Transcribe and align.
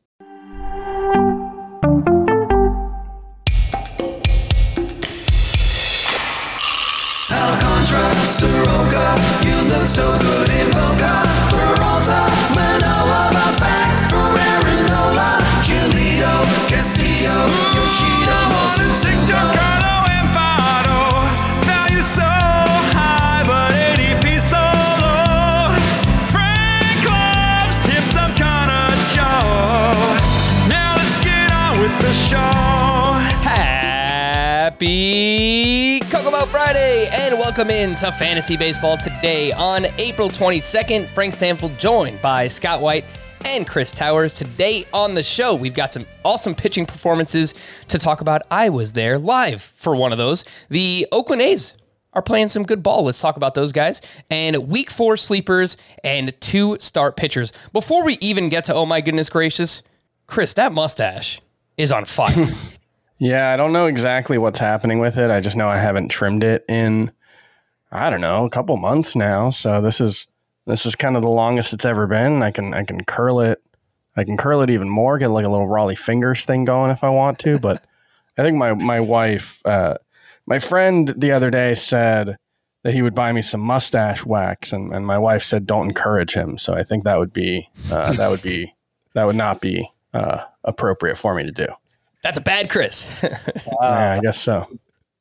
Alcantara, 7.31 8.15
Soroka, 8.27 9.15
you 9.45 9.55
look 9.69 9.87
so 9.87 10.19
good 10.19 10.49
in 10.51 10.71
Boca. 10.71 11.23
Peralta, 11.49 12.29
Manoah, 12.55 13.31
Balzac, 13.33 14.11
Ferrer, 14.11 14.89
Nola, 14.89 15.39
Giolito, 15.65 16.33
Castillo, 16.69 17.37
Happy 34.79 35.99
Kokomo 36.09 36.47
Friday 36.47 37.09
and 37.11 37.35
welcome 37.35 37.69
in 37.69 37.97
to 37.97 38.13
Fantasy 38.13 38.57
Baseball 38.57 38.97
today 38.97 39.51
on 39.51 39.87
April 39.99 40.29
22nd. 40.29 41.09
Frank 41.09 41.35
Stampfl 41.35 41.77
joined 41.81 42.23
by 42.23 42.47
Scott 42.47 42.81
White 42.81 43.05
and 43.45 43.67
Chris 43.67 43.91
Towers. 43.91 44.35
Today 44.35 44.87
on 44.93 45.17
the 45.17 45.23
show, 45.25 45.57
we've 45.57 45.75
got 45.75 45.93
some 45.93 46.07
awesome 46.25 46.55
pitching 46.55 46.87
performances 46.87 47.55
to 47.89 47.99
talk 47.99 48.21
about. 48.21 48.43
I 48.53 48.69
was 48.69 48.93
there 48.93 49.19
live 49.19 49.63
for 49.63 49.97
one 49.97 50.13
of 50.13 50.19
those. 50.19 50.45
The 50.69 51.09
Oakland 51.11 51.43
A's 51.43 51.75
are 52.13 52.23
playing 52.23 52.49
some 52.49 52.63
good 52.63 52.81
ball. 52.81 53.03
Let's 53.03 53.21
talk 53.21 53.37
about 53.37 53.55
those 53.55 53.73
guys. 53.73 54.01
And 54.31 54.69
week 54.69 54.93
four 54.93 55.17
sleepers 55.17 55.77
and 56.05 56.41
two 56.41 56.77
start 56.79 57.17
pitchers. 57.17 57.53
Before 57.73 58.05
we 58.05 58.17
even 58.21 58.49
get 58.49 58.67
to, 58.67 58.75
oh 58.75 58.87
my 58.87 59.01
goodness 59.01 59.29
gracious, 59.29 59.83
Chris, 60.29 60.55
that 60.55 60.71
mustache 60.71 61.41
is 61.77 61.91
on 61.91 62.05
fire. 62.05 62.47
Yeah, 63.19 63.53
I 63.53 63.57
don't 63.57 63.73
know 63.73 63.87
exactly 63.87 64.39
what's 64.39 64.59
happening 64.59 65.01
with 65.01 65.19
it. 65.19 65.31
I 65.31 65.41
just 65.41 65.57
know 65.57 65.69
I 65.69 65.79
haven't 65.79 66.09
trimmed 66.09 66.45
it 66.45 66.65
in 66.69 67.11
I 67.91 68.11
don't 68.11 68.21
know, 68.21 68.45
a 68.45 68.51
couple 68.51 68.77
months 68.77 69.17
now. 69.17 69.51
So 69.51 69.81
this 69.81 70.01
is 70.01 70.27
this 70.67 70.85
is 70.85 70.95
kind 70.95 71.17
of 71.17 71.23
the 71.23 71.31
longest 71.31 71.73
it's 71.73 71.85
ever 71.85 72.07
been. 72.07 72.43
I 72.43 72.51
can 72.51 72.75
I 72.75 72.85
can 72.85 73.05
curl 73.05 73.41
it. 73.41 73.63
I 74.17 74.25
can 74.25 74.37
curl 74.37 74.63
it 74.63 74.71
even 74.71 74.89
more, 74.89 75.17
get 75.17 75.29
like 75.29 75.47
a 75.47 75.49
little 75.49 75.69
Rollie 75.69 75.97
Fingers 75.97 76.45
thing 76.45 76.65
going 76.65 76.91
if 76.91 77.05
I 77.05 77.09
want 77.09 77.39
to, 77.41 77.59
but 77.59 77.85
I 78.39 78.43
think 78.43 78.57
my 78.57 78.75
my 78.75 79.01
wife 79.01 79.65
uh, 79.65 79.95
my 80.47 80.59
friend 80.59 81.09
the 81.09 81.33
other 81.33 81.51
day 81.51 81.75
said 81.75 82.37
that 82.85 82.95
he 82.95 83.03
would 83.03 83.15
buy 83.15 83.33
me 83.33 83.43
some 83.43 83.61
mustache 83.61 84.25
wax 84.25 84.73
and, 84.73 84.95
and 84.95 85.07
my 85.07 85.19
wife 85.19 85.43
said 85.43 85.67
don't 85.67 85.89
encourage 85.89 86.35
him. 86.35 86.59
So 86.59 86.75
I 86.75 86.85
think 86.85 87.05
that 87.05 87.19
would 87.19 87.33
be 87.33 87.69
uh, 87.91 88.13
that 88.13 88.31
would 88.31 88.43
be 88.43 88.75
that 89.15 89.25
would 89.25 89.37
not 89.37 89.61
be 89.61 89.91
uh, 90.13 90.45
appropriate 90.63 91.17
for 91.17 91.35
me 91.35 91.45
to 91.45 91.51
do. 91.51 91.67
That's 92.23 92.39
a 92.39 92.43
bad 92.43 92.69
Chris. 92.71 93.15
yeah, 93.23 94.15
I 94.15 94.21
guess 94.21 94.41
so. 94.41 94.67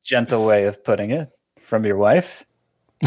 gentle 0.04 0.44
way 0.46 0.66
of 0.66 0.82
putting 0.82 1.10
it 1.10 1.30
from 1.60 1.84
your 1.84 1.96
wife. 1.96 2.44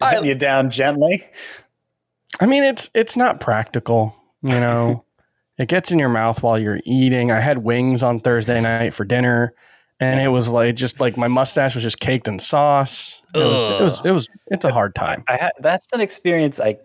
Putting 0.00 0.24
you 0.24 0.34
down 0.34 0.70
gently. 0.70 1.26
I 2.40 2.46
mean, 2.46 2.64
it's 2.64 2.90
it's 2.94 3.16
not 3.16 3.40
practical, 3.40 4.16
you 4.42 4.50
know. 4.50 5.04
it 5.58 5.68
gets 5.68 5.90
in 5.90 5.98
your 5.98 6.08
mouth 6.08 6.42
while 6.42 6.58
you're 6.58 6.80
eating. 6.84 7.30
I 7.30 7.40
had 7.40 7.58
wings 7.58 8.02
on 8.02 8.20
Thursday 8.20 8.60
night 8.60 8.94
for 8.94 9.04
dinner, 9.04 9.52
and 10.00 10.20
it 10.20 10.28
was 10.28 10.48
like 10.48 10.76
just 10.76 11.00
like 11.00 11.16
my 11.16 11.28
mustache 11.28 11.74
was 11.74 11.82
just 11.82 12.00
caked 12.00 12.28
in 12.28 12.38
sauce. 12.38 13.20
It 13.34 13.38
was 13.38 13.68
it 13.68 13.82
was, 13.82 14.00
it 14.06 14.10
was 14.12 14.28
it's 14.46 14.64
a 14.64 14.72
hard 14.72 14.94
time. 14.94 15.24
I 15.28 15.36
had 15.36 15.52
that's 15.60 15.88
an 15.92 16.00
experience 16.00 16.58
I 16.58 16.78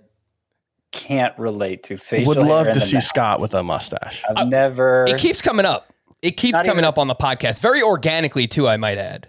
can't 0.91 1.37
relate 1.37 1.83
to. 1.83 1.97
Facial 1.97 2.35
Would 2.35 2.37
love 2.37 2.67
in 2.67 2.73
to 2.73 2.81
see 2.81 2.97
mouth. 2.97 3.03
Scott 3.03 3.39
with 3.41 3.53
a 3.53 3.63
mustache. 3.63 4.23
I've 4.29 4.37
uh, 4.37 4.43
never. 4.45 5.05
It 5.07 5.17
keeps 5.17 5.41
coming 5.41 5.65
up. 5.65 5.93
It 6.21 6.31
keeps 6.31 6.53
Not 6.53 6.65
coming 6.65 6.79
even- 6.79 6.85
up 6.85 6.97
on 6.97 7.07
the 7.07 7.15
podcast 7.15 7.61
very 7.61 7.81
organically 7.83 8.47
too. 8.47 8.67
I 8.67 8.77
might 8.77 8.97
add 8.97 9.27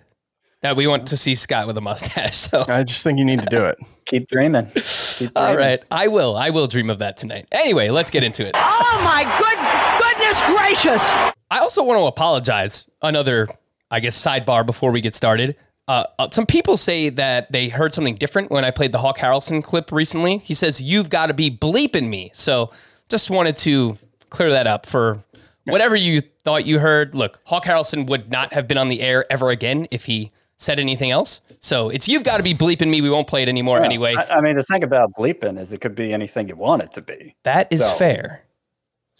that 0.63 0.77
we 0.77 0.87
want 0.87 1.07
to 1.09 1.17
see 1.17 1.35
Scott 1.35 1.67
with 1.67 1.77
a 1.77 1.81
mustache. 1.81 2.37
So 2.49 2.65
I 2.67 2.83
just 2.83 3.05
think 3.05 3.19
you 3.19 3.25
need 3.25 3.41
to 3.41 3.47
do 3.51 3.65
it. 3.65 3.79
keep 4.07 4.29
dreaming. 4.29 4.67
Keep 4.75 5.35
dreaming. 5.35 5.57
right, 5.57 5.83
I 5.91 6.09
will. 6.09 6.37
I 6.37 6.51
will 6.51 6.67
dream 6.69 6.91
of 6.91 7.01
that 7.01 7.17
tonight. 7.17 7.47
Anyway, 7.53 7.89
let's 7.91 8.11
get 8.11 8.23
into 8.23 8.47
it. 8.47 8.53
Oh 8.55 9.01
my 9.05 9.25
good 9.39 9.59
goodness 10.03 10.41
gracious! 10.47 11.03
I 11.51 11.59
also 11.59 11.83
want 11.83 11.99
to 12.01 12.05
apologize. 12.07 12.89
Another, 13.03 13.49
I 13.91 14.01
guess, 14.01 14.23
sidebar 14.23 14.65
before 14.65 14.93
we 14.93 15.01
get 15.01 15.15
started. 15.15 15.57
Uh, 15.89 16.05
uh, 16.19 16.29
some 16.31 16.45
people 16.45 16.77
say 16.77 17.09
that 17.09 17.51
they 17.51 17.69
heard 17.69 17.95
something 17.95 18.15
different 18.15 18.51
when 18.51 18.65
I 18.65 18.71
played 18.71 18.93
the 18.93 18.99
Hawk 18.99 19.17
Harrelson 19.17 19.65
clip 19.65 19.91
recently. 19.91 20.39
He 20.39 20.53
says, 20.53 20.83
You've 20.83 21.09
got 21.09 21.29
to 21.29 21.35
be 21.35 21.51
bleeping 21.51 22.09
me. 22.09 22.31
So 22.35 22.71
just 23.09 23.31
wanted 23.31 23.57
to 23.57 23.97
clear 24.29 24.51
that 24.51 24.67
up 24.67 24.85
for 24.85 25.19
whatever 25.65 25.97
you 25.97 26.21
thought 26.45 26.67
you 26.67 26.79
heard. 26.79 27.15
Look, 27.15 27.41
Hawk 27.47 27.65
Harrelson 27.65 28.07
would 28.09 28.31
not 28.31 28.53
have 28.53 28.69
been 28.69 28.77
on 28.77 28.89
the 28.89 29.01
air 29.01 29.25
ever 29.33 29.49
again 29.49 29.89
if 29.91 30.05
he 30.05 30.31
said 30.59 30.79
anything 30.79 31.11
else. 31.11 31.41
So 31.61 31.89
it's 31.89 32.07
You've 32.07 32.25
got 32.25 32.37
to 32.37 32.43
be 32.43 32.55
bleeping 32.55 32.91
me. 32.91 33.01
We 33.01 33.09
won't 33.09 33.27
play 33.27 33.43
it 33.43 33.49
anymore 33.49 33.83
anyway. 33.83 34.15
I, 34.15 34.39
I 34.39 34.41
mean, 34.43 34.57
the 34.57 34.65
thing 34.65 34.85
about 34.85 35.15
bleeping 35.15 35.59
is 35.59 35.73
it 35.73 35.81
could 35.81 35.95
be 35.95 36.13
anything 36.13 36.49
you 36.49 36.57
want 36.57 36.83
it 36.83 36.93
to 36.93 37.01
be. 37.01 37.35
that 37.45 37.73
is 37.73 37.81
so- 37.81 37.95
fair. 37.95 38.43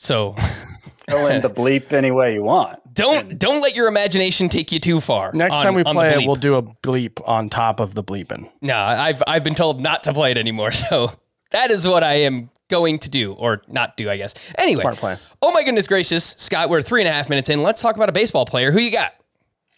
So 0.01 0.35
Fill 1.11 1.27
in 1.27 1.43
the 1.43 1.51
bleep 1.51 1.93
any 1.93 2.11
way 2.11 2.35
you 2.35 2.43
want. 2.43 2.81
don't 2.95 3.39
don't 3.39 3.61
let 3.63 3.75
your 3.77 3.89
imagination 3.89 4.49
take 4.49 4.73
you 4.73 4.79
too 4.79 5.01
far. 5.01 5.33
Next 5.33 5.57
on- 5.57 5.65
time 5.65 5.75
we 5.75 5.83
play 5.85 6.15
it, 6.15 6.27
we'll 6.27 6.37
do 6.37 6.55
a 6.55 6.63
bleep 6.63 7.21
on 7.29 7.49
top 7.51 7.81
of 7.81 7.95
the 7.95 8.03
bleeping. 8.05 8.51
No, 8.63 8.77
I've 8.77 9.23
I've 9.27 9.43
been 9.45 9.55
told 9.55 9.81
not 9.81 10.03
to 10.05 10.13
play 10.13 10.31
it 10.31 10.39
anymore. 10.39 10.73
So 10.89 11.13
that 11.51 11.71
is 11.71 11.87
what 11.87 12.03
I 12.05 12.15
am 12.15 12.51
going 12.69 12.99
to 13.01 13.09
do, 13.09 13.33
or 13.33 13.63
not 13.69 13.97
do, 13.97 14.11
I 14.11 14.19
guess. 14.19 14.35
Anyway, 14.59 14.83
Smart 14.83 14.97
plan. 14.99 15.19
oh 15.41 15.51
my 15.53 15.65
goodness 15.65 15.87
gracious, 15.89 16.35
Scott, 16.37 16.69
we're 16.69 16.83
three 16.83 17.01
and 17.01 17.09
a 17.09 17.13
half 17.13 17.31
minutes 17.31 17.49
in. 17.49 17.63
Let's 17.63 17.81
talk 17.81 17.97
about 17.97 18.11
a 18.11 18.13
baseball 18.13 18.45
player. 18.45 18.71
Who 18.71 18.79
you 18.79 18.91
got? 18.91 19.15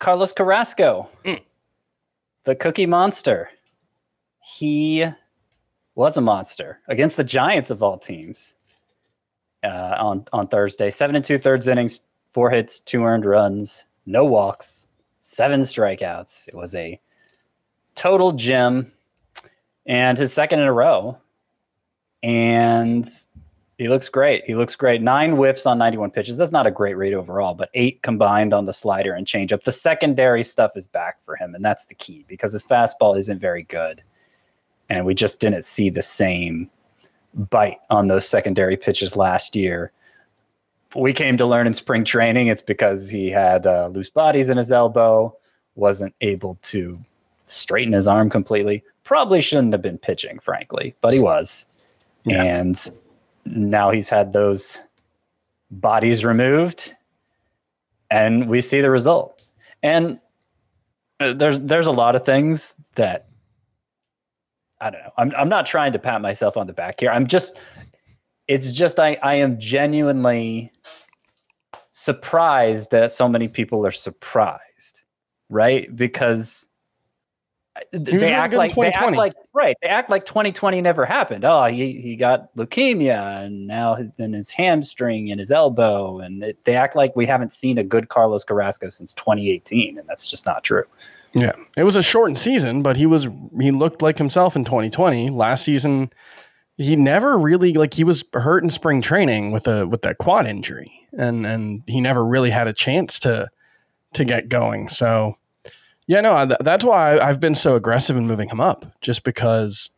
Carlos 0.01 0.33
Carrasco, 0.33 1.09
Mm. 1.25 1.41
the 2.45 2.57
Cookie 2.57 2.87
Monster. 2.87 3.51
He 4.43 5.07
was 5.95 6.17
a 6.17 6.21
monster 6.21 6.81
against 6.89 7.17
the 7.17 7.23
Giants 7.25 7.71
of 7.71 7.83
all 7.85 7.99
teams 7.99 8.55
uh, 9.65 9.97
on 9.99 10.25
on 10.33 10.49
Thursday. 10.49 10.91
Seven 10.91 11.17
and 11.17 11.25
two 11.25 11.39
thirds 11.39 11.67
innings, 11.67 12.01
four 12.33 12.51
hits, 12.51 12.81
two 12.81 13.05
earned 13.05 13.25
runs, 13.25 13.85
no 14.07 14.25
walks, 14.25 14.87
seven 15.21 15.63
strikeouts. 15.63 16.49
It 16.49 16.55
was 16.55 16.75
a 16.75 17.01
total 17.95 18.33
gem, 18.33 18.93
and 19.87 20.19
his 20.19 20.33
second 20.33 20.61
in 20.61 20.67
a 20.67 20.73
row. 20.73 21.19
And 22.23 23.09
he 23.81 23.89
looks 23.89 24.11
great. 24.11 24.45
He 24.45 24.55
looks 24.55 24.77
great. 24.77 25.01
Nine 25.01 25.31
whiffs 25.33 25.65
on 25.65 25.79
91 25.79 26.11
pitches. 26.11 26.37
That's 26.37 26.53
not 26.53 26.67
a 26.67 26.71
great 26.71 26.99
rate 26.99 27.15
overall, 27.15 27.55
but 27.55 27.71
eight 27.73 28.03
combined 28.03 28.53
on 28.53 28.67
the 28.67 28.75
slider 28.75 29.15
and 29.15 29.27
changeup. 29.27 29.63
The 29.63 29.73
secondary 29.73 30.43
stuff 30.43 30.73
is 30.77 30.87
back 30.87 31.25
for 31.25 31.35
him, 31.35 31.55
and 31.55 31.65
that's 31.65 31.87
the 31.87 31.95
key 31.95 32.27
because 32.29 32.53
his 32.53 32.63
fastball 32.63 33.17
isn't 33.17 33.39
very 33.39 33.63
good. 33.63 34.03
And 34.91 35.07
we 35.07 35.15
just 35.15 35.41
didn't 35.41 35.65
see 35.65 35.89
the 35.89 36.03
same 36.03 36.69
bite 37.35 37.79
on 37.91 38.09
those 38.09 38.29
secondary 38.29 38.77
pitches 38.77 39.17
last 39.17 39.57
year. 39.57 39.93
We 40.97 41.13
came 41.13 41.37
to 41.37 41.47
learn 41.47 41.67
in 41.67 41.75
spring 41.75 42.05
training 42.05 42.49
it's 42.49 42.63
because 42.63 43.11
he 43.11 43.31
had 43.31 43.67
uh, 43.67 43.89
loose 43.89 44.11
bodies 44.11 44.49
in 44.49 44.57
his 44.57 44.73
elbow, 44.73 45.37
wasn't 45.77 46.15
able 46.21 46.59
to 46.63 46.99
straighten 47.45 47.93
his 47.93 48.09
arm 48.09 48.29
completely. 48.31 48.83
Probably 49.05 49.41
shouldn't 49.41 49.73
have 49.73 49.83
been 49.83 49.99
pitching, 49.99 50.39
frankly, 50.41 50.95
but 51.01 51.13
he 51.13 51.21
was. 51.21 51.67
And 52.27 52.77
now 53.47 53.91
he's 53.91 54.09
had 54.09 54.33
those 54.33 54.79
bodies 55.71 56.25
removed 56.25 56.95
and 58.11 58.49
we 58.49 58.61
see 58.61 58.81
the 58.81 58.91
result 58.91 59.43
and 59.83 60.19
uh, 61.21 61.33
there's 61.33 61.61
there's 61.61 61.87
a 61.87 61.93
lot 61.93 62.17
of 62.17 62.25
things 62.25 62.75
that 62.97 63.27
I 64.81 64.91
don't 64.91 65.03
know. 65.03 65.13
I'm 65.17 65.33
I'm 65.37 65.49
not 65.49 65.67
trying 65.67 65.93
to 65.93 65.99
pat 65.99 66.23
myself 66.23 66.57
on 66.57 66.67
the 66.67 66.73
back 66.73 67.01
here. 67.01 67.11
I'm 67.11 67.27
just 67.27 67.59
it's 68.49 68.73
just 68.73 68.99
I 68.99 69.19
I 69.23 69.35
am 69.35 69.59
genuinely 69.59 70.73
surprised 71.91 72.91
that 72.91 73.11
so 73.11 73.29
many 73.29 73.49
people 73.49 73.87
are 73.87 73.93
surprised, 73.93 75.03
right? 75.49 75.95
Because 75.95 76.67
uh, 77.77 77.81
th- 77.93 78.09
He 78.09 78.15
was 78.15 78.23
they 78.23 78.33
act 78.33 78.55
like 78.55 78.75
they 78.75 78.91
act 78.91 79.17
like 79.17 79.35
right. 79.53 79.77
They 79.83 79.89
act 79.89 80.09
like 80.09 80.25
2020 80.25 80.81
never 80.81 81.05
happened. 81.05 81.45
Oh, 81.45 81.67
he 81.67 82.01
he 82.01 82.17
got 82.17 82.55
leukemia 82.57 83.45
and 83.45 83.67
now 83.67 83.99
then 84.17 84.33
his 84.33 84.51
hamstring 84.51 85.31
and 85.31 85.39
his 85.39 85.51
elbow, 85.51 86.21
and 86.21 86.43
it, 86.43 86.65
they 86.65 86.75
act 86.75 86.97
like 86.97 87.15
we 87.15 87.27
haven't 87.27 87.53
seen 87.53 87.79
a 87.79 87.85
good 87.85 88.09
Carlos 88.09 88.45
Carrasco 88.45 88.89
since 88.89 89.13
2018, 89.15 89.99
and 89.99 90.09
that's 90.09 90.27
just 90.27 90.47
not 90.47 90.65
true. 90.65 90.85
Yeah, 91.33 91.53
it 91.77 91.85
was 91.85 91.97
a 91.97 92.03
shortened 92.03 92.39
season, 92.39 92.83
but 92.83 92.97
he 92.97 93.07
was 93.07 93.29
he 93.59 93.71
looked 93.71 94.03
like 94.03 94.19
himself 94.19 94.57
in 94.57 94.65
2020. 94.65 95.31
Last 95.31 95.65
season, 95.65 96.11
he 96.77 96.97
never 96.97 97.39
really 97.39 97.75
like 97.75 97.95
he 97.95 98.05
was 98.05 98.25
hurt 98.33 98.65
in 98.65 98.71
spring 98.71 99.01
training 99.01 99.53
with 99.53 99.69
a 99.69 99.87
with 99.87 100.03
that 100.03 100.19
quad 100.19 100.49
injury, 100.49 100.91
and 101.17 101.47
and 101.47 101.83
he 101.87 102.01
never 102.01 102.25
really 102.25 102.51
had 102.51 102.67
a 102.67 102.73
chance 102.73 103.19
to 103.21 103.49
to 104.15 104.25
get 104.25 104.49
going. 104.49 104.89
So, 104.89 105.37
yeah, 106.09 106.21
no, 106.21 106.47
th- 106.47 106.59
that's 106.63 106.85
why 106.85 107.19
I've 107.19 107.39
been 107.39 107.55
so 107.55 107.77
aggressive 107.77 108.17
in 108.17 108.27
moving 108.27 108.49
him 108.49 108.61
up, 108.61 108.85
just 109.01 109.23
because 109.23 109.91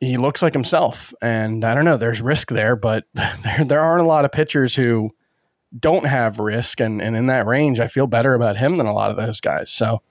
he 0.00 0.18
looks 0.18 0.42
like 0.42 0.52
himself. 0.52 1.14
And 1.22 1.64
I 1.64 1.74
don't 1.74 1.86
know, 1.86 1.96
there's 1.96 2.20
risk 2.20 2.50
there, 2.50 2.76
but 2.76 3.04
there 3.14 3.64
there 3.64 3.80
aren't 3.80 4.02
a 4.02 4.08
lot 4.08 4.26
of 4.26 4.32
pitchers 4.32 4.74
who 4.76 5.10
don't 5.78 6.04
have 6.04 6.38
risk, 6.38 6.78
and 6.78 7.00
and 7.00 7.16
in 7.16 7.28
that 7.28 7.46
range, 7.46 7.80
I 7.80 7.88
feel 7.88 8.06
better 8.06 8.34
about 8.34 8.58
him 8.58 8.76
than 8.76 8.86
a 8.86 8.94
lot 8.94 9.10
of 9.10 9.16
those 9.16 9.40
guys. 9.40 9.70
So 9.70 10.02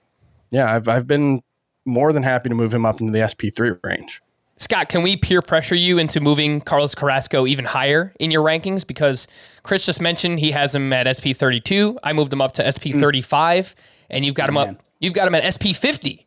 yeah, 0.52 0.72
I've 0.72 0.86
I've 0.88 1.06
been 1.06 1.42
more 1.84 2.12
than 2.12 2.22
happy 2.22 2.48
to 2.48 2.54
move 2.54 2.72
him 2.72 2.86
up 2.86 3.00
into 3.00 3.12
the 3.12 3.18
SP3 3.20 3.78
range. 3.82 4.22
Scott, 4.56 4.88
can 4.88 5.02
we 5.02 5.16
peer 5.16 5.42
pressure 5.42 5.74
you 5.74 5.98
into 5.98 6.20
moving 6.20 6.60
Carlos 6.60 6.94
Carrasco 6.94 7.46
even 7.46 7.64
higher 7.64 8.12
in 8.20 8.30
your 8.30 8.44
rankings? 8.44 8.86
Because 8.86 9.26
Chris 9.64 9.84
just 9.84 10.00
mentioned 10.00 10.38
he 10.38 10.52
has 10.52 10.72
him 10.72 10.92
at 10.92 11.08
SP 11.10 11.34
32. 11.34 11.98
I 12.04 12.12
moved 12.12 12.32
him 12.32 12.40
up 12.40 12.52
to 12.52 12.70
SP 12.70 12.94
35, 12.94 13.74
and 14.10 14.24
you've 14.24 14.36
got 14.36 14.48
him 14.48 14.54
Man. 14.54 14.68
up. 14.68 14.82
You've 15.00 15.14
got 15.14 15.26
him 15.26 15.34
at 15.34 15.42
SP 15.52 15.74
50. 15.74 16.26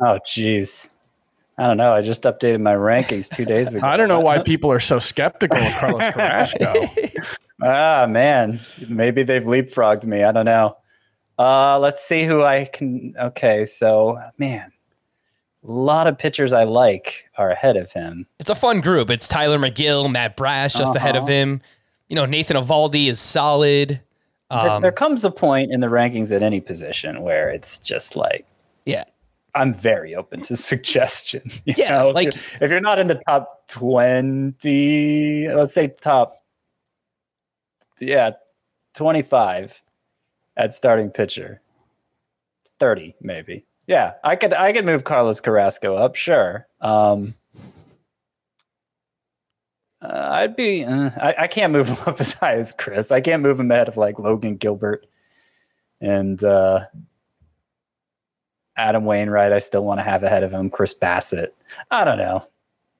Oh, 0.00 0.18
jeez. 0.24 0.88
I 1.58 1.66
don't 1.66 1.76
know. 1.76 1.92
I 1.92 2.00
just 2.00 2.22
updated 2.22 2.60
my 2.62 2.74
rankings 2.74 3.28
two 3.34 3.44
days 3.44 3.74
ago. 3.74 3.86
I 3.86 3.96
don't 3.98 4.08
know 4.08 4.20
why 4.20 4.38
people 4.42 4.70
are 4.72 4.80
so 4.80 4.98
skeptical 4.98 5.58
of 5.58 5.74
Carlos 5.74 6.02
Carrasco. 6.14 6.86
Ah, 7.62 8.06
man. 8.08 8.60
Maybe 8.88 9.22
they've 9.22 9.42
leapfrogged 9.42 10.06
me. 10.06 10.22
I 10.22 10.32
don't 10.32 10.44
know. 10.46 10.76
Uh, 11.38 11.78
let's 11.78 12.02
see 12.02 12.24
who 12.24 12.42
I 12.42 12.64
can. 12.64 13.14
Okay, 13.18 13.66
so 13.66 14.18
man, 14.38 14.72
a 15.66 15.70
lot 15.70 16.06
of 16.06 16.16
pitchers 16.18 16.52
I 16.52 16.64
like 16.64 17.26
are 17.36 17.50
ahead 17.50 17.76
of 17.76 17.92
him. 17.92 18.26
It's 18.38 18.50
a 18.50 18.54
fun 18.54 18.80
group. 18.80 19.10
It's 19.10 19.28
Tylor 19.28 19.58
Megill, 19.58 20.10
Matt 20.10 20.36
Brash 20.36 20.72
just 20.74 20.96
ahead 20.96 21.16
of 21.16 21.24
Uh-huh. 21.24 21.32
him. 21.32 21.62
You 22.08 22.16
know, 22.16 22.24
Nathan 22.26 22.56
Eovaldi 22.56 23.08
is 23.08 23.20
solid. 23.20 24.00
There, 24.50 24.70
Um, 24.70 24.80
there 24.82 24.92
comes 24.92 25.24
a 25.24 25.30
point 25.30 25.72
in 25.72 25.80
the 25.80 25.88
rankings 25.88 26.34
at 26.34 26.42
any 26.42 26.60
position 26.60 27.20
where 27.22 27.48
it's 27.50 27.78
just 27.78 28.14
like 28.16 28.46
yeah. 28.86 29.04
I'm 29.54 29.74
very 29.74 30.14
open 30.14 30.42
to 30.42 30.54
suggestion. 30.56 31.42
you 31.64 31.74
Yeah, 31.76 31.88
know? 32.02 32.08
If 32.10 32.14
like- 32.14 32.24
you're- 32.34 32.46
if 32.60 32.70
you're 32.70 32.80
not 32.80 32.98
in 33.00 33.08
the 33.08 33.16
top 33.26 33.66
twenty, 33.68 35.48
let's 35.48 35.74
say 35.74 35.88
top, 36.00 36.42
yeah, 38.00 38.30
twenty 38.94 39.22
five 39.22 39.82
at 40.56 40.74
starting 40.74 41.10
pitcher, 41.10 41.60
thirty 42.78 43.14
maybe. 43.20 43.64
Yeah, 43.86 44.14
I 44.24 44.36
could 44.36 44.52
I 44.52 44.72
could 44.72 44.84
move 44.84 45.04
Carlos 45.04 45.40
Carrasco 45.40 45.94
up, 45.94 46.16
sure. 46.16 46.66
Um, 46.80 47.34
uh, 50.02 50.28
I'd 50.32 50.56
be. 50.56 50.84
Uh, 50.84 51.10
I, 51.16 51.34
I 51.40 51.46
can't 51.46 51.72
move 51.72 51.88
him 51.88 51.98
up 52.06 52.20
as 52.20 52.34
high 52.34 52.54
as 52.54 52.72
Chris. 52.72 53.10
I 53.10 53.20
can't 53.20 53.42
move 53.42 53.58
him 53.58 53.70
ahead 53.70 53.88
of 53.88 53.96
like 53.96 54.18
Logan 54.18 54.56
Gilbert 54.56 55.06
and 56.00 56.42
uh, 56.42 56.86
Adam 58.76 59.04
Wainwright. 59.04 59.52
I 59.52 59.58
still 59.58 59.84
want 59.84 60.00
to 60.00 60.04
have 60.04 60.22
ahead 60.22 60.42
of 60.42 60.52
him. 60.52 60.70
Chris 60.70 60.94
Bassitt. 60.94 61.50
I 61.90 62.04
don't 62.04 62.18
know. 62.18 62.46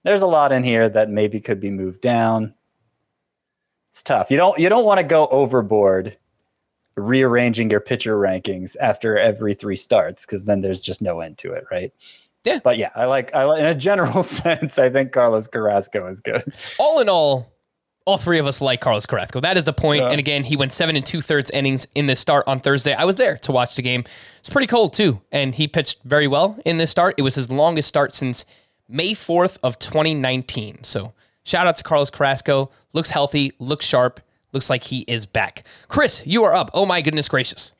There's 0.05 0.23
a 0.23 0.27
lot 0.27 0.53
in 0.53 0.63
here 0.63 0.89
that 0.89 1.11
maybe 1.11 1.41
could 1.41 1.61
be 1.61 1.71
moved 1.71 2.01
down. 2.01 2.55
It's 3.89 4.03
tough. 4.03 4.31
You 4.31 4.37
don't. 4.37 4.59
You 4.59 4.69
don't 4.69 4.85
want 4.85 4.99
to 4.99 5.05
go 5.05 5.27
overboard 5.29 6.17
rearranging 6.97 7.71
your 7.71 7.81
pitcher 7.81 8.17
rankings 8.17 8.77
after 8.81 9.19
every 9.19 9.55
three 9.55 9.77
starts 9.77 10.25
because 10.25 10.47
then 10.47 10.61
there's 10.61 10.81
just 10.81 11.03
no 11.03 11.21
end 11.21 11.39
to 11.39 11.53
it, 11.53 11.65
right? 11.71 11.93
Yeah. 12.45 12.61
But 12.63 12.79
yeah, 12.79 12.91
I 12.95 13.07
like. 13.07 13.35
I 13.35 13.45
like 13.45 13.61
in 13.61 13.67
a 13.67 13.75
general 13.75 14.23
sense. 14.23 14.79
I 14.79 14.89
think 14.89 15.13
Carlos 15.13 15.49
Carrasco 15.49 16.07
is 16.07 16.21
good. 16.21 16.43
all 16.79 17.01
in 17.01 17.09
all, 17.09 17.53
all 18.05 18.19
three 18.19 18.39
of 18.39 18.47
us 18.47 18.61
like 18.61 18.81
Carlos 18.81 19.05
Carrasco. 19.05 19.41
That 19.41 19.57
is 19.57 19.65
the 19.65 19.73
point. 19.73 20.03
Yeah. 20.03 20.11
And 20.11 20.19
again, 20.21 20.45
he 20.45 20.57
went 20.57 20.73
seven 20.73 20.95
and 20.97 21.05
two 21.05 21.21
thirds 21.21 21.51
innings 21.51 21.87
in 21.95 22.07
this 22.07 22.21
start 22.21 22.45
on 22.47 22.61
Thursday. 22.61 22.95
I 22.95 23.05
was 23.05 23.17
there 23.17 23.37
to 23.39 23.53
watch 23.53 23.75
the 23.75 23.83
game. 23.83 24.05
It's 24.39 24.49
pretty 24.49 24.69
cold 24.69 24.93
too, 24.93 25.21
and 25.33 25.55
he 25.55 25.67
pitched 25.67 26.03
very 26.05 26.29
well 26.29 26.59
in 26.65 26.79
this 26.79 26.91
start. 26.91 27.17
It 27.19 27.23
was 27.23 27.35
his 27.35 27.51
longest 27.51 27.89
start 27.89 28.13
since 28.13 28.45
May 28.89 29.13
fourth 29.13 29.59
of 29.65 29.79
2019. 29.81 30.85
So 30.85 31.13
shout 31.43 31.67
out 31.67 31.75
to 31.77 31.83
Carlos 31.83 32.11
Carrasco. 32.11 32.71
Looks 32.93 33.11
healthy. 33.11 33.53
Looks 33.59 33.85
sharp. 33.85 34.21
Looks 34.57 34.71
like 34.71 34.85
he 34.85 35.05
is 35.07 35.27
back. 35.27 35.67
Chris, 35.89 36.27
you 36.27 36.43
are 36.45 36.55
up. 36.55 36.71
Oh 36.73 36.87
my 36.87 37.03
goodness 37.03 37.29
gracious. 37.29 37.75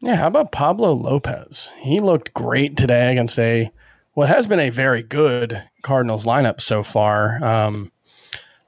Yeah, 0.00 0.14
how 0.14 0.28
about 0.28 0.52
Pablo 0.52 0.92
Lopez? 0.92 1.70
He 1.78 1.98
looked 1.98 2.32
great 2.32 2.76
today 2.76 3.10
against 3.10 3.36
a 3.36 3.72
what 4.12 4.28
has 4.28 4.46
been 4.46 4.60
a 4.60 4.70
very 4.70 5.02
good 5.02 5.60
Cardinals 5.82 6.24
lineup 6.24 6.60
so 6.60 6.84
far. 6.84 7.42
Um, 7.42 7.90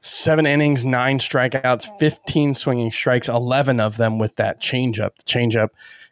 seven 0.00 0.44
innings, 0.44 0.84
nine 0.84 1.20
strikeouts, 1.20 2.00
15 2.00 2.54
swinging 2.54 2.90
strikes, 2.90 3.28
11 3.28 3.78
of 3.78 3.96
them 3.96 4.18
with 4.18 4.34
that 4.34 4.60
changeup. 4.60 5.14
The 5.14 5.22
changeup 5.22 5.68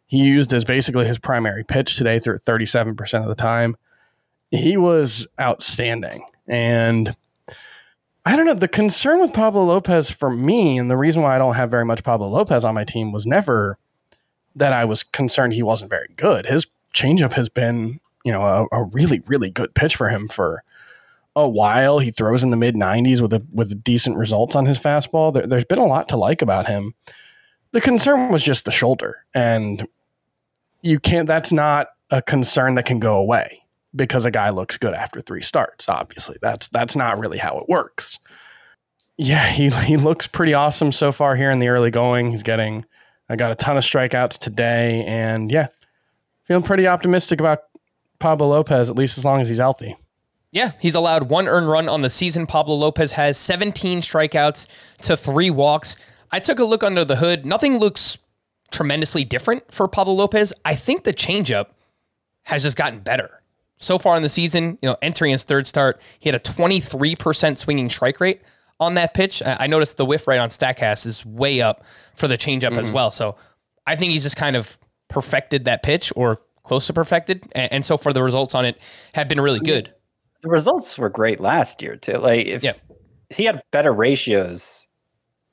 he 0.06 0.18
used 0.18 0.52
as 0.52 0.64
basically 0.64 1.04
his 1.08 1.18
primary 1.18 1.64
pitch 1.64 1.96
today 1.96 2.20
through 2.20 2.38
37% 2.38 3.22
of 3.22 3.28
the 3.28 3.34
time. 3.34 3.76
He 4.52 4.76
was 4.76 5.26
outstanding. 5.40 6.22
And 6.46 7.16
I 8.26 8.36
don't 8.36 8.46
know. 8.46 8.54
The 8.54 8.68
concern 8.68 9.20
with 9.20 9.32
Pablo 9.32 9.64
Lopez 9.64 10.10
for 10.10 10.30
me, 10.30 10.78
and 10.78 10.90
the 10.90 10.96
reason 10.96 11.22
why 11.22 11.34
I 11.34 11.38
don't 11.38 11.54
have 11.54 11.70
very 11.70 11.84
much 11.84 12.04
Pablo 12.04 12.28
Lopez 12.28 12.64
on 12.64 12.74
my 12.74 12.84
team 12.84 13.12
was 13.12 13.26
never 13.26 13.78
that 14.56 14.72
I 14.72 14.84
was 14.84 15.02
concerned 15.02 15.52
he 15.52 15.62
wasn't 15.62 15.90
very 15.90 16.08
good. 16.16 16.46
His 16.46 16.66
changeup 16.92 17.32
has 17.34 17.48
been, 17.48 18.00
you 18.24 18.32
know, 18.32 18.42
a, 18.42 18.66
a 18.72 18.84
really, 18.84 19.20
really 19.26 19.50
good 19.50 19.74
pitch 19.74 19.96
for 19.96 20.08
him 20.08 20.28
for 20.28 20.62
a 21.36 21.48
while. 21.48 22.00
He 22.00 22.10
throws 22.10 22.42
in 22.42 22.50
the 22.50 22.56
mid 22.56 22.74
90s 22.74 23.20
with 23.20 23.32
a, 23.32 23.42
with 23.52 23.82
decent 23.84 24.16
results 24.16 24.56
on 24.56 24.66
his 24.66 24.78
fastball. 24.78 25.32
There, 25.32 25.46
there's 25.46 25.64
been 25.64 25.78
a 25.78 25.86
lot 25.86 26.08
to 26.08 26.16
like 26.16 26.42
about 26.42 26.66
him. 26.66 26.94
The 27.72 27.80
concern 27.80 28.32
was 28.32 28.42
just 28.42 28.64
the 28.64 28.70
shoulder, 28.70 29.24
and 29.34 29.86
you 30.82 30.98
can't. 30.98 31.26
That's 31.26 31.52
not 31.52 31.88
a 32.10 32.22
concern 32.22 32.74
that 32.74 32.86
can 32.86 32.98
go 32.98 33.16
away 33.16 33.62
because 33.94 34.24
a 34.24 34.30
guy 34.30 34.50
looks 34.50 34.76
good 34.76 34.94
after 34.94 35.20
three 35.20 35.42
starts. 35.42 35.88
Obviously, 35.88 36.36
that's 36.40 36.68
that's 36.68 36.96
not 36.96 37.18
really 37.18 37.38
how 37.38 37.58
it 37.58 37.68
works. 37.68 38.18
Yeah, 39.16 39.46
he 39.48 39.70
he 39.70 39.96
looks 39.96 40.26
pretty 40.26 40.54
awesome 40.54 40.92
so 40.92 41.12
far 41.12 41.36
here 41.36 41.50
in 41.50 41.58
the 41.58 41.68
early 41.68 41.90
going. 41.90 42.30
He's 42.30 42.42
getting 42.42 42.84
I 43.28 43.36
got 43.36 43.50
a 43.50 43.54
ton 43.54 43.76
of 43.76 43.82
strikeouts 43.82 44.38
today, 44.38 45.04
and 45.06 45.50
yeah, 45.50 45.68
feeling 46.44 46.62
pretty 46.62 46.86
optimistic 46.86 47.40
about 47.40 47.60
Pablo 48.18 48.48
Lopez 48.48 48.90
at 48.90 48.96
least 48.96 49.18
as 49.18 49.24
long 49.24 49.40
as 49.40 49.48
he's 49.48 49.58
healthy. 49.58 49.96
Yeah, 50.50 50.72
he's 50.80 50.94
allowed 50.94 51.28
one 51.28 51.46
earned 51.46 51.68
run 51.68 51.88
on 51.88 52.00
the 52.00 52.08
season. 52.08 52.46
Pablo 52.46 52.74
Lopez 52.74 53.12
has 53.12 53.36
17 53.36 54.00
strikeouts 54.00 54.66
to 55.02 55.16
three 55.16 55.50
walks. 55.50 55.96
I 56.30 56.40
took 56.40 56.58
a 56.58 56.64
look 56.64 56.82
under 56.82 57.04
the 57.04 57.16
hood. 57.16 57.44
Nothing 57.44 57.78
looks 57.78 58.18
tremendously 58.70 59.24
different 59.24 59.72
for 59.72 59.88
Pablo 59.88 60.14
Lopez. 60.14 60.52
I 60.64 60.74
think 60.74 61.04
the 61.04 61.12
changeup 61.12 61.66
has 62.44 62.62
just 62.62 62.78
gotten 62.78 63.00
better. 63.00 63.37
So 63.78 63.98
far 63.98 64.16
in 64.16 64.22
the 64.22 64.28
season, 64.28 64.78
you 64.82 64.88
know, 64.88 64.96
entering 65.02 65.32
his 65.32 65.44
third 65.44 65.66
start, 65.66 66.00
he 66.18 66.28
had 66.28 66.34
a 66.34 66.40
23% 66.40 67.58
swinging 67.58 67.88
strike 67.90 68.20
rate 68.20 68.42
on 68.80 68.94
that 68.94 69.14
pitch. 69.14 69.42
I 69.44 69.66
noticed 69.66 69.96
the 69.96 70.04
whiff 70.06 70.26
rate 70.26 70.38
on 70.38 70.48
StatCast 70.48 71.06
is 71.06 71.24
way 71.24 71.60
up 71.60 71.84
for 72.14 72.28
the 72.28 72.36
changeup 72.38 72.76
as 72.76 72.90
well. 72.90 73.10
So 73.10 73.36
I 73.86 73.96
think 73.96 74.12
he's 74.12 74.22
just 74.22 74.36
kind 74.36 74.56
of 74.56 74.78
perfected 75.08 75.64
that 75.64 75.82
pitch 75.82 76.12
or 76.16 76.40
close 76.64 76.86
to 76.88 76.92
perfected. 76.92 77.44
And, 77.54 77.84
so 77.84 77.96
far, 77.96 78.12
the 78.12 78.22
results 78.22 78.54
on 78.54 78.64
it 78.64 78.78
have 79.14 79.28
been 79.28 79.40
really 79.40 79.60
good. 79.60 79.92
the 80.42 80.48
results 80.48 80.96
were 80.98 81.08
great 81.08 81.40
last 81.40 81.82
year 81.82 81.96
too. 81.96 82.18
Like 82.18 82.46
if 82.46 82.62
Yeah. 82.62 82.74
he 83.30 83.44
had 83.44 83.60
better 83.72 83.92
ratios, 83.92 84.86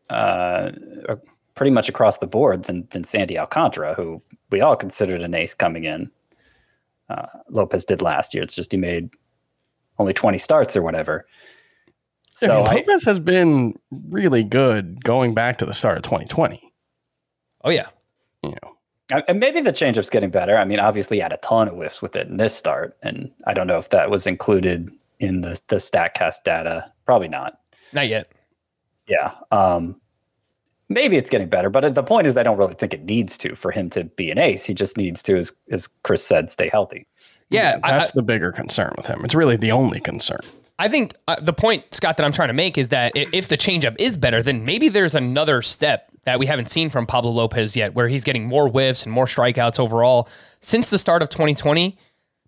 uh, 0.10 0.72
uh, 1.10 1.16
pretty 1.56 1.72
much 1.72 1.90
across 1.90 2.18
the 2.20 2.28
board 2.28 2.66
than 2.66 2.88
than 2.92 3.04
Sandy 3.04 3.38
Alcantara, 3.40 3.94
who 3.96 4.22
we 4.52 4.62
all 4.62 4.76
considered 4.76 5.22
an 5.22 5.34
ace 5.34 5.54
coming 5.56 5.86
in. 5.86 6.12
Uh, 7.10 7.28
Lopez 7.50 7.86
did 7.86 8.02
last 8.02 8.34
year. 8.34 8.44
It's 8.44 8.56
just 8.56 8.72
he 8.72 8.78
made 8.78 9.10
only 10.00 10.14
twenty 10.14 10.38
starts 10.38 10.76
or 10.76 10.82
whatever. 10.82 11.26
I 11.88 11.92
So 12.34 12.48
mean, 12.48 12.68
I, 12.68 12.76
Lopez 12.76 13.04
has 13.06 13.20
been 13.20 13.76
really 14.10 14.44
good 14.44 15.04
going 15.04 15.34
back 15.34 15.58
to 15.60 15.66
the 15.66 15.74
start 15.74 15.96
of 15.98 16.04
2020. 16.04 16.62
Oh, 17.64 17.70
yeah. 17.70 17.88
You 18.44 18.54
know, 18.62 19.22
and 19.28 19.40
maybe 19.40 19.62
the 19.62 19.72
changeup's 19.72 20.10
getting 20.10 20.32
better. 20.32 20.58
I 20.58 20.66
mean, 20.66 20.80
obviously, 20.80 21.18
he 21.18 21.22
had 21.22 21.32
a 21.32 21.38
ton 21.38 21.68
of 21.70 21.76
whiffs 21.76 22.02
with 22.02 22.16
it 22.16 22.28
in 22.28 22.38
this 22.38 22.56
start, 22.56 22.98
and 23.04 23.32
I 23.48 23.54
don't 23.54 23.68
know 23.68 23.78
if 23.78 23.90
that 23.90 24.10
was 24.10 24.28
included 24.28 24.92
in 25.20 25.42
the 25.42 25.60
the 25.68 25.78
Statcast 25.78 26.44
data. 26.44 26.92
Probably 27.06 27.28
not. 27.28 27.60
Not 27.94 28.08
yet. 28.08 28.28
Yeah. 29.08 29.34
Um, 29.52 30.00
maybe 30.90 31.18
it's 31.18 31.30
getting 31.30 31.50
better, 31.50 31.70
but 31.70 31.96
the 31.96 32.04
point 32.04 32.28
is, 32.28 32.38
I 32.38 32.44
don't 32.44 32.58
really 32.58 32.74
think 32.74 32.94
it 32.94 33.04
needs 33.04 33.38
to 33.40 33.56
for 33.56 33.72
him 33.72 33.90
to 33.92 34.06
be 34.06 34.32
an 34.32 34.38
ace. 34.38 34.66
He 34.66 34.74
just 34.74 34.98
needs 34.98 35.24
to, 35.24 35.38
as 35.38 35.54
as 35.72 35.88
Chris 36.04 36.26
said, 36.26 36.50
stay 36.52 36.70
healthy. 36.70 37.08
Yeah, 37.50 37.80
I, 37.84 37.92
That's 37.92 38.12
the 38.12 38.24
bigger 38.24 38.52
concern 38.52 38.94
with 38.98 39.06
him. 39.06 39.24
It's 39.24 39.36
really 39.36 39.56
the 39.56 39.72
only 39.72 40.00
concern. 40.00 40.40
I 40.78 40.90
think 40.90 41.14
uh, 41.28 41.38
the 41.42 41.54
point, 41.54 41.86
Scott, 41.92 42.18
that 42.18 42.26
I'm 42.26 42.34
trying 42.34 42.50
to 42.50 42.54
make 42.54 42.78
is 42.78 42.90
that 42.90 43.14
if 43.16 43.48
the 43.48 43.58
changeup 43.58 43.96
is 43.98 44.18
better, 44.18 44.44
then 44.44 44.66
maybe 44.66 44.90
there's 44.90 45.16
another 45.16 45.62
step 45.62 46.12
that 46.26 46.40
we 46.40 46.48
haven't 46.48 46.68
seen 46.68 46.90
from 46.90 47.06
Pablo 47.06 47.32
Lopez 47.32 47.76
yet, 47.76 47.94
where 47.94 48.08
he's 48.10 48.24
getting 48.24 48.46
more 48.46 48.68
whiffs 48.68 49.06
and 49.06 49.14
more 49.14 49.26
strikeouts 49.26 49.80
overall. 49.80 50.28
Since 50.62 50.90
the 50.90 50.98
start 50.98 51.22
of 51.24 51.30
2020, 51.30 51.98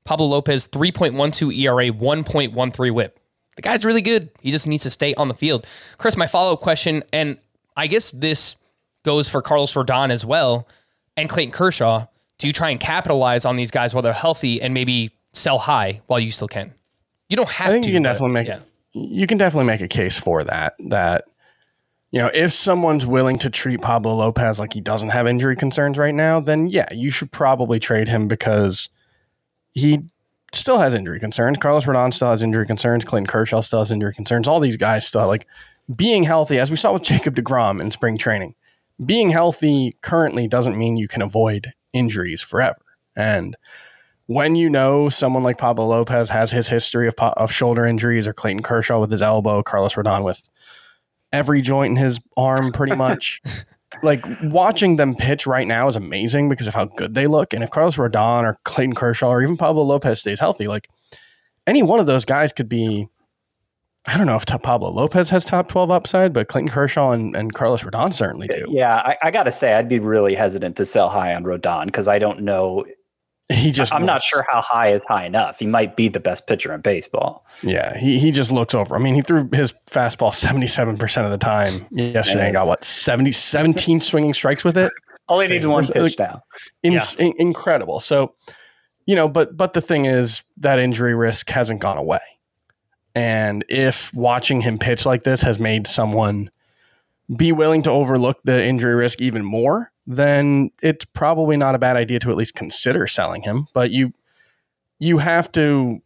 Pablo 0.04 0.26
Lopez 0.26 0.68
3.12 0.68 1.56
ERA, 1.58 1.90
1.13 1.90 2.92
WHIP. 2.92 3.20
The 3.56 3.62
guy's 3.62 3.86
really 3.86 4.02
good. 4.02 4.30
He 4.42 4.52
just 4.52 4.68
needs 4.68 4.84
to 4.84 4.90
stay 4.90 5.14
on 5.16 5.30
the 5.30 5.34
field. 5.34 5.66
Chris, 5.98 6.18
my 6.18 6.28
follow 6.28 6.54
up 6.54 6.62
question, 6.62 7.04
and 7.14 7.38
I 7.78 7.88
guess 7.88 8.12
this 8.12 8.56
goes 9.04 9.30
for 9.30 9.42
Carlos 9.42 9.74
Rodon 9.74 10.10
as 10.10 10.26
well, 10.26 10.68
and 11.16 11.30
Clayton 11.30 11.54
Kershaw. 11.54 12.08
Do 12.40 12.48
you 12.48 12.54
try 12.54 12.70
and 12.70 12.80
capitalize 12.80 13.46
on 13.46 13.56
these 13.56 13.72
guys 13.72 13.94
while 13.94 14.04
they're 14.04 14.14
healthy 14.14 14.62
and 14.62 14.74
maybe 14.74 15.12
sell 15.34 15.58
high 15.60 16.02
while 16.08 16.20
you 16.20 16.32
still 16.32 16.48
can? 16.48 16.74
You 17.30 17.38
don't 17.38 17.50
have 17.50 17.70
I 17.70 17.72
think 17.72 17.86
to. 17.86 17.90
you 17.92 17.96
can 17.96 18.04
but- 18.04 18.10
definitely 18.10 18.34
make 18.34 18.48
yeah. 18.48 18.60
you 18.92 19.28
can 19.28 19.38
definitely 19.38 19.68
make 19.68 19.82
a 19.82 19.88
case 19.88 20.18
for 20.18 20.44
that. 20.44 20.76
That 20.80 21.26
you 22.12 22.20
know, 22.20 22.30
if 22.34 22.52
someone's 22.54 23.06
willing 23.06 23.38
to 23.40 23.50
treat 23.50 23.82
Pablo 23.82 24.16
Lopez 24.16 24.60
like 24.60 24.74
he 24.74 24.82
doesn't 24.82 25.10
have 25.10 25.28
injury 25.28 25.56
concerns 25.56 25.98
right 25.98 26.16
now, 26.16 26.40
then 26.40 26.68
yeah, 26.68 26.92
you 26.94 27.12
should 27.12 27.32
probably 27.32 27.80
trade 27.80 28.08
him 28.08 28.28
because 28.28 28.90
he 29.74 30.00
still 30.54 30.78
has 30.78 30.94
injury 30.94 31.20
concerns. 31.20 31.58
Carlos 31.58 31.86
Rodon 31.86 32.14
still 32.14 32.30
has 32.30 32.42
injury 32.42 32.66
concerns. 32.66 33.04
Clayton 33.04 33.28
Kershaw 33.28 33.62
still 33.62 33.80
has 33.80 33.92
injury 33.92 34.14
concerns. 34.14 34.48
All 34.48 34.60
these 34.60 34.78
guys 34.78 35.06
still 35.06 35.28
like 35.28 35.46
being 35.96 36.24
healthy, 36.24 36.60
as 36.60 36.72
we 36.72 36.78
saw 36.78 36.94
with 36.94 37.04
Jacob 37.04 37.36
DeGrom 37.36 37.82
in 37.82 37.92
spring 37.92 38.18
training. 38.18 38.56
Being 39.04 39.30
healthy 39.30 39.96
currently 40.02 40.48
doesn't 40.48 40.78
mean 40.78 40.98
you 40.98 41.08
can 41.08 41.22
avoid 41.22 41.74
injuries 41.94 42.42
forever. 42.42 42.80
And 43.16 43.56
when 44.26 44.56
you 44.56 44.70
know 44.70 45.08
someone 45.10 45.44
like 45.44 45.58
Pablo 45.58 45.88
Lopez 45.88 46.30
has 46.30 46.52
his 46.52 46.68
history 46.68 47.08
of, 47.08 47.16
of 47.18 47.52
shoulder 47.52 47.86
injuries, 47.86 48.28
or 48.28 48.34
Clayton 48.34 48.64
Kershaw 48.64 49.00
with 49.00 49.12
his 49.12 49.22
elbow, 49.22 49.64
Carlos 49.64 49.94
Rodon 49.94 50.24
with 50.24 50.42
every 51.32 51.62
joint 51.62 51.92
in 51.92 52.04
his 52.04 52.20
arm, 52.36 52.72
pretty 52.72 52.96
much. 52.98 53.42
like 54.04 54.26
watching 54.44 54.98
them 54.98 55.16
pitch 55.16 55.48
right 55.48 55.66
now 55.66 55.88
is 55.88 55.96
amazing 55.96 56.50
because 56.50 56.68
of 56.68 56.76
how 56.76 56.86
good 56.86 57.14
they 57.16 57.26
look. 57.26 57.54
And 57.54 57.64
if 57.64 57.72
Carlos 57.72 57.96
Rodon 57.96 58.44
or 58.44 58.60
Clayton 58.66 58.96
Kershaw 58.96 59.30
or 59.30 59.42
even 59.42 59.58
Pablo 59.58 59.84
Lopez 59.84 60.20
stays 60.20 60.40
healthy, 60.40 60.68
like 60.68 60.90
any 61.66 61.84
one 61.84 62.00
of 62.00 62.06
those 62.06 62.26
guys 62.26 62.52
could 62.52 62.70
be. 62.70 63.08
I 64.08 64.18
don't 64.18 64.26
know 64.26 64.38
if 64.38 64.46
Pablo 64.46 64.90
Lopez 64.90 65.30
has 65.30 65.44
top 65.44 65.68
12 65.68 65.92
upside, 65.92 66.32
but 66.32 66.48
Clayton 66.48 66.70
Kershaw 66.70 67.12
and, 67.12 67.36
and 67.36 67.54
Carlos 67.54 67.84
Rodon 67.84 68.14
certainly 68.14 68.48
do. 68.48 68.66
Yeah, 68.70 68.96
I, 68.96 69.18
I 69.22 69.32
got 69.32 69.44
to 69.44 69.52
say, 69.52 69.74
I'd 69.74 69.90
be 69.90 70.00
really 70.00 70.34
hesitant 70.34 70.78
to 70.78 70.86
sell 70.86 71.10
high 71.10 71.36
on 71.36 71.44
Rodon 71.44 71.88
because 71.88 72.08
I 72.08 72.18
don't 72.18 72.42
know. 72.42 72.86
He 73.50 73.72
just 73.72 73.94
I'm 73.94 74.06
not 74.06 74.22
sure 74.22 74.46
how 74.50 74.62
high 74.62 74.90
is 74.90 75.06
high 75.06 75.26
enough. 75.26 75.60
He 75.60 75.68
might 75.68 75.96
be 75.96 76.08
the 76.08 76.20
best 76.20 76.48
pitcher 76.48 76.74
in 76.74 76.82
baseball. 76.82 77.46
Yeah, 77.64 77.98
he, 77.98 78.18
he 78.18 78.32
just 78.32 78.52
looks 78.52 78.74
over. 78.74 78.96
I 78.96 79.00
mean, 79.00 79.16
he 79.16 79.22
threw 79.22 79.50
his 79.54 79.74
fastball 79.90 80.32
77% 80.32 81.24
of 81.24 81.32
the 81.32 81.38
time 81.38 81.86
yesterday 81.92 82.48
and 82.48 82.56
got 82.56 82.68
what, 82.68 82.84
70, 82.84 83.32
17 83.32 84.02
swinging 84.02 84.34
strikes 84.34 84.64
with 84.66 84.78
it? 84.78 84.92
All 85.28 85.40
he 85.40 85.48
needs 85.48 85.66
is 85.66 85.70
one 85.70 85.84
There's, 85.84 86.16
pitch 86.16 86.20
now. 86.20 86.42
In, 86.84 86.98
in- 87.20 87.34
incredible. 87.40 88.00
So, 88.00 88.36
you 89.06 89.16
know, 89.16 89.28
but 89.28 89.56
but 89.56 89.74
the 89.74 89.82
thing 89.82 90.06
is 90.06 90.44
that 90.58 90.80
injury 90.80 91.16
risk 91.16 91.50
hasn't 91.50 91.82
gone 91.82 91.98
away. 91.98 92.20
And 93.18 93.66
if 93.70 94.14
watching 94.14 94.62
him 94.62 94.78
pitch 94.78 95.06
like 95.06 95.24
this 95.24 95.42
has 95.42 95.60
made 95.60 95.88
someone 95.88 96.50
be 97.36 97.52
willing 97.52 97.82
to 97.84 97.92
overlook 97.92 98.40
the 98.44 98.64
injury 98.64 98.96
risk 98.96 99.22
even 99.22 99.44
more, 99.44 99.92
then 100.06 100.72
it's 100.82 101.04
probably 101.06 101.58
not 101.58 101.76
a 101.76 101.80
bad 101.80 101.96
idea 101.98 102.20
to 102.20 102.32
at 102.32 102.38
least 102.38 102.54
consider 102.56 103.08
selling 103.08 103.42
him. 103.42 103.68
But 103.74 103.92
you 103.92 104.14
you 105.00 105.18
have 105.20 105.52
to 105.54 106.02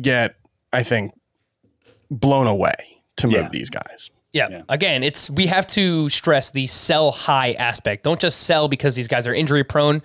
get, 0.00 0.36
I 0.72 0.82
think, 0.82 1.12
blown 2.10 2.46
away 2.46 2.74
to 3.18 3.26
move 3.26 3.34
Yeah. 3.36 3.48
these 3.50 3.70
guys. 3.70 4.10
Yeah. 4.32 4.48
Yeah. 4.50 4.62
Again, 4.68 5.02
it's 5.02 5.30
we 5.30 5.46
have 5.46 5.66
to 5.68 6.08
stress 6.08 6.50
the 6.50 6.66
sell 6.66 7.10
high 7.12 7.52
aspect. 7.52 8.04
Don't 8.04 8.20
just 8.20 8.42
sell 8.42 8.68
because 8.68 8.94
these 8.94 9.08
guys 9.08 9.26
are 9.26 9.34
injury 9.34 9.64
prone. 9.64 10.02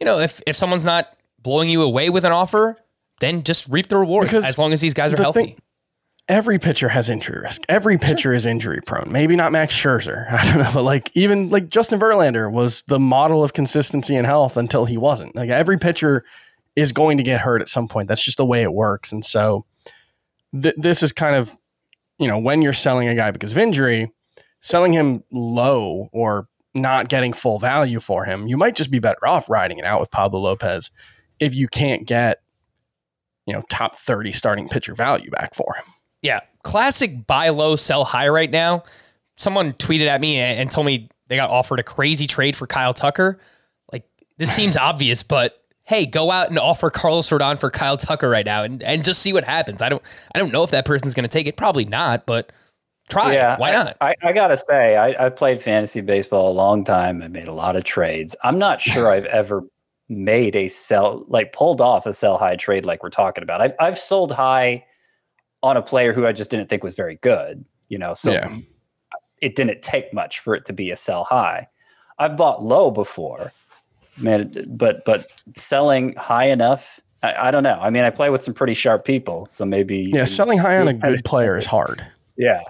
You 0.00 0.04
know, 0.06 0.18
if 0.18 0.40
if 0.46 0.56
someone's 0.56 0.84
not 0.84 1.08
blowing 1.42 1.68
you 1.68 1.82
away 1.82 2.10
with 2.10 2.24
an 2.24 2.32
offer, 2.32 2.76
then 3.20 3.42
just 3.42 3.68
reap 3.68 3.88
the 3.88 3.96
rewards 3.96 4.30
Because 4.30 4.44
as 4.44 4.58
long 4.58 4.72
as 4.72 4.80
these 4.80 4.94
guys 4.94 5.12
are 5.12 5.16
the 5.16 5.22
healthy. 5.22 5.42
thing- 5.44 5.58
every 6.28 6.58
pitcher 6.58 6.88
has 6.88 7.08
injury 7.08 7.40
risk. 7.40 7.62
Every 7.68 7.96
pitcher 7.98 8.34
is 8.34 8.44
injury 8.44 8.80
prone. 8.84 9.10
Maybe 9.10 9.34
not 9.34 9.52
Max 9.52 9.74
Scherzer. 9.74 10.30
I 10.32 10.44
don't 10.44 10.62
know, 10.62 10.70
but 10.74 10.82
like 10.82 11.10
even 11.14 11.48
like 11.48 11.68
Justin 11.68 11.98
Verlander 11.98 12.50
was 12.50 12.82
the 12.82 12.98
model 12.98 13.42
of 13.42 13.54
consistency 13.54 14.16
and 14.16 14.26
health 14.26 14.56
until 14.56 14.84
he 14.84 14.96
wasn't. 14.96 15.34
Like 15.34 15.50
every 15.50 15.78
pitcher 15.78 16.24
is 16.76 16.92
going 16.92 17.16
to 17.16 17.22
get 17.22 17.40
hurt 17.40 17.60
at 17.60 17.68
some 17.68 17.88
point. 17.88 18.08
That's 18.08 18.22
just 18.22 18.36
the 18.36 18.46
way 18.46 18.62
it 18.62 18.72
works. 18.72 19.12
And 19.12 19.24
so 19.24 19.64
th- 20.60 20.74
this 20.76 21.02
is 21.02 21.12
kind 21.12 21.34
of 21.34 21.56
you 22.18 22.28
know 22.28 22.38
when 22.38 22.62
you're 22.62 22.72
selling 22.72 23.08
a 23.08 23.14
guy 23.14 23.30
because 23.30 23.52
of 23.52 23.58
injury, 23.58 24.12
selling 24.60 24.92
him 24.92 25.24
low 25.32 26.08
or 26.12 26.48
not 26.74 27.08
getting 27.08 27.32
full 27.32 27.58
value 27.58 28.00
for 28.00 28.24
him, 28.24 28.46
you 28.46 28.56
might 28.56 28.76
just 28.76 28.90
be 28.90 28.98
better 28.98 29.26
off 29.26 29.48
riding 29.48 29.78
it 29.78 29.84
out 29.84 30.00
with 30.00 30.10
Pablo 30.10 30.40
Lopez 30.40 30.90
if 31.40 31.54
you 31.54 31.68
can't 31.68 32.06
get 32.06 32.42
you 33.46 33.54
know 33.54 33.62
top 33.70 33.96
30 33.96 34.32
starting 34.32 34.68
pitcher 34.68 34.94
value 34.94 35.30
back 35.30 35.54
for 35.54 35.74
him. 35.74 35.84
Yeah. 36.22 36.40
Classic 36.62 37.26
buy 37.26 37.48
low, 37.50 37.76
sell 37.76 38.04
high 38.04 38.28
right 38.28 38.50
now. 38.50 38.82
Someone 39.36 39.72
tweeted 39.74 40.06
at 40.06 40.20
me 40.20 40.36
and 40.36 40.70
told 40.70 40.86
me 40.86 41.08
they 41.28 41.36
got 41.36 41.50
offered 41.50 41.78
a 41.78 41.84
crazy 41.84 42.26
trade 42.26 42.56
for 42.56 42.66
Kyle 42.66 42.92
Tucker. 42.92 43.38
Like, 43.92 44.04
this 44.36 44.52
seems 44.52 44.76
obvious, 44.76 45.22
but 45.22 45.62
hey, 45.84 46.04
go 46.04 46.30
out 46.30 46.50
and 46.50 46.58
offer 46.58 46.90
Carlos 46.90 47.28
Rodon 47.30 47.58
for 47.58 47.70
Kyle 47.70 47.96
Tucker 47.96 48.28
right 48.28 48.44
now 48.44 48.62
and, 48.62 48.82
and 48.82 49.04
just 49.04 49.22
see 49.22 49.32
what 49.32 49.44
happens. 49.44 49.80
I 49.80 49.88
don't 49.88 50.02
I 50.34 50.38
don't 50.38 50.52
know 50.52 50.62
if 50.62 50.70
that 50.72 50.84
person's 50.84 51.14
gonna 51.14 51.28
take 51.28 51.46
it. 51.46 51.56
Probably 51.56 51.84
not, 51.84 52.26
but 52.26 52.52
try 53.08 53.32
it. 53.34 53.58
Why 53.58 53.70
I- 53.70 53.72
not? 53.72 53.96
I, 54.00 54.14
I 54.22 54.32
gotta 54.32 54.56
say, 54.58 54.96
I, 54.96 55.26
I 55.26 55.28
played 55.30 55.62
fantasy 55.62 56.00
baseball 56.02 56.50
a 56.50 56.52
long 56.52 56.84
time. 56.84 57.22
I 57.22 57.28
made 57.28 57.48
a 57.48 57.54
lot 57.54 57.76
of 57.76 57.84
trades. 57.84 58.36
I'm 58.44 58.58
not 58.58 58.80
sure 58.80 59.10
I've 59.12 59.24
ever 59.26 59.62
made 60.10 60.56
a 60.56 60.68
sell, 60.68 61.24
like 61.28 61.52
pulled 61.52 61.80
off 61.80 62.04
a 62.06 62.12
sell 62.12 62.36
high 62.38 62.56
trade 62.56 62.84
like 62.84 63.02
we're 63.02 63.10
talking 63.10 63.42
about. 63.42 63.60
I've 63.60 63.74
I've 63.80 63.98
sold 63.98 64.32
high 64.32 64.84
on 65.62 65.76
a 65.76 65.82
player 65.82 66.12
who 66.12 66.26
I 66.26 66.32
just 66.32 66.50
didn't 66.50 66.68
think 66.68 66.82
was 66.84 66.94
very 66.94 67.16
good. 67.16 67.64
You 67.88 67.98
know, 67.98 68.14
so 68.14 68.32
Yeah. 68.32 68.56
it 69.40 69.56
didn't 69.56 69.82
take 69.82 70.12
much 70.12 70.40
for 70.40 70.54
it 70.54 70.64
to 70.66 70.72
be 70.72 70.90
a 70.90 70.96
sell 70.96 71.24
high. 71.24 71.68
I've 72.18 72.36
bought 72.36 72.62
low 72.62 72.90
before, 72.90 73.52
man, 74.16 74.52
but 74.68 75.04
but 75.04 75.30
selling 75.56 76.14
high 76.16 76.46
enough. 76.46 77.00
I, 77.22 77.48
I 77.48 77.50
don't 77.50 77.62
know. 77.62 77.78
I 77.80 77.90
mean, 77.90 78.04
I 78.04 78.10
play 78.10 78.30
with 78.30 78.42
some 78.44 78.54
pretty 78.54 78.74
sharp 78.74 79.04
people, 79.04 79.46
so 79.46 79.64
maybe 79.64 80.10
Yeah, 80.14 80.24
selling 80.24 80.58
high 80.58 80.78
on 80.78 80.88
a 80.88 80.94
good 80.94 81.24
player 81.24 81.56
is 81.58 81.66
hard. 81.66 82.04
Yeah, 82.36 82.60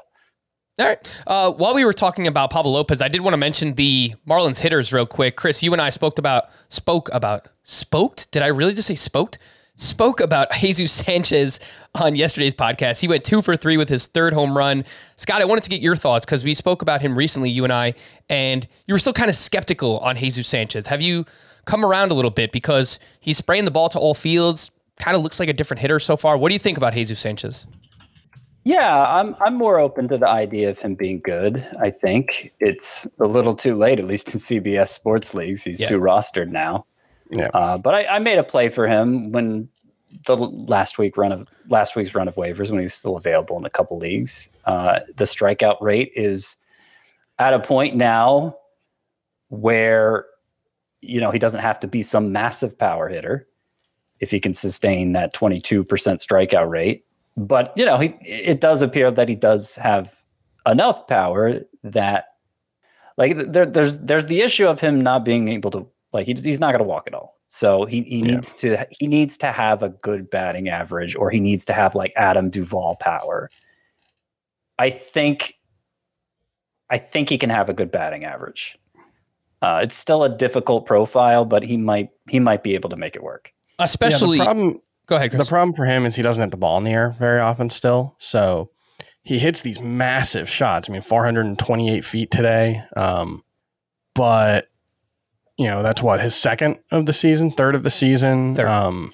All 0.78 0.86
right. 0.86 1.20
Uh, 1.26 1.52
while 1.52 1.74
we 1.74 1.84
were 1.84 1.92
talking 1.92 2.26
about 2.26 2.50
Pablo 2.50 2.72
Lopez, 2.72 3.02
I 3.02 3.08
did 3.08 3.20
want 3.22 3.34
to 3.34 3.38
mention 3.38 3.74
the 3.74 4.14
Marlins 4.26 4.58
hitters 4.58 4.92
real 4.92 5.04
quick. 5.06 5.36
Chris, 5.36 5.62
you 5.62 5.72
and 5.72 5.82
I 5.82 5.90
spoke 5.90 6.18
about 6.18 6.44
spoke 6.70 7.10
about 7.12 7.48
spoked. 7.62 8.30
Did 8.30 8.42
I 8.42 8.46
really 8.46 8.72
just 8.72 8.88
say 8.88 8.94
spoked? 8.94 9.38
Spoke 9.78 10.20
about 10.20 10.50
Jesus 10.60 10.92
Sanchez 10.92 11.60
on 11.94 12.14
yesterday's 12.16 12.52
podcast. 12.54 13.00
He 13.00 13.08
went 13.08 13.24
two 13.24 13.40
for 13.42 13.56
three 13.56 13.76
with 13.76 13.88
his 13.88 14.06
third 14.06 14.32
home 14.32 14.56
run. 14.58 14.84
Scott, 15.16 15.40
I 15.40 15.44
wanted 15.44 15.64
to 15.64 15.70
get 15.70 15.80
your 15.80 15.96
thoughts 15.96 16.26
because 16.26 16.44
we 16.44 16.52
spoke 16.52 16.82
about 16.82 17.00
him 17.00 17.16
recently, 17.16 17.48
you 17.48 17.64
and 17.64 17.72
I, 17.72 17.94
and 18.28 18.66
you 18.86 18.94
were 18.94 18.98
still 18.98 19.12
kind 19.12 19.30
of 19.30 19.36
skeptical 19.36 19.98
on 20.00 20.16
Jesus 20.16 20.46
Sanchez. 20.48 20.88
Have 20.88 21.00
you 21.00 21.24
come 21.64 21.84
around 21.84 22.10
a 22.10 22.14
little 22.14 22.30
bit 22.30 22.50
because 22.52 22.98
he's 23.20 23.38
spraying 23.38 23.64
the 23.64 23.70
ball 23.70 23.88
to 23.90 23.98
all 23.98 24.14
fields? 24.14 24.70
Kind 24.96 25.16
of 25.16 25.22
looks 25.22 25.38
like 25.38 25.48
a 25.48 25.52
different 25.52 25.80
hitter 25.80 26.00
so 26.00 26.16
far. 26.16 26.36
What 26.36 26.48
do 26.48 26.54
you 26.54 26.58
think 26.58 26.76
about 26.76 26.92
Jesus 26.92 27.20
Sanchez? 27.20 27.66
Yeah, 28.64 29.06
I'm 29.08 29.34
I'm 29.40 29.54
more 29.54 29.78
open 29.78 30.08
to 30.08 30.18
the 30.18 30.28
idea 30.28 30.68
of 30.68 30.78
him 30.80 30.94
being 30.96 31.20
good. 31.20 31.64
I 31.80 31.90
think 31.90 32.52
it's 32.60 33.06
a 33.20 33.24
little 33.26 33.54
too 33.54 33.74
late, 33.76 33.98
at 33.98 34.04
least 34.06 34.34
in 34.34 34.40
CBS 34.62 34.88
sports 34.88 35.32
leagues. 35.34 35.62
He's 35.64 35.80
Yeah. 35.80 35.86
too 35.88 36.00
rostered 36.00 36.48
now. 36.50 36.84
Yeah. 37.30 37.50
Uh, 37.54 37.78
but 37.78 37.94
I, 37.94 38.16
I 38.16 38.18
made 38.18 38.38
a 38.38 38.44
play 38.44 38.68
for 38.68 38.86
him 38.86 39.30
when 39.30 39.68
the 40.26 40.36
last 40.36 40.98
week 40.98 41.16
run 41.16 41.32
of 41.32 41.46
last 41.68 41.94
week's 41.94 42.14
run 42.14 42.28
of 42.28 42.34
waivers 42.36 42.70
when 42.70 42.80
he 42.80 42.84
was 42.84 42.94
still 42.94 43.16
available 43.16 43.58
in 43.58 43.64
a 43.64 43.70
couple 43.70 43.98
leagues. 43.98 44.50
Uh, 44.64 45.00
the 45.16 45.24
strikeout 45.24 45.80
rate 45.80 46.10
is 46.14 46.56
at 47.38 47.54
a 47.54 47.60
point 47.60 47.96
now 47.96 48.56
where 49.48 50.26
you 51.00 51.20
know 51.20 51.30
he 51.30 51.38
doesn't 51.38 51.60
have 51.60 51.78
to 51.80 51.88
be 51.88 52.02
some 52.02 52.32
massive 52.32 52.76
power 52.78 53.08
hitter 53.08 53.46
if 54.20 54.30
he 54.30 54.40
can 54.40 54.52
sustain 54.52 55.12
that 55.12 55.32
22% 55.32 55.84
strikeout 55.86 56.68
rate 56.68 57.04
but 57.36 57.72
you 57.76 57.84
know 57.84 57.98
he 57.98 58.14
it 58.22 58.60
does 58.60 58.82
appear 58.82 59.10
that 59.10 59.28
he 59.28 59.36
does 59.36 59.76
have 59.76 60.14
enough 60.66 61.06
power 61.06 61.60
that 61.84 62.26
like 63.16 63.36
there, 63.52 63.66
there's 63.66 63.98
there's 63.98 64.26
the 64.26 64.40
issue 64.40 64.66
of 64.66 64.80
him 64.80 65.00
not 65.00 65.24
being 65.24 65.48
able 65.48 65.70
to 65.70 65.86
Like 66.18 66.26
he's 66.26 66.44
he's 66.44 66.58
not 66.60 66.72
going 66.72 66.80
to 66.82 66.88
walk 66.88 67.04
at 67.06 67.14
all. 67.14 67.34
So 67.46 67.84
he 67.84 68.02
he 68.02 68.18
Yeah. 68.18 68.34
needs 68.34 68.54
to 68.54 68.86
he 68.90 69.06
needs 69.06 69.38
to 69.38 69.52
have 69.52 69.82
a 69.82 69.88
good 69.90 70.28
batting 70.28 70.68
average, 70.68 71.14
or 71.16 71.30
he 71.30 71.38
needs 71.40 71.64
to 71.66 71.72
have 71.72 71.94
like 71.94 72.12
Adam 72.16 72.50
Duvall 72.50 72.96
power. 72.96 73.50
I 74.78 74.90
think 74.90 75.54
I 76.90 76.98
think 76.98 77.28
he 77.28 77.38
can 77.38 77.50
have 77.50 77.68
a 77.68 77.74
good 77.74 77.90
batting 77.92 78.24
average. 78.24 78.76
Uh, 79.62 79.80
it's 79.82 79.96
still 79.96 80.24
a 80.24 80.28
difficult 80.28 80.86
profile, 80.86 81.44
but 81.44 81.62
he 81.62 81.76
might 81.76 82.10
he 82.28 82.40
might 82.40 82.62
be 82.62 82.74
able 82.74 82.90
to 82.90 82.96
make 82.96 83.14
it 83.16 83.22
work. 83.22 83.52
Especially, 83.78 84.38
yeah, 84.38 84.44
the 84.44 84.46
problem 84.46 84.80
go 85.06 85.16
ahead, 85.16 85.30
Chris. 85.30 85.46
the 85.46 85.50
problem 85.50 85.72
for 85.72 85.84
him 85.84 86.04
is 86.04 86.16
he 86.16 86.22
doesn't 86.22 86.42
hit 86.42 86.50
the 86.50 86.56
ball 86.56 86.78
in 86.78 86.84
the 86.84 86.90
air 86.92 87.14
very 87.18 87.40
often 87.40 87.70
still. 87.70 88.16
So 88.18 88.70
he 89.22 89.38
hits 89.38 89.60
these 89.60 89.80
massive 89.80 90.48
shots. 90.48 90.88
I 90.88 90.92
mean, 90.92 91.02
428 91.02 92.04
feet 92.04 92.30
today. 92.30 92.82
Um, 92.96 93.44
but 94.14 94.68
you 95.58 95.66
know, 95.66 95.82
that's 95.82 96.02
what 96.02 96.20
his 96.20 96.34
second 96.34 96.78
of 96.90 97.06
the 97.06 97.12
season, 97.12 97.50
third 97.50 97.74
of 97.74 97.82
the 97.82 97.90
season. 97.90 98.54
Third. 98.54 98.68
Um, 98.68 99.12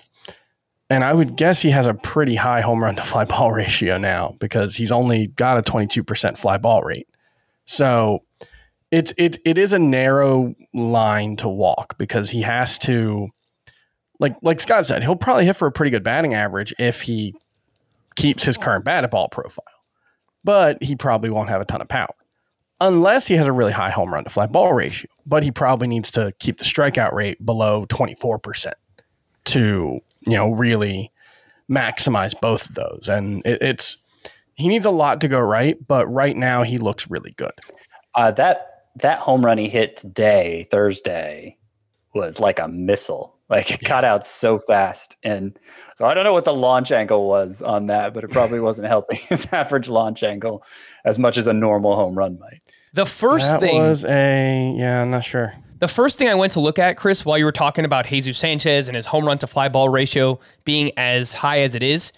and 0.90 1.02
I 1.02 1.14
would 1.14 1.36
guess 1.36 1.60
he 1.62 1.70
has 1.70 1.86
a 1.86 1.94
pretty 1.94 2.34
high 2.34 2.60
home 2.60 2.82
run 2.82 2.96
to 2.96 3.02
fly 3.02 3.24
ball 3.24 3.50
ratio 3.50 3.98
now 3.98 4.36
because 4.38 4.76
he's 4.76 4.92
only 4.92 5.28
got 5.28 5.58
a 5.58 5.62
22% 5.62 6.38
fly 6.38 6.58
ball 6.58 6.82
rate. 6.82 7.08
So 7.64 8.20
it's 8.90 9.12
it 9.16 9.38
it 9.44 9.58
is 9.58 9.72
a 9.72 9.78
narrow 9.78 10.54
line 10.74 11.36
to 11.36 11.48
walk 11.48 11.96
because 11.98 12.30
he 12.30 12.42
has 12.42 12.78
to 12.80 13.28
like 14.20 14.36
like 14.42 14.60
Scott 14.60 14.86
said, 14.86 15.02
he'll 15.02 15.16
probably 15.16 15.46
hit 15.46 15.56
for 15.56 15.66
a 15.66 15.72
pretty 15.72 15.90
good 15.90 16.04
batting 16.04 16.34
average 16.34 16.74
if 16.78 17.00
he 17.00 17.34
keeps 18.14 18.44
his 18.44 18.58
current 18.58 18.84
batted 18.84 19.10
ball 19.10 19.28
profile. 19.28 19.64
But 20.44 20.82
he 20.82 20.94
probably 20.94 21.30
won't 21.30 21.48
have 21.48 21.62
a 21.62 21.64
ton 21.64 21.80
of 21.80 21.88
power. 21.88 22.14
Unless 22.80 23.26
he 23.26 23.34
has 23.36 23.46
a 23.46 23.52
really 23.52 23.72
high 23.72 23.90
home 23.90 24.12
run 24.12 24.24
to 24.24 24.30
fly 24.30 24.46
ball 24.46 24.74
ratio. 24.74 25.10
But 25.26 25.43
he 25.43 25.50
probably 25.50 25.88
needs 25.88 26.11
to 26.12 26.33
keep 26.38 26.59
the 26.59 26.64
strikeout 26.64 27.12
rate 27.12 27.45
below 27.45 27.87
24% 27.87 28.73
to, 29.47 30.00
you 30.26 30.33
know, 30.33 30.50
really 30.50 31.11
maximize 31.71 32.38
both 32.38 32.69
of 32.69 32.75
those. 32.75 33.09
And 33.09 33.43
it, 33.47 33.62
it's 33.62 33.97
he 34.54 34.69
needs 34.69 34.87
a 34.87 34.90
lot 34.90 35.21
to 35.21 35.28
go 35.28 35.40
right, 35.40 35.76
but 35.87 36.07
right 36.07 36.37
now 36.37 36.62
he 36.62 36.78
looks 36.78 37.11
really 37.11 37.33
good. 37.37 37.52
Uh, 38.14 38.31
that 38.33 38.71
that 38.97 39.19
home 39.19 39.45
run 39.45 39.59
he 39.59 39.69
hit 39.69 39.97
today, 39.97 40.66
Thursday, 40.71 41.59
was 42.14 42.38
like 42.38 42.59
a 42.59 42.69
missile. 42.69 43.33
Like 43.50 43.71
it 43.71 43.85
got 43.85 44.04
out 44.04 44.25
so 44.25 44.59
fast, 44.59 45.19
and 45.23 45.59
so 45.97 46.07
I 46.07 46.14
don't 46.14 46.25
know 46.25 46.33
what 46.33 46.47
the 46.47 46.54
launch 46.54 46.90
angle 46.90 47.28
was 47.28 47.61
on 47.61 47.88
that, 47.88 48.14
but 48.14 48.25
it 48.25 48.31
probably 48.31 48.59
wasn't 48.59 48.88
helping 48.88 49.19
his 49.28 49.52
average 49.52 49.88
launch 49.88 50.23
angle 50.23 50.64
as 51.04 51.19
much 51.19 51.37
as 51.37 51.47
a 51.47 51.52
normal 51.52 51.95
home 51.95 52.16
run 52.16 52.38
might. 52.38 52.62
The 52.94 53.06
first 53.06 53.50
that 53.50 53.60
thing 53.60 53.82
was 53.82 54.04
a 54.04 54.74
yeah, 54.76 55.02
I'm 55.02 55.10
not 55.10 55.24
sure. 55.24 55.52
The 55.80 55.88
first 55.88 56.18
thing 56.18 56.28
I 56.28 56.34
went 56.34 56.52
to 56.52 56.60
look 56.60 56.78
at, 56.78 56.96
Chris, 56.96 57.26
while 57.26 57.36
you 57.36 57.44
were 57.44 57.52
talking 57.52 57.84
about 57.84 58.06
Jesus 58.06 58.38
Sanchez 58.38 58.88
and 58.88 58.96
his 58.96 59.06
home 59.06 59.26
run 59.26 59.36
to 59.38 59.46
fly 59.46 59.68
ball 59.68 59.88
ratio 59.88 60.40
being 60.64 60.92
as 60.96 61.34
high 61.34 61.60
as 61.60 61.74
it 61.74 61.82
is, 61.82 62.12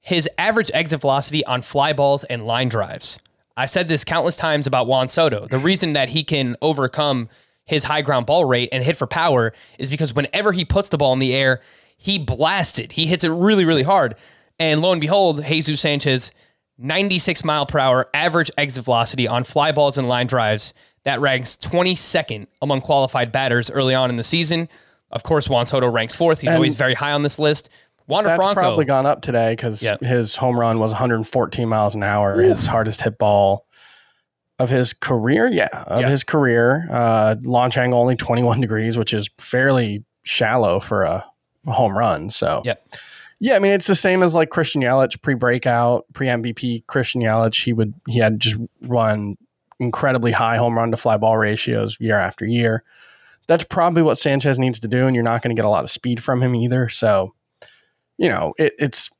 his 0.00 0.28
average 0.36 0.70
exit 0.74 1.00
velocity 1.00 1.44
on 1.46 1.62
fly 1.62 1.92
balls 1.92 2.24
and 2.24 2.46
line 2.46 2.68
drives. 2.68 3.18
I've 3.56 3.70
said 3.70 3.88
this 3.88 4.04
countless 4.04 4.36
times 4.36 4.66
about 4.66 4.86
Juan 4.86 5.08
Soto. 5.08 5.46
The 5.46 5.58
reason 5.58 5.92
that 5.92 6.10
he 6.10 6.24
can 6.24 6.56
overcome 6.60 7.28
his 7.64 7.84
high 7.84 8.02
ground 8.02 8.26
ball 8.26 8.44
rate 8.44 8.68
and 8.72 8.82
hit 8.82 8.96
for 8.96 9.06
power 9.06 9.52
is 9.78 9.90
because 9.90 10.12
whenever 10.12 10.52
he 10.52 10.64
puts 10.64 10.88
the 10.88 10.98
ball 10.98 11.12
in 11.12 11.20
the 11.20 11.34
air, 11.34 11.60
he 11.96 12.18
blasts 12.18 12.78
it. 12.78 12.92
He 12.92 13.06
hits 13.06 13.22
it 13.22 13.30
really, 13.30 13.64
really 13.64 13.82
hard. 13.82 14.16
And 14.58 14.82
lo 14.82 14.92
and 14.92 15.00
behold, 15.00 15.44
Jesus 15.44 15.80
Sanchez, 15.80 16.32
96 16.80 17.44
mile 17.44 17.66
per 17.66 17.78
hour 17.78 18.08
average 18.14 18.50
exit 18.58 18.84
velocity 18.84 19.28
on 19.28 19.44
fly 19.44 19.72
balls 19.72 19.98
and 19.98 20.08
line 20.08 20.26
drives. 20.26 20.74
That 21.04 21.20
ranks 21.20 21.56
22nd 21.56 22.46
among 22.60 22.80
qualified 22.82 23.32
batters 23.32 23.70
early 23.70 23.94
on 23.94 24.10
in 24.10 24.16
the 24.16 24.22
season. 24.22 24.68
Of 25.10 25.22
course, 25.22 25.48
Juan 25.48 25.66
Soto 25.66 25.88
ranks 25.88 26.14
fourth. 26.14 26.40
He's 26.40 26.48
And 26.48 26.56
always 26.56 26.76
very 26.76 26.94
high 26.94 27.12
on 27.12 27.22
this 27.22 27.38
list. 27.38 27.68
Wander 28.06 28.28
That's 28.28 28.42
Franco. 28.42 28.60
probably 28.60 28.84
gone 28.84 29.06
up 29.06 29.22
today 29.22 29.52
because 29.52 29.82
Yeah. 29.82 29.96
his 30.00 30.36
home 30.36 30.58
run 30.58 30.78
was 30.78 30.92
114 30.92 31.68
miles 31.68 31.94
an 31.94 32.02
hour, 32.02 32.40
his 32.40 32.66
hardest 32.66 33.02
hit 33.02 33.18
ball 33.18 33.66
of 34.58 34.68
his 34.68 34.92
career. 34.92 35.48
Yeah, 35.48 35.68
of 35.86 36.00
Yeah. 36.02 36.08
his 36.08 36.22
career. 36.24 36.88
Uh, 36.90 37.36
launch 37.42 37.78
angle 37.78 38.00
only 38.00 38.16
21 38.16 38.60
degrees, 38.60 38.98
which 38.98 39.14
is 39.14 39.28
fairly 39.38 40.04
shallow 40.22 40.80
for 40.80 41.02
a 41.04 41.24
home 41.66 41.96
run. 41.96 42.28
So, 42.30 42.62
Yep. 42.64 42.82
Yeah, 43.40 43.56
I 43.56 43.58
mean, 43.58 43.72
it's 43.72 43.86
the 43.86 43.94
same 43.94 44.22
as 44.22 44.34
like 44.34 44.50
Christian 44.50 44.82
Yelich 44.82 45.20
pre 45.22 45.34
breakout, 45.34 46.04
pre 46.12 46.26
MVP 46.26 46.86
Christian 46.86 47.22
Yelich. 47.22 47.64
He 47.64 47.72
would, 47.72 47.94
he 48.06 48.18
had 48.18 48.38
just 48.38 48.56
run 48.82 49.36
incredibly 49.78 50.30
high 50.30 50.58
home 50.58 50.76
run 50.76 50.90
to 50.90 50.96
fly 50.96 51.16
ball 51.16 51.38
ratios 51.38 51.96
year 52.00 52.18
after 52.18 52.46
year. 52.46 52.84
That's 53.46 53.64
probably 53.64 54.02
what 54.02 54.18
Sanchez 54.18 54.58
needs 54.58 54.78
to 54.80 54.88
do, 54.88 55.06
and 55.06 55.16
you're 55.16 55.24
not 55.24 55.42
going 55.42 55.54
to 55.54 55.58
get 55.58 55.66
a 55.66 55.70
lot 55.70 55.84
of 55.84 55.90
speed 55.90 56.22
from 56.22 56.42
him 56.42 56.54
either. 56.54 56.88
So, 56.88 57.34
you 58.18 58.28
know, 58.28 58.52
it, 58.58 58.74
it's 58.78 59.10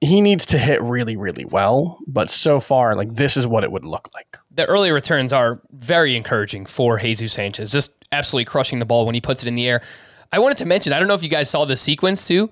he 0.00 0.22
needs 0.22 0.46
to 0.46 0.58
hit 0.58 0.80
really, 0.82 1.16
really 1.16 1.44
well. 1.44 1.98
But 2.06 2.30
so 2.30 2.60
far, 2.60 2.96
like 2.96 3.14
this 3.14 3.36
is 3.36 3.46
what 3.46 3.62
it 3.62 3.70
would 3.70 3.84
look 3.84 4.08
like. 4.14 4.38
the 4.50 4.64
early 4.66 4.90
returns 4.90 5.32
are 5.32 5.62
very 5.72 6.16
encouraging 6.16 6.66
for 6.66 6.98
Jesus 6.98 7.34
Sanchez, 7.34 7.70
just 7.70 7.94
absolutely 8.10 8.46
crushing 8.46 8.78
the 8.78 8.86
ball 8.86 9.06
when 9.06 9.14
he 9.14 9.20
puts 9.20 9.42
it 9.42 9.48
in 9.48 9.54
the 9.54 9.68
air. 9.68 9.82
I 10.32 10.38
wanted 10.38 10.58
to 10.58 10.66
mention, 10.66 10.92
I 10.92 10.98
don't 10.98 11.08
know 11.08 11.14
if 11.14 11.22
you 11.22 11.28
guys 11.28 11.50
saw 11.50 11.64
the 11.64 11.76
sequence 11.76 12.26
too. 12.26 12.50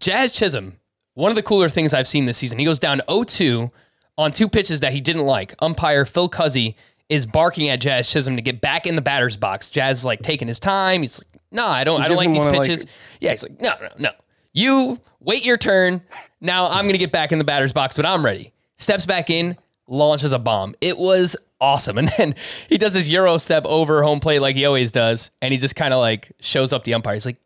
Jazz 0.00 0.32
Chisholm, 0.32 0.76
one 1.14 1.30
of 1.30 1.36
the 1.36 1.42
cooler 1.42 1.68
things 1.68 1.92
I've 1.94 2.06
seen 2.08 2.24
this 2.24 2.38
season. 2.38 2.58
He 2.58 2.64
goes 2.64 2.78
down 2.78 3.00
0-2 3.08 3.70
on 4.16 4.32
two 4.32 4.48
pitches 4.48 4.80
that 4.80 4.92
he 4.92 5.00
didn't 5.00 5.26
like. 5.26 5.54
Umpire 5.60 6.04
Phil 6.04 6.28
Cuzzi 6.28 6.74
is 7.08 7.24
barking 7.26 7.68
at 7.68 7.80
Jazz 7.80 8.10
Chisholm 8.10 8.36
to 8.36 8.42
get 8.42 8.60
back 8.60 8.86
in 8.86 8.96
the 8.96 9.02
batter's 9.02 9.36
box. 9.36 9.70
Jazz 9.70 9.98
is 10.00 10.04
like 10.04 10.20
taking 10.22 10.48
his 10.48 10.60
time. 10.60 11.02
He's 11.02 11.18
like, 11.18 11.40
"No, 11.50 11.66
I 11.66 11.84
don't. 11.84 12.00
I 12.02 12.08
don't 12.08 12.16
like 12.16 12.30
these 12.30 12.44
of, 12.44 12.52
like- 12.52 12.62
pitches." 12.62 12.86
yeah, 13.20 13.30
he's 13.30 13.42
like, 13.42 13.60
"No, 13.60 13.72
no, 13.80 13.88
no. 13.98 14.10
You 14.52 15.00
wait 15.20 15.44
your 15.46 15.56
turn. 15.56 16.02
Now 16.40 16.68
I'm 16.68 16.86
gonna 16.86 16.98
get 16.98 17.12
back 17.12 17.32
in 17.32 17.38
the 17.38 17.44
batter's 17.44 17.72
box, 17.72 17.96
but 17.96 18.04
I'm 18.04 18.24
ready." 18.24 18.52
Steps 18.76 19.06
back 19.06 19.30
in, 19.30 19.56
launches 19.86 20.32
a 20.32 20.38
bomb. 20.38 20.74
It 20.80 20.98
was 20.98 21.36
awesome. 21.60 21.96
And 21.98 22.08
then 22.18 22.34
he 22.68 22.76
does 22.78 22.92
his 22.92 23.08
Euro 23.08 23.38
step 23.38 23.64
over 23.64 24.02
home 24.02 24.20
plate 24.20 24.40
like 24.40 24.54
he 24.56 24.66
always 24.66 24.92
does, 24.92 25.30
and 25.40 25.50
he 25.52 25.58
just 25.58 25.74
kind 25.76 25.94
of 25.94 26.00
like 26.00 26.30
shows 26.40 26.72
up 26.72 26.84
the 26.84 26.94
umpire. 26.94 27.14
He's 27.14 27.26
like, 27.26 27.38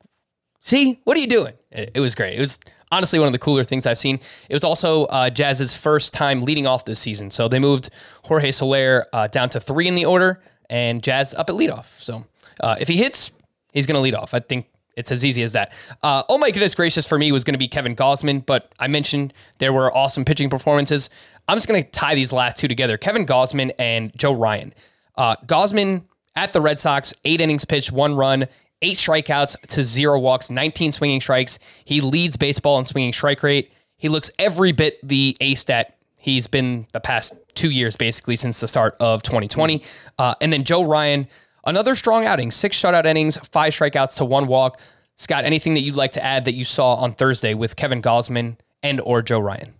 see, 0.61 1.01
what 1.05 1.17
are 1.17 1.21
you 1.21 1.27
doing? 1.29 1.55
It, 1.73 1.93
it 1.95 2.01
was 2.01 2.15
great. 2.15 2.37
It 2.37 2.41
was 2.41 2.59
honestly 2.91 3.19
one 3.19 3.27
of 3.27 3.33
the 3.33 3.39
cooler 3.39 3.65
things 3.65 3.87
I've 3.87 3.99
seen. 3.99 4.21
It 4.49 4.55
was 4.55 4.65
also 4.65 5.07
uh, 5.07 5.31
Jazz's 5.31 5.75
first 5.75 6.13
time 6.13 6.43
leading 6.43 6.67
off 6.67 6.85
this 6.85 6.99
season. 6.99 7.31
So 7.31 7.49
they 7.49 7.59
moved 7.59 7.91
Jorge 8.25 8.53
Soler 8.53 9.07
uh, 9.13 9.27
down 9.29 9.49
to 9.51 9.61
three 9.61 9.89
in 9.89 9.95
the 9.95 10.05
order 10.05 10.41
and 10.71 11.03
Jazz 11.03 11.35
up 11.35 11.51
at 11.51 11.57
leadoff. 11.57 11.87
So 12.01 12.25
uh, 12.61 12.77
if 12.81 12.89
he 12.89 12.97
hits, 12.97 13.31
he's 13.73 13.87
going 13.87 13.95
to 13.95 14.01
lead 14.01 14.15
off. 14.15 14.35
I 14.35 14.41
think 14.41 14.67
it's 14.97 15.11
as 15.11 15.25
easy 15.25 15.43
as 15.43 15.53
that. 15.53 15.73
Uh, 16.03 16.23
oh 16.29 16.39
my 16.39 16.51
goodness 16.51 16.75
gracious 16.75 17.07
for 17.07 17.19
me 17.19 17.33
was 17.33 17.45
going 17.45 17.55
to 17.55 17.59
be 17.59 17.69
Kevin 17.69 17.97
Gausman, 17.97 18.45
but 18.45 18.73
I 18.79 18.89
mentioned 18.89 19.33
there 19.59 19.73
were 19.73 19.95
awesome 19.97 20.25
pitching 20.25 20.51
performances. 20.51 21.09
I'm 21.49 21.57
just 21.57 21.67
going 21.67 21.83
to 21.83 21.91
tie 21.91 22.15
these 22.15 22.33
last 22.33 22.59
two 22.59 22.69
together 22.69 22.99
Kevin 22.99 23.27
Gausman 23.27 23.73
and 23.79 24.13
Joe 24.17 24.35
Ryan. 24.35 24.75
Uh, 25.17 25.37
Gausman 25.47 26.05
at 26.37 26.53
the 26.53 26.61
Red 26.61 26.81
Sox, 26.81 27.15
eight 27.25 27.41
innings 27.41 27.65
pitched, 27.65 27.93
one 27.93 28.15
run, 28.15 28.49
eight 28.83 28.97
strikeouts 28.97 29.59
to 29.69 29.85
zero 29.85 30.19
walks, 30.19 30.51
19 30.51 30.93
swinging 30.93 31.21
strikes. 31.21 31.59
He 31.85 32.01
leads 32.01 32.37
baseball 32.37 32.79
in 32.79 32.85
swinging 32.85 33.13
strike 33.13 33.43
rate. 33.43 33.73
He 33.97 34.09
looks 34.09 34.31
every 34.39 34.73
bit 34.73 34.99
the 35.07 35.37
ace 35.41 35.65
that 35.65 35.99
he's 36.19 36.47
been 36.47 36.87
the 36.93 37.01
past 37.01 37.35
two 37.55 37.71
years, 37.71 37.97
basically, 37.97 38.37
since 38.37 38.61
the 38.61 38.69
start 38.69 38.97
of 39.01 39.23
2020. 39.23 39.83
Uh, 40.19 40.35
and 40.41 40.53
then 40.53 40.65
Joe 40.65 40.83
Ryan, 40.83 41.29
another 41.65 41.95
strong 41.95 42.25
outing, 42.25 42.51
six 42.51 42.81
shutout 42.81 43.05
innings, 43.05 43.37
five 43.39 43.73
strikeouts 43.73 44.17
to 44.19 44.25
one 44.25 44.47
walk. 44.47 44.81
Scott, 45.17 45.45
anything 45.45 45.75
that 45.75 45.81
you'd 45.81 45.95
like 45.95 46.13
to 46.13 46.25
add 46.25 46.45
that 46.47 46.55
you 46.55 46.65
saw 46.65 46.95
on 46.95 47.13
Thursday 47.13 47.55
with 47.55 47.77
Kevin 47.77 48.03
Gausman 48.03 48.57
and 48.83 49.01
or 49.03 49.23
Joe 49.23 49.39
Ryan? 49.39 49.75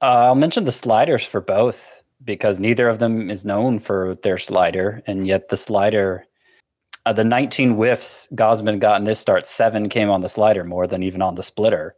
Uh, 0.00 0.26
I'll 0.26 0.34
mention 0.34 0.64
the 0.64 0.72
sliders 0.72 1.26
for 1.26 1.40
both 1.40 2.02
because 2.24 2.58
neither 2.58 2.88
of 2.88 2.98
them 2.98 3.30
is 3.30 3.44
known 3.44 3.78
for 3.78 4.16
their 4.22 4.38
slider, 4.38 5.02
and 5.06 5.26
yet 5.26 5.48
the 5.48 5.56
slider, 5.56 6.26
uh, 7.06 7.12
the 7.12 7.24
19 7.24 7.74
whiffs 7.74 8.28
Gausman 8.34 8.80
got 8.80 9.00
in 9.00 9.04
this 9.04 9.20
start, 9.20 9.46
seven 9.46 9.88
came 9.88 10.10
on 10.10 10.20
the 10.20 10.28
slider 10.28 10.64
more 10.64 10.86
than 10.86 11.02
even 11.04 11.22
on 11.22 11.36
the 11.36 11.42
splitter. 11.42 11.94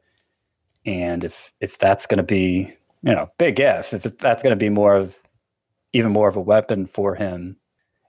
And 0.85 1.25
if 1.25 1.53
if 1.61 1.79
that's 1.79 2.07
going 2.07 2.19
to 2.19 2.23
be, 2.23 2.73
you 3.03 3.13
know, 3.13 3.31
big 3.39 3.59
if 3.59 3.93
if 3.93 4.19
that's 4.19 4.43
going 4.43 4.53
to 4.53 4.57
be 4.57 4.69
more 4.69 4.95
of 4.95 5.17
even 5.95 6.13
more 6.13 6.29
of 6.29 6.37
a 6.37 6.41
weapon 6.41 6.87
for 6.87 7.15
him, 7.15 7.57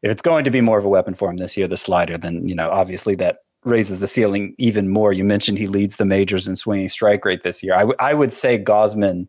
if 0.04 0.12
it's 0.12 0.22
going 0.22 0.44
to 0.44 0.52
be 0.52 0.62
more 0.62 0.78
of 0.78 0.86
a 0.86 0.90
weapon 0.90 1.14
for 1.14 1.30
him 1.30 1.38
this 1.38 1.56
year, 1.58 1.68
the 1.68 1.78
slider, 1.78 2.18
then 2.18 2.48
you 2.48 2.54
know, 2.54 2.70
obviously 2.70 3.16
that 3.16 3.38
raises 3.64 4.02
the 4.02 4.08
ceiling 4.08 4.54
even 4.58 4.90
more. 4.90 5.14
You 5.14 5.24
mentioned 5.24 5.58
he 5.58 5.68
leads 5.68 5.96
the 5.96 6.06
majors 6.06 6.48
in 6.48 6.56
swinging 6.58 6.90
strike 6.90 7.24
rate 7.26 7.44
this 7.44 7.64
year. 7.64 7.76
I, 7.76 7.80
w- 7.80 7.98
I 8.00 8.14
would 8.14 8.32
say 8.32 8.58
Gausman 8.58 9.28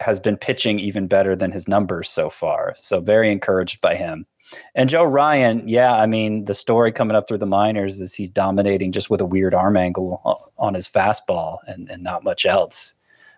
has 0.00 0.18
been 0.18 0.36
pitching 0.36 0.78
even 0.80 1.06
better 1.06 1.36
than 1.36 1.52
his 1.52 1.68
numbers 1.68 2.10
so 2.10 2.28
far. 2.28 2.74
So 2.76 3.00
very 3.00 3.30
encouraged 3.30 3.80
by 3.80 3.94
him. 3.94 4.26
And 4.74 4.88
Joe 4.88 5.04
Ryan, 5.04 5.66
yeah, 5.66 5.94
I 5.94 6.06
mean, 6.06 6.44
the 6.44 6.54
story 6.54 6.92
coming 6.92 7.16
up 7.16 7.28
through 7.28 7.38
the 7.38 7.46
minors 7.46 8.00
is 8.00 8.14
he's 8.14 8.30
dominating 8.30 8.92
just 8.92 9.10
with 9.10 9.20
a 9.20 9.26
weird 9.26 9.54
arm 9.54 9.76
angle 9.76 10.50
on 10.58 10.74
his 10.74 10.88
fastball 10.88 11.58
and, 11.66 11.90
and 11.90 12.02
not 12.02 12.24
much 12.24 12.46
else. 12.46 12.94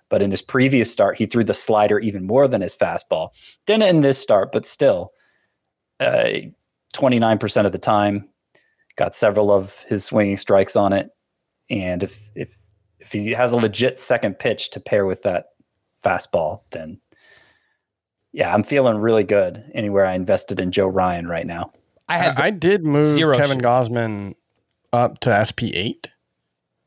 But 0.09 0.23
in 0.23 0.31
his 0.31 0.43
previous 0.43 0.93
start, 0.93 1.19
he 1.19 1.27
threw 1.27 1.45
the 1.45 1.55
slider 1.55 1.99
even 1.99 2.27
more 2.27 2.47
than 2.47 2.61
his 2.61 2.77
fastball. 2.77 3.31
Didn't 3.67 3.89
in 3.89 4.01
this 4.01 4.19
start, 4.19 4.53
but 4.53 4.67
still, 4.67 5.13
uh, 6.01 6.29
29% 6.95 7.67
of 7.67 7.73
the 7.73 7.79
time, 7.79 8.29
got 8.97 9.15
several 9.15 9.51
of 9.51 9.81
his 9.89 10.05
swinging 10.05 10.37
strikes 10.37 10.77
on 10.77 10.93
it, 10.93 11.11
and 11.71 12.03
if 12.03 12.31
if 12.35 12.57
if 13.01 13.13
he 13.13 13.31
has 13.33 13.53
a 13.53 13.57
legit 13.57 13.99
second 13.99 14.39
pitch 14.39 14.71
to 14.71 14.81
pair 14.81 15.05
with 15.05 15.23
that 15.23 15.47
fastball, 16.05 16.61
then 16.71 17.01
yeah, 18.35 18.53
I'm 18.53 18.65
feeling 18.65 18.99
really 18.99 19.23
good. 19.23 19.71
Anywhere 19.75 20.05
I 20.05 20.15
invested 20.15 20.59
in 20.59 20.73
Joe 20.73 20.89
Ryan 20.89 21.29
right 21.29 21.47
now. 21.47 21.73
I 22.09 22.19
have 22.19 22.39
I, 22.39 22.47
I 22.47 22.51
did 22.51 22.85
move 22.85 23.05
zero 23.05 23.37
Kevin 23.37 23.59
shit. 23.59 23.65
Gausman 23.65 24.35
up 24.93 25.21
to 25.21 25.31
SP8, 25.31 26.07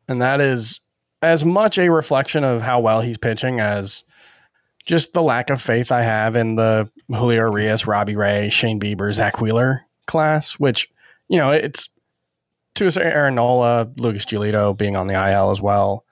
and 0.09 0.21
that 0.21 0.41
is 0.41 0.81
as 1.21 1.45
much 1.45 1.79
a 1.79 1.89
reflection 1.89 2.43
of 2.43 2.61
how 2.61 2.81
well 2.81 3.01
he's 3.01 3.17
pitching 3.17 3.61
as 3.61 4.03
just 4.85 5.13
the 5.13 5.23
lack 5.23 5.49
of 5.49 5.61
faith 5.61 5.91
I 5.91 6.01
have 6.01 6.35
in 6.35 6.55
the 6.55 6.89
Julio 7.09 7.49
Urías, 7.49 7.87
Robbie 7.87 8.15
Ray, 8.15 8.49
Shane 8.49 8.79
Bieber, 8.79 9.11
Zack 9.13 9.39
Wheeler 9.39 9.85
class, 10.05 10.53
which, 10.53 10.89
you 11.29 11.37
know, 11.37 11.51
it's 11.51 11.89
to 12.75 12.87
a 12.87 12.91
certain 12.91 13.11
Aaron 13.11 13.35
Nola, 13.35 13.89
Lucas 13.97 14.25
Giolito 14.25 14.77
being 14.77 14.95
on 14.95 15.07
the 15.07 15.13
IL 15.13 15.49
as 15.49 15.61
well. 15.61 16.05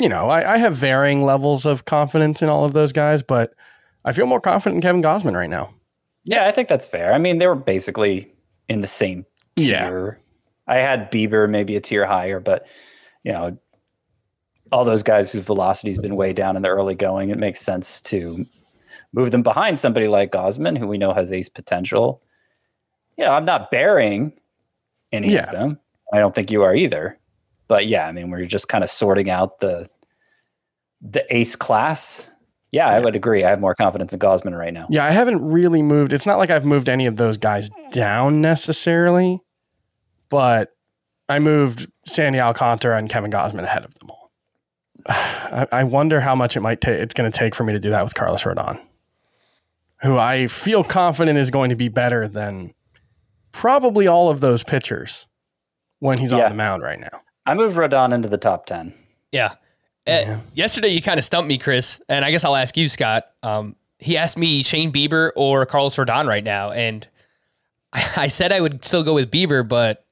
You 0.00 0.08
know, 0.08 0.28
I, 0.28 0.54
I 0.54 0.58
have 0.58 0.74
varying 0.74 1.22
levels 1.22 1.66
of 1.66 1.84
confidence 1.84 2.42
in 2.42 2.48
all 2.48 2.64
of 2.64 2.72
those 2.72 2.92
guys, 2.92 3.22
but 3.22 3.54
I 4.04 4.12
feel 4.12 4.26
more 4.26 4.40
confident 4.40 4.76
in 4.76 4.82
Kevin 4.82 5.02
Gausman 5.02 5.34
right 5.34 5.50
now. 5.50 5.72
Yeah, 6.24 6.46
I 6.46 6.52
think 6.52 6.68
that's 6.68 6.86
fair. 6.86 7.12
I 7.12 7.18
mean, 7.18 7.38
they 7.38 7.46
were 7.46 7.54
basically 7.54 8.32
in 8.68 8.80
the 8.80 8.86
same 8.86 9.26
Yeah. 9.56 9.88
tier. 9.88 10.20
I 10.66 10.76
had 10.76 11.10
Bieber 11.10 11.48
maybe 11.48 11.76
a 11.76 11.80
tier 11.80 12.06
higher, 12.06 12.40
but 12.40 12.66
you 13.22 13.32
know, 13.32 13.58
all 14.72 14.84
those 14.84 15.02
guys 15.02 15.30
whose 15.32 15.44
velocity's 15.44 15.98
been 15.98 16.16
way 16.16 16.32
down 16.32 16.56
in 16.56 16.62
the 16.62 16.68
early 16.68 16.94
going, 16.94 17.30
it 17.30 17.38
makes 17.38 17.60
sense 17.60 18.00
to 18.02 18.44
move 19.12 19.30
them 19.30 19.42
behind 19.42 19.78
somebody 19.78 20.08
like 20.08 20.32
Gausman, 20.32 20.76
who 20.76 20.86
we 20.88 20.98
know 20.98 21.12
has 21.12 21.32
ace 21.32 21.48
potential. 21.48 22.22
Yeah, 23.16 23.34
I'm 23.34 23.44
not 23.44 23.70
bearing 23.70 24.32
any 25.12 25.32
Yeah. 25.32 25.44
of 25.44 25.52
them. 25.52 25.78
I 26.12 26.18
don't 26.18 26.34
think 26.34 26.50
you 26.50 26.62
are 26.62 26.74
either. 26.74 27.18
But 27.68 27.86
yeah, 27.86 28.06
I 28.08 28.12
mean, 28.12 28.30
we're 28.30 28.44
just 28.44 28.68
kind 28.68 28.82
of 28.84 28.90
sorting 28.90 29.30
out 29.30 29.60
the 29.60 29.88
the 31.00 31.24
ace 31.34 31.54
class. 31.54 32.30
Yeah, 32.74 32.88
I 32.88 32.98
would 32.98 33.14
agree. 33.14 33.44
I 33.44 33.50
have 33.50 33.60
more 33.60 33.74
confidence 33.76 34.12
in 34.12 34.18
Gausman 34.18 34.58
right 34.58 34.72
now. 34.72 34.86
Yeah, 34.90 35.04
I 35.04 35.10
haven't 35.12 35.44
really 35.48 35.80
moved. 35.80 36.12
It's 36.12 36.26
not 36.26 36.38
like 36.38 36.50
I've 36.50 36.64
moved 36.64 36.88
any 36.88 37.06
of 37.06 37.14
those 37.16 37.36
guys 37.36 37.70
down 37.92 38.40
necessarily, 38.40 39.40
but 40.28 40.70
I 41.28 41.38
moved 41.38 41.88
Sandy 42.04 42.40
Alcantara 42.40 42.98
and 42.98 43.08
Kevin 43.08 43.30
Gausman 43.30 43.62
ahead 43.62 43.84
of 43.84 43.94
them 43.94 44.10
all. 44.10 44.32
I, 45.08 45.68
I 45.70 45.84
wonder 45.84 46.20
how 46.20 46.34
much 46.34 46.56
it 46.56 46.60
might 46.62 46.80
take. 46.80 46.98
It's 46.98 47.14
going 47.14 47.30
to 47.30 47.38
take 47.38 47.54
for 47.54 47.62
me 47.62 47.72
to 47.74 47.78
do 47.78 47.90
that 47.90 48.02
with 48.02 48.14
Carlos 48.14 48.42
Rodon, 48.42 48.80
who 50.02 50.18
I 50.18 50.48
feel 50.48 50.82
confident 50.82 51.38
is 51.38 51.52
going 51.52 51.70
to 51.70 51.76
be 51.76 51.88
better 51.88 52.26
than 52.26 52.74
probably 53.52 54.08
all 54.08 54.30
of 54.30 54.40
those 54.40 54.64
pitchers 54.64 55.28
when 56.00 56.18
he's 56.18 56.32
Yeah. 56.32 56.46
on 56.46 56.50
the 56.50 56.56
mound 56.56 56.82
right 56.82 56.98
now. 56.98 57.20
I 57.46 57.54
moved 57.54 57.76
Rodon 57.76 58.12
into 58.12 58.28
the 58.28 58.36
top 58.38 58.66
10. 58.66 58.94
Yeah. 59.30 59.52
Uh, 60.06 60.10
Yeah. 60.10 60.40
yesterday, 60.54 60.88
you 60.88 61.00
kind 61.02 61.18
of 61.18 61.24
stumped 61.24 61.48
me, 61.48 61.58
Chris, 61.58 62.00
and 62.08 62.24
I 62.24 62.30
guess 62.30 62.44
I'll 62.44 62.56
ask 62.56 62.76
you, 62.76 62.88
Scott. 62.88 63.26
Um, 63.42 63.76
he 63.98 64.16
asked 64.16 64.36
me 64.36 64.62
Shane 64.62 64.92
Bieber 64.92 65.30
or 65.36 65.64
Carlos 65.66 65.96
Rodon 65.96 66.26
right 66.28 66.44
now, 66.44 66.70
and 66.72 67.06
I, 67.92 68.06
I 68.16 68.26
said 68.28 68.52
I 68.52 68.60
would 68.60 68.84
still 68.84 69.02
go 69.02 69.14
with 69.14 69.30
Bieber, 69.30 69.66
but 69.66 70.04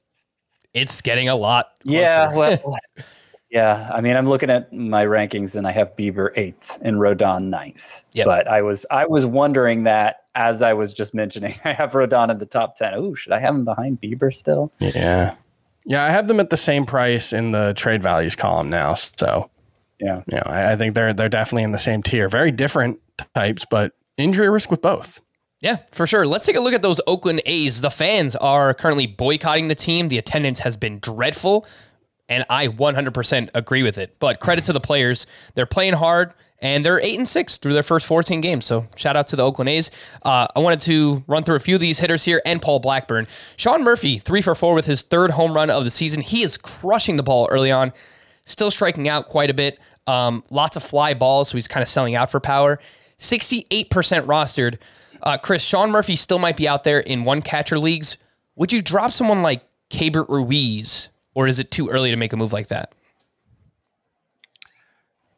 it's 0.73 1.01
getting 1.01 1.29
a 1.29 1.35
lot. 1.35 1.69
Closer. 1.85 1.99
Yeah, 1.99 2.33
well, 2.35 2.75
yeah. 3.51 3.91
I 3.93 4.01
mean, 4.01 4.15
I'm 4.15 4.27
looking 4.27 4.49
at 4.49 4.73
my 4.73 5.05
rankings, 5.05 5.55
and 5.55 5.67
I 5.67 5.71
have 5.71 5.95
Bieber 5.95 6.31
eighth 6.35 6.79
and 6.81 6.97
Rodon 6.97 7.45
ninth. 7.49 8.03
Yep. 8.13 8.25
But 8.25 8.47
I 8.47 8.63
was 8.63 8.85
I 8.89 9.05
was 9.05 9.25
wondering 9.27 9.83
that 9.83 10.21
as 10.33 10.63
I 10.63 10.73
was 10.73 10.91
just 10.93 11.13
mentioning, 11.13 11.53
I 11.65 11.73
have 11.73 11.91
Rodon 11.91 12.31
in 12.31 12.39
the 12.39 12.47
top 12.47 12.75
ten. 12.75 12.93
Oh, 12.95 13.13
should 13.13 13.33
I 13.33 13.39
have 13.39 13.53
him 13.53 13.65
behind 13.65 14.01
Bieber 14.01 14.33
still? 14.33 14.71
Yeah. 14.79 15.35
Yeah, 15.85 16.03
I 16.05 16.09
have 16.09 16.27
them 16.29 16.39
at 16.39 16.49
the 16.49 16.57
same 16.57 16.85
price 16.85 17.33
in 17.33 17.51
the 17.51 17.73
trade 17.75 18.01
values 18.01 18.35
column 18.35 18.69
now. 18.69 18.93
So 18.93 19.49
Yeah. 20.03 20.21
you 20.27 20.35
know, 20.37 20.43
I, 20.45 20.73
I 20.73 20.75
think 20.75 20.95
they're 20.95 21.13
they're 21.13 21.29
definitely 21.29 21.63
in 21.63 21.71
the 21.71 21.77
same 21.77 22.03
tier. 22.03 22.27
Very 22.29 22.51
different 22.51 22.99
types, 23.35 23.65
but 23.69 23.93
injury 24.17 24.49
risk 24.49 24.69
with 24.69 24.81
both. 24.81 25.21
Yeah, 25.61 25.77
for 25.93 26.05
sure. 26.05 26.27
Let's 26.27 26.45
take 26.45 26.57
a 26.57 26.59
look 26.59 26.73
at 26.73 26.81
those 26.81 26.99
Oakland 27.07 27.41
A's. 27.45 27.79
The 27.79 27.89
fans 27.89 28.35
are 28.35 28.73
currently 28.73 29.07
boycotting 29.07 29.69
the 29.69 29.75
team. 29.75 30.09
The 30.09 30.17
attendance 30.17 30.59
has 30.59 30.75
been 30.75 30.99
dreadful, 30.99 31.65
and 32.27 32.45
I 32.49 32.67
100% 32.67 33.49
agree 33.55 33.81
with 33.81 33.97
it. 33.97 34.17
But 34.19 34.41
credit 34.41 34.65
to 34.65 34.73
the 34.73 34.81
players. 34.81 35.25
They're 35.55 35.65
playing 35.65 35.93
hard, 35.93 36.33
and 36.59 36.83
they're 36.83 36.99
8 36.99 37.17
and 37.17 37.27
6 37.27 37.57
through 37.59 37.71
their 37.71 37.83
first 37.83 38.05
14 38.05 38.41
games. 38.41 38.65
So 38.65 38.87
shout 38.97 39.15
out 39.15 39.27
to 39.27 39.37
the 39.37 39.43
Oakland 39.43 39.69
A's. 39.69 39.89
Uh, 40.23 40.47
I 40.53 40.59
wanted 40.59 40.81
to 40.81 41.23
run 41.27 41.43
through 41.43 41.55
a 41.55 41.61
few 41.61 41.75
of 41.75 41.81
these 41.81 41.97
hitters 41.97 42.25
here 42.25 42.41
and 42.45 42.61
Paul 42.61 42.79
Blackburn. 42.79 43.25
Sean 43.55 43.85
Murphy, 43.85 44.17
3 44.17 44.41
for 44.41 44.55
4 44.55 44.73
with 44.73 44.85
his 44.85 45.03
third 45.03 45.31
home 45.31 45.53
run 45.53 45.69
of 45.69 45.85
the 45.85 45.89
season. 45.89 46.19
He 46.19 46.43
is 46.43 46.57
crushing 46.57 47.15
the 47.15 47.23
ball 47.23 47.47
early 47.49 47.71
on, 47.71 47.93
still 48.43 48.69
striking 48.69 49.07
out 49.07 49.27
quite 49.27 49.49
a 49.49 49.53
bit. 49.53 49.79
Um, 50.07 50.43
lots 50.49 50.75
of 50.75 50.83
fly 50.83 51.13
balls, 51.13 51.49
so 51.49 51.57
he's 51.57 51.67
kind 51.67 51.81
of 51.81 51.87
selling 51.89 52.15
out 52.15 52.29
for 52.29 52.39
power. 52.39 52.79
68% 53.19 53.87
rostered. 54.25 54.79
Uh, 55.21 55.37
Chris, 55.37 55.63
Sean 55.63 55.91
Murphy 55.91 56.15
still 56.17 56.39
might 56.39 56.57
be 56.57 56.67
out 56.67 56.83
there 56.83 56.99
in 56.99 57.23
one 57.23 57.41
catcher 57.41 57.79
leagues. 57.79 58.17
Would 58.55 58.73
you 58.73 58.81
drop 58.81 59.11
someone 59.11 59.41
like 59.41 59.63
Keibert 59.89 60.27
Ruiz, 60.27 61.09
or 61.33 61.47
is 61.47 61.59
it 61.59 61.71
too 61.71 61.89
early 61.89 62.11
to 62.11 62.17
make 62.17 62.33
a 62.33 62.37
move 62.37 62.51
like 62.51 62.67
that? 62.67 62.93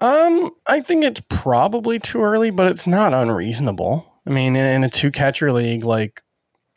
Um, 0.01 0.51
I 0.67 0.81
think 0.81 1.03
it's 1.03 1.21
probably 1.29 1.99
too 1.99 2.21
early, 2.21 2.49
but 2.49 2.67
it's 2.67 2.87
not 2.87 3.13
unreasonable. 3.13 4.05
I 4.27 4.29
mean, 4.31 4.55
in, 4.55 4.65
in 4.65 4.83
a 4.83 4.89
two 4.89 5.11
catcher 5.11 5.51
league, 5.51 5.85
like, 5.85 6.21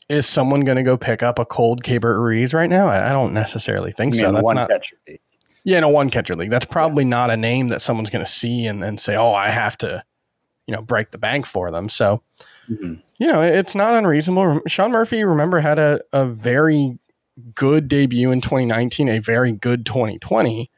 is 0.08 0.26
someone 0.26 0.60
going 0.60 0.76
to 0.76 0.82
go 0.82 0.96
pick 0.96 1.22
up 1.22 1.38
a 1.38 1.44
cold 1.44 1.82
Keibert 1.82 2.18
Ruiz 2.18 2.54
right 2.54 2.70
now? 2.70 2.86
I, 2.86 3.10
I 3.10 3.12
don't 3.12 3.32
necessarily 3.34 3.92
think 3.92 4.14
I 4.14 4.18
so. 4.18 4.24
mean, 4.26 4.34
That's 4.34 4.44
one 4.44 4.56
not- 4.56 4.68
catcher. 4.70 4.96
league. 5.08 5.20
Yeah, 5.68 5.76
in 5.78 5.84
a 5.84 5.88
one 5.90 6.08
catcher 6.08 6.34
league, 6.34 6.48
that's 6.50 6.64
probably 6.64 7.04
not 7.04 7.28
a 7.30 7.36
name 7.36 7.68
that 7.68 7.82
someone's 7.82 8.08
going 8.08 8.24
to 8.24 8.30
see 8.30 8.64
and, 8.64 8.82
and 8.82 8.98
say, 8.98 9.16
"Oh, 9.16 9.34
I 9.34 9.48
have 9.50 9.76
to," 9.78 10.02
you 10.66 10.74
know, 10.74 10.80
break 10.80 11.10
the 11.10 11.18
bank 11.18 11.44
for 11.44 11.70
them. 11.70 11.90
So, 11.90 12.22
Mhm. 12.70 13.02
you 13.18 13.26
know, 13.26 13.42
it's 13.42 13.74
not 13.74 13.92
unreasonable. 13.92 14.62
Sean 14.66 14.92
Murphy, 14.92 15.24
remember, 15.24 15.60
had 15.60 15.78
a, 15.78 16.00
a 16.10 16.24
very 16.24 16.98
good 17.54 17.86
debut 17.86 18.30
in 18.30 18.40
2019, 18.40 19.10
a 19.10 19.18
very 19.18 19.52
good 19.52 19.84
2020, 19.84 20.70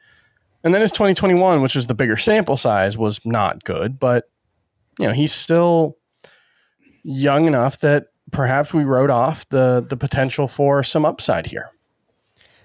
and 0.65 0.73
then 0.73 0.81
his 0.81 0.91
2021, 0.91 1.61
which 1.61 1.73
was 1.75 1.87
the 1.87 1.93
bigger 1.95 2.17
sample 2.17 2.57
size, 2.57 2.97
was 2.97 3.21
not 3.23 3.63
good. 3.63 3.97
But 3.97 4.25
you 4.99 5.07
know, 5.07 5.13
he's 5.13 5.31
still 5.33 5.95
young 7.03 7.47
enough 7.47 7.79
that 7.79 8.07
perhaps 8.33 8.73
we 8.73 8.83
wrote 8.83 9.09
off 9.09 9.47
the 9.47 9.85
the 9.89 9.95
potential 9.95 10.49
for 10.49 10.83
some 10.83 11.05
upside 11.05 11.45
here. 11.45 11.69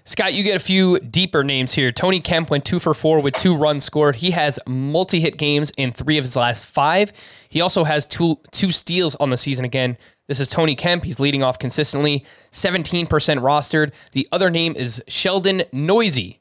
Scott, 0.07 0.33
you 0.33 0.41
get 0.41 0.55
a 0.55 0.59
few 0.59 0.99
deeper 0.99 1.43
names 1.43 1.73
here. 1.73 1.91
Tony 1.91 2.21
Kemp 2.21 2.49
went 2.49 2.63
two 2.63 2.79
for 2.79 2.93
four 2.93 3.19
with 3.19 3.33
two 3.33 3.53
runs 3.53 3.83
scored. 3.83 4.15
He 4.15 4.31
has 4.31 4.57
multi-hit 4.65 5.35
games 5.35 5.69
in 5.75 5.91
three 5.91 6.17
of 6.17 6.23
his 6.23 6.37
last 6.37 6.65
five. 6.65 7.11
He 7.49 7.59
also 7.59 7.83
has 7.83 8.05
two 8.05 8.39
two 8.51 8.71
steals 8.71 9.15
on 9.15 9.31
the 9.31 9.35
season 9.35 9.65
again. 9.65 9.97
This 10.27 10.39
is 10.39 10.49
Tony 10.49 10.75
Kemp. 10.75 11.03
He's 11.03 11.19
leading 11.19 11.43
off 11.43 11.59
consistently, 11.59 12.23
17% 12.53 13.05
rostered. 13.09 13.91
The 14.13 14.25
other 14.31 14.49
name 14.49 14.77
is 14.77 15.03
Sheldon 15.09 15.63
Neuse. 15.73 16.35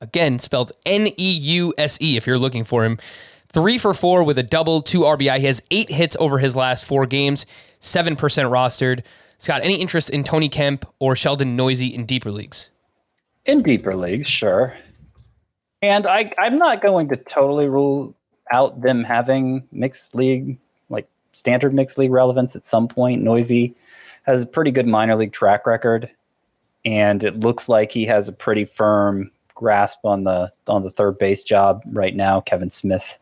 Again, 0.00 0.40
spelled 0.40 0.72
N 0.84 1.06
E 1.06 1.30
U 1.30 1.74
S 1.78 1.98
E 2.00 2.16
if 2.16 2.26
you're 2.26 2.38
looking 2.38 2.64
for 2.64 2.84
him. 2.84 2.98
Three 3.46 3.78
for 3.78 3.94
four 3.94 4.24
with 4.24 4.36
a 4.36 4.42
double, 4.42 4.82
two 4.82 5.02
RBI. 5.02 5.38
He 5.38 5.46
has 5.46 5.62
eight 5.70 5.90
hits 5.90 6.16
over 6.18 6.38
his 6.38 6.56
last 6.56 6.84
four 6.84 7.06
games, 7.06 7.46
7% 7.80 8.16
rostered. 8.18 9.04
Scott, 9.38 9.60
any 9.62 9.76
interest 9.76 10.10
in 10.10 10.24
Tony 10.24 10.48
Kemp 10.48 10.84
or 10.98 11.14
Sheldon 11.14 11.54
Neuse 11.54 11.80
in 11.80 12.04
deeper 12.04 12.32
leagues? 12.32 12.72
In 13.46 13.62
deeper 13.62 13.94
leagues, 13.94 14.28
sure. 14.28 14.74
And 15.80 16.06
I, 16.06 16.32
I'm 16.38 16.58
not 16.58 16.82
going 16.82 17.08
to 17.10 17.16
totally 17.16 17.68
rule 17.68 18.14
out 18.52 18.80
them 18.82 19.04
having 19.04 19.66
mixed 19.70 20.16
league, 20.16 20.58
like 20.88 21.08
standard 21.32 21.72
mixed 21.72 21.96
league 21.96 22.10
relevance 22.10 22.56
at 22.56 22.64
some 22.64 22.88
point. 22.88 23.22
Neuse 23.22 23.70
has 24.24 24.42
a 24.42 24.46
pretty 24.46 24.72
good 24.72 24.88
minor 24.88 25.14
league 25.14 25.32
track 25.32 25.64
record, 25.64 26.10
and 26.84 27.22
it 27.22 27.40
looks 27.40 27.68
like 27.68 27.92
he 27.92 28.04
has 28.06 28.28
a 28.28 28.32
pretty 28.32 28.64
firm 28.64 29.30
grasp 29.54 30.04
on 30.04 30.24
the 30.24 30.52
on 30.66 30.82
the 30.82 30.90
third 30.90 31.16
base 31.16 31.44
job 31.44 31.82
right 31.86 32.16
now. 32.16 32.40
Kevin 32.40 32.70
Smith 32.70 33.18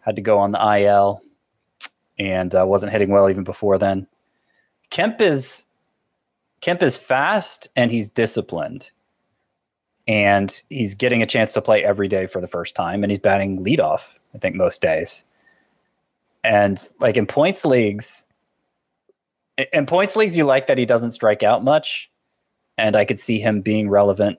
had 0.00 0.16
to 0.16 0.22
go 0.22 0.38
on 0.38 0.52
the 0.52 0.78
IL 0.78 1.22
and 2.18 2.52
uh, 2.52 2.64
wasn't 2.66 2.90
hitting 2.90 3.10
well 3.10 3.30
even 3.30 3.44
before 3.44 3.78
then. 3.78 4.08
Kemp 4.90 5.20
is 5.20 5.66
Kemp 6.60 6.82
is 6.82 6.96
fast 6.96 7.68
and 7.76 7.92
he's 7.92 8.10
disciplined 8.10 8.90
and 10.08 10.62
he's 10.68 10.94
getting 10.94 11.22
a 11.22 11.26
chance 11.26 11.52
to 11.52 11.62
play 11.62 11.84
every 11.84 12.08
day 12.08 12.26
for 12.26 12.40
the 12.40 12.46
first 12.46 12.74
time 12.74 13.02
and 13.02 13.10
he's 13.10 13.18
batting 13.18 13.62
leadoff 13.64 14.18
i 14.34 14.38
think 14.38 14.54
most 14.56 14.82
days. 14.82 15.24
And 16.44 16.88
like 17.00 17.16
in 17.16 17.26
points 17.26 17.64
leagues 17.64 18.24
in 19.72 19.86
points 19.86 20.14
leagues 20.14 20.36
you 20.36 20.44
like 20.44 20.68
that 20.68 20.78
he 20.78 20.86
doesn't 20.86 21.12
strike 21.12 21.42
out 21.42 21.64
much 21.64 22.10
and 22.78 22.94
i 22.94 23.04
could 23.04 23.18
see 23.18 23.40
him 23.40 23.60
being 23.60 23.88
relevant 23.88 24.38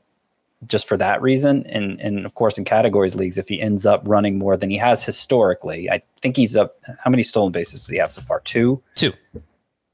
just 0.65 0.87
for 0.87 0.97
that 0.97 1.21
reason. 1.21 1.63
And 1.67 1.99
and 1.99 2.25
of 2.25 2.33
course 2.35 2.57
in 2.57 2.65
categories 2.65 3.15
leagues 3.15 3.37
if 3.37 3.47
he 3.47 3.61
ends 3.61 3.85
up 3.85 4.01
running 4.05 4.37
more 4.37 4.57
than 4.57 4.69
he 4.69 4.77
has 4.77 5.03
historically 5.03 5.89
i 5.89 6.01
think 6.21 6.35
he's 6.35 6.55
up 6.55 6.75
how 7.03 7.11
many 7.11 7.23
stolen 7.23 7.51
bases 7.51 7.81
does 7.81 7.89
he 7.89 7.97
have 7.97 8.11
so 8.11 8.21
far? 8.21 8.39
Two? 8.41 8.81
Two. 8.95 9.13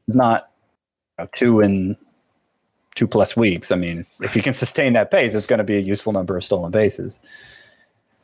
not 0.08 0.52
you 1.18 1.26
know, 1.26 1.30
two 1.34 1.60
in 1.62 1.98
two 2.96 3.08
plus 3.08 3.36
weeks. 3.36 3.72
I 3.72 3.76
mean, 3.76 4.00
if, 4.00 4.22
if 4.22 4.34
he 4.34 4.42
can 4.42 4.54
sustain 4.54 4.94
that 4.94 5.12
pace, 5.12 5.34
it's 5.36 5.48
going 5.48 5.58
to 5.60 5.64
be 5.64 5.78
a 5.78 5.82
useful 5.82 6.14
number 6.14 6.38
of 6.38 6.44
stolen 6.44 6.72
bases. 6.72 7.20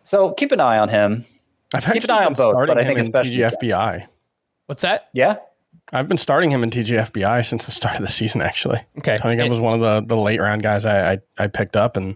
So 0.04 0.32
keep 0.34 0.52
an 0.52 0.60
eye 0.60 0.78
on 0.78 0.90
him. 0.90 1.26
I've 1.74 1.86
Keep 1.86 2.04
an 2.06 2.10
eye 2.12 2.26
on 2.26 2.34
been 2.34 2.46
both, 2.48 2.68
but 2.68 2.78
I 2.80 2.84
think 2.84 2.98
in 3.00 3.06
especially 3.06 3.38
TGFBI. 3.38 4.08
What's 4.66 4.82
that? 4.82 5.10
Yeah. 5.14 5.38
I've 5.92 6.08
been 6.08 6.18
starting 6.18 6.52
him 6.52 6.64
in 6.64 6.70
TGFBI 6.70 7.46
since 7.46 7.66
the 7.66 7.72
start 7.72 7.96
of 7.96 8.02
the 8.02 8.08
season. 8.08 8.42
Actually, 8.42 8.82
Okay. 9.00 9.18
Tony 9.18 9.36
Gunn 9.36 9.46
And- 9.46 9.50
was 9.52 9.60
one 9.60 9.74
of 9.74 9.80
the 9.82 10.16
the 10.16 10.20
late 10.20 10.40
round 10.40 10.62
guys 10.64 10.86
I 10.86 11.14
I, 11.14 11.18
I 11.38 11.48
picked 11.48 11.76
up 11.76 11.98
and 11.98 12.16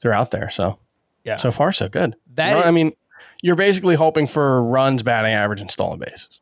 they're 0.00 0.12
out 0.14 0.30
there. 0.30 0.48
So 0.50 0.78
Yeah. 1.24 1.36
so 1.36 1.50
far 1.50 1.72
so 1.72 1.88
good. 1.88 2.16
That 2.34 2.48
You 2.48 2.54
know, 2.54 2.60
is- 2.60 2.66
I 2.66 2.70
mean, 2.70 2.92
you're 3.42 3.56
basically 3.56 3.94
hoping 3.96 4.26
for 4.26 4.62
runs, 4.62 5.02
batting 5.02 5.32
average, 5.32 5.60
and 5.60 5.70
stolen 5.70 5.98
bases. 5.98 6.40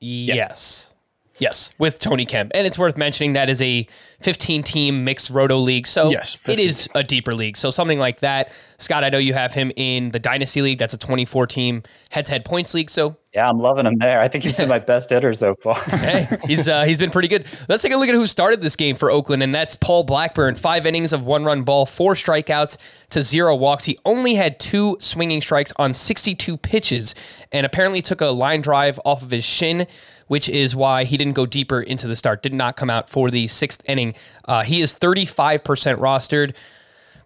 Yes. 0.00 0.93
Yes, 1.38 1.72
with 1.78 1.98
Tony 1.98 2.24
Kemp. 2.26 2.52
And 2.54 2.66
it's 2.66 2.78
worth 2.78 2.96
mentioning 2.96 3.32
that 3.32 3.50
is 3.50 3.60
a 3.60 3.86
15 4.20 4.62
team 4.62 5.04
mixed 5.04 5.30
roto 5.30 5.58
league. 5.58 5.86
So 5.86 6.10
Yes, 6.10 6.34
it 6.36 6.40
15 6.56 6.66
is 6.66 6.88
a 6.94 7.02
deeper 7.02 7.34
league. 7.34 7.56
So 7.56 7.70
something 7.70 7.98
like 7.98 8.20
that. 8.20 8.52
Scott, 8.78 9.04
I 9.04 9.08
know 9.08 9.18
you 9.18 9.34
have 9.34 9.52
him 9.54 9.72
in 9.76 10.10
the 10.10 10.18
Dynasty 10.18 10.62
League. 10.62 10.78
That's 10.78 10.94
a 10.94 10.98
24 10.98 11.46
team 11.46 11.82
head 12.10 12.26
to 12.26 12.32
head 12.32 12.44
points 12.44 12.74
league. 12.74 12.90
So 12.90 13.16
Yeah, 13.34 13.48
I'm 13.48 13.58
loving 13.58 13.86
him 13.86 13.98
there. 13.98 14.20
I 14.20 14.28
think 14.28 14.44
he's 14.44 14.56
been 14.56 14.68
my 14.68 14.78
best 14.94 15.10
hitter 15.10 15.32
so 15.34 15.54
far. 15.56 15.74
hey, 15.76 16.28
he's 16.46 16.68
uh, 16.68 16.84
he's 16.84 16.98
been 16.98 17.10
pretty 17.10 17.28
good. 17.28 17.46
Let's 17.68 17.82
take 17.82 17.92
a 17.92 17.96
look 17.96 18.08
at 18.08 18.14
who 18.14 18.26
started 18.26 18.60
this 18.60 18.76
game 18.76 18.94
for 18.94 19.10
Oakland, 19.10 19.42
and 19.42 19.54
that's 19.54 19.76
Paul 19.76 20.04
Blackburn. 20.04 20.54
Five 20.54 20.86
innings 20.86 21.12
of 21.12 21.24
one 21.24 21.44
run 21.44 21.62
ball, 21.62 21.86
four 21.86 22.14
strikeouts 22.14 22.76
to 23.10 23.22
zero 23.22 23.54
walks. 23.56 23.84
He 23.84 23.98
only 24.04 24.34
had 24.34 24.60
two 24.60 24.96
swinging 25.00 25.40
strikes 25.40 25.72
on 25.76 25.94
62 25.94 26.56
pitches, 26.58 27.14
and 27.52 27.64
apparently 27.66 28.02
took 28.02 28.20
a 28.20 28.26
line 28.26 28.60
drive 28.60 29.00
off 29.04 29.22
of 29.22 29.30
his 29.30 29.44
shin. 29.44 29.86
Which 30.28 30.48
is 30.48 30.74
why 30.74 31.04
he 31.04 31.16
didn't 31.16 31.34
go 31.34 31.46
deeper 31.46 31.82
into 31.82 32.08
the 32.08 32.16
start. 32.16 32.42
Did 32.42 32.54
not 32.54 32.76
come 32.76 32.90
out 32.90 33.08
for 33.08 33.30
the 33.30 33.46
sixth 33.48 33.82
inning. 33.86 34.14
Uh, 34.46 34.62
he 34.62 34.80
is 34.80 34.94
35% 34.94 35.60
rostered. 35.98 36.56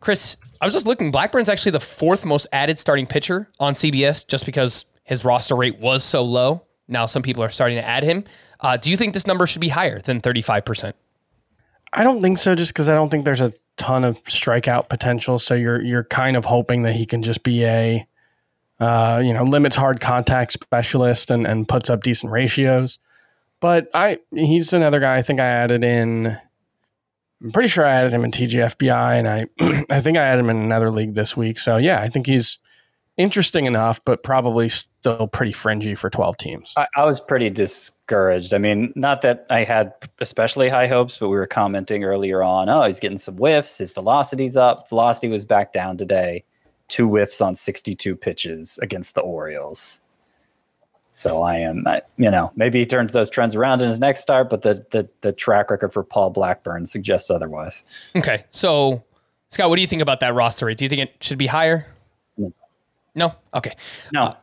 Chris, 0.00 0.36
I 0.60 0.66
was 0.66 0.74
just 0.74 0.86
looking. 0.86 1.10
Blackburn's 1.10 1.48
actually 1.48 1.72
the 1.72 1.80
fourth 1.80 2.24
most 2.24 2.46
added 2.52 2.78
starting 2.78 3.06
pitcher 3.06 3.48
on 3.60 3.74
CBS 3.74 4.26
just 4.26 4.46
because 4.46 4.86
his 5.04 5.24
roster 5.24 5.54
rate 5.54 5.78
was 5.78 6.02
so 6.02 6.22
low. 6.24 6.62
Now 6.88 7.06
some 7.06 7.22
people 7.22 7.42
are 7.44 7.50
starting 7.50 7.76
to 7.76 7.86
add 7.86 8.02
him. 8.02 8.24
Uh, 8.60 8.76
do 8.76 8.90
you 8.90 8.96
think 8.96 9.14
this 9.14 9.26
number 9.26 9.46
should 9.46 9.60
be 9.60 9.68
higher 9.68 10.00
than 10.00 10.20
35%? 10.20 10.92
I 11.92 12.02
don't 12.02 12.20
think 12.20 12.38
so, 12.38 12.54
just 12.54 12.72
because 12.72 12.88
I 12.88 12.94
don't 12.94 13.08
think 13.08 13.24
there's 13.24 13.40
a 13.40 13.52
ton 13.76 14.04
of 14.04 14.22
strikeout 14.24 14.88
potential. 14.88 15.38
So 15.38 15.54
you're 15.54 15.82
you're 15.82 16.04
kind 16.04 16.36
of 16.36 16.44
hoping 16.44 16.82
that 16.82 16.94
he 16.94 17.06
can 17.06 17.22
just 17.22 17.42
be 17.42 17.64
a 17.64 18.06
uh, 18.80 19.20
you 19.24 19.32
know 19.32 19.44
limits 19.44 19.76
hard 19.76 20.00
contact 20.00 20.52
specialist 20.52 21.30
and 21.30 21.46
and 21.46 21.68
puts 21.68 21.90
up 21.90 22.02
decent 22.02 22.32
ratios. 22.32 22.98
But 23.60 23.88
I 23.94 24.18
he's 24.34 24.72
another 24.72 25.00
guy 25.00 25.16
I 25.16 25.22
think 25.22 25.40
I 25.40 25.46
added 25.46 25.84
in. 25.84 26.38
I'm 27.42 27.52
pretty 27.52 27.68
sure 27.68 27.84
I 27.84 27.90
added 27.90 28.12
him 28.12 28.24
in 28.24 28.30
TGFBI, 28.30 29.18
and 29.18 29.28
I 29.28 29.46
I 29.90 30.00
think 30.00 30.16
I 30.16 30.22
added 30.22 30.40
him 30.40 30.50
in 30.50 30.58
another 30.58 30.90
league 30.90 31.14
this 31.14 31.36
week. 31.36 31.58
So 31.58 31.76
yeah, 31.76 32.00
I 32.00 32.08
think 32.08 32.26
he's 32.26 32.58
interesting 33.18 33.66
enough, 33.66 34.00
but 34.04 34.22
probably 34.22 34.68
still 34.68 35.26
pretty 35.26 35.52
fringy 35.52 35.94
for 35.94 36.08
12 36.08 36.36
teams. 36.36 36.72
I, 36.76 36.86
I 36.96 37.04
was 37.04 37.20
pretty 37.20 37.50
discouraged. 37.50 38.54
I 38.54 38.58
mean, 38.58 38.92
not 38.94 39.22
that 39.22 39.44
I 39.50 39.64
had 39.64 39.92
especially 40.20 40.68
high 40.68 40.86
hopes, 40.86 41.18
but 41.18 41.28
we 41.28 41.36
were 41.36 41.46
commenting 41.46 42.04
earlier 42.04 42.42
on. 42.42 42.68
Oh, 42.68 42.84
he's 42.84 43.00
getting 43.00 43.18
some 43.18 43.36
whiffs. 43.36 43.78
His 43.78 43.90
velocity's 43.90 44.56
up. 44.56 44.88
Velocity 44.88 45.28
was 45.28 45.44
back 45.44 45.72
down 45.72 45.96
today. 45.98 46.44
Two 46.88 47.08
whiffs 47.08 47.40
on 47.40 47.54
62 47.54 48.16
pitches 48.16 48.78
against 48.82 49.14
the 49.14 49.20
Orioles. 49.20 50.00
So 51.10 51.42
I 51.42 51.56
am, 51.56 51.86
I, 51.86 52.02
you 52.16 52.30
know, 52.30 52.52
maybe 52.54 52.78
he 52.78 52.86
turns 52.86 53.12
those 53.12 53.30
trends 53.30 53.54
around 53.54 53.82
in 53.82 53.88
his 53.88 53.98
next 54.00 54.20
start, 54.20 54.50
but 54.50 54.62
the 54.62 54.86
the, 54.90 55.08
the 55.22 55.32
track 55.32 55.70
record 55.70 55.92
for 55.92 56.02
Paul 56.02 56.30
Blackburn 56.30 56.86
suggests 56.86 57.30
otherwise. 57.30 57.82
Okay. 58.14 58.44
So, 58.50 59.02
Scott, 59.50 59.68
what 59.68 59.76
do 59.76 59.82
you 59.82 59.88
think 59.88 60.02
about 60.02 60.20
that 60.20 60.34
roster 60.34 60.66
rate? 60.66 60.78
Do 60.78 60.84
you 60.84 60.88
think 60.88 61.02
it 61.02 61.16
should 61.20 61.38
be 61.38 61.46
higher? 61.46 61.86
No? 63.14 63.34
Okay. 63.52 63.74
No, 64.12 64.22
uh, 64.22 64.34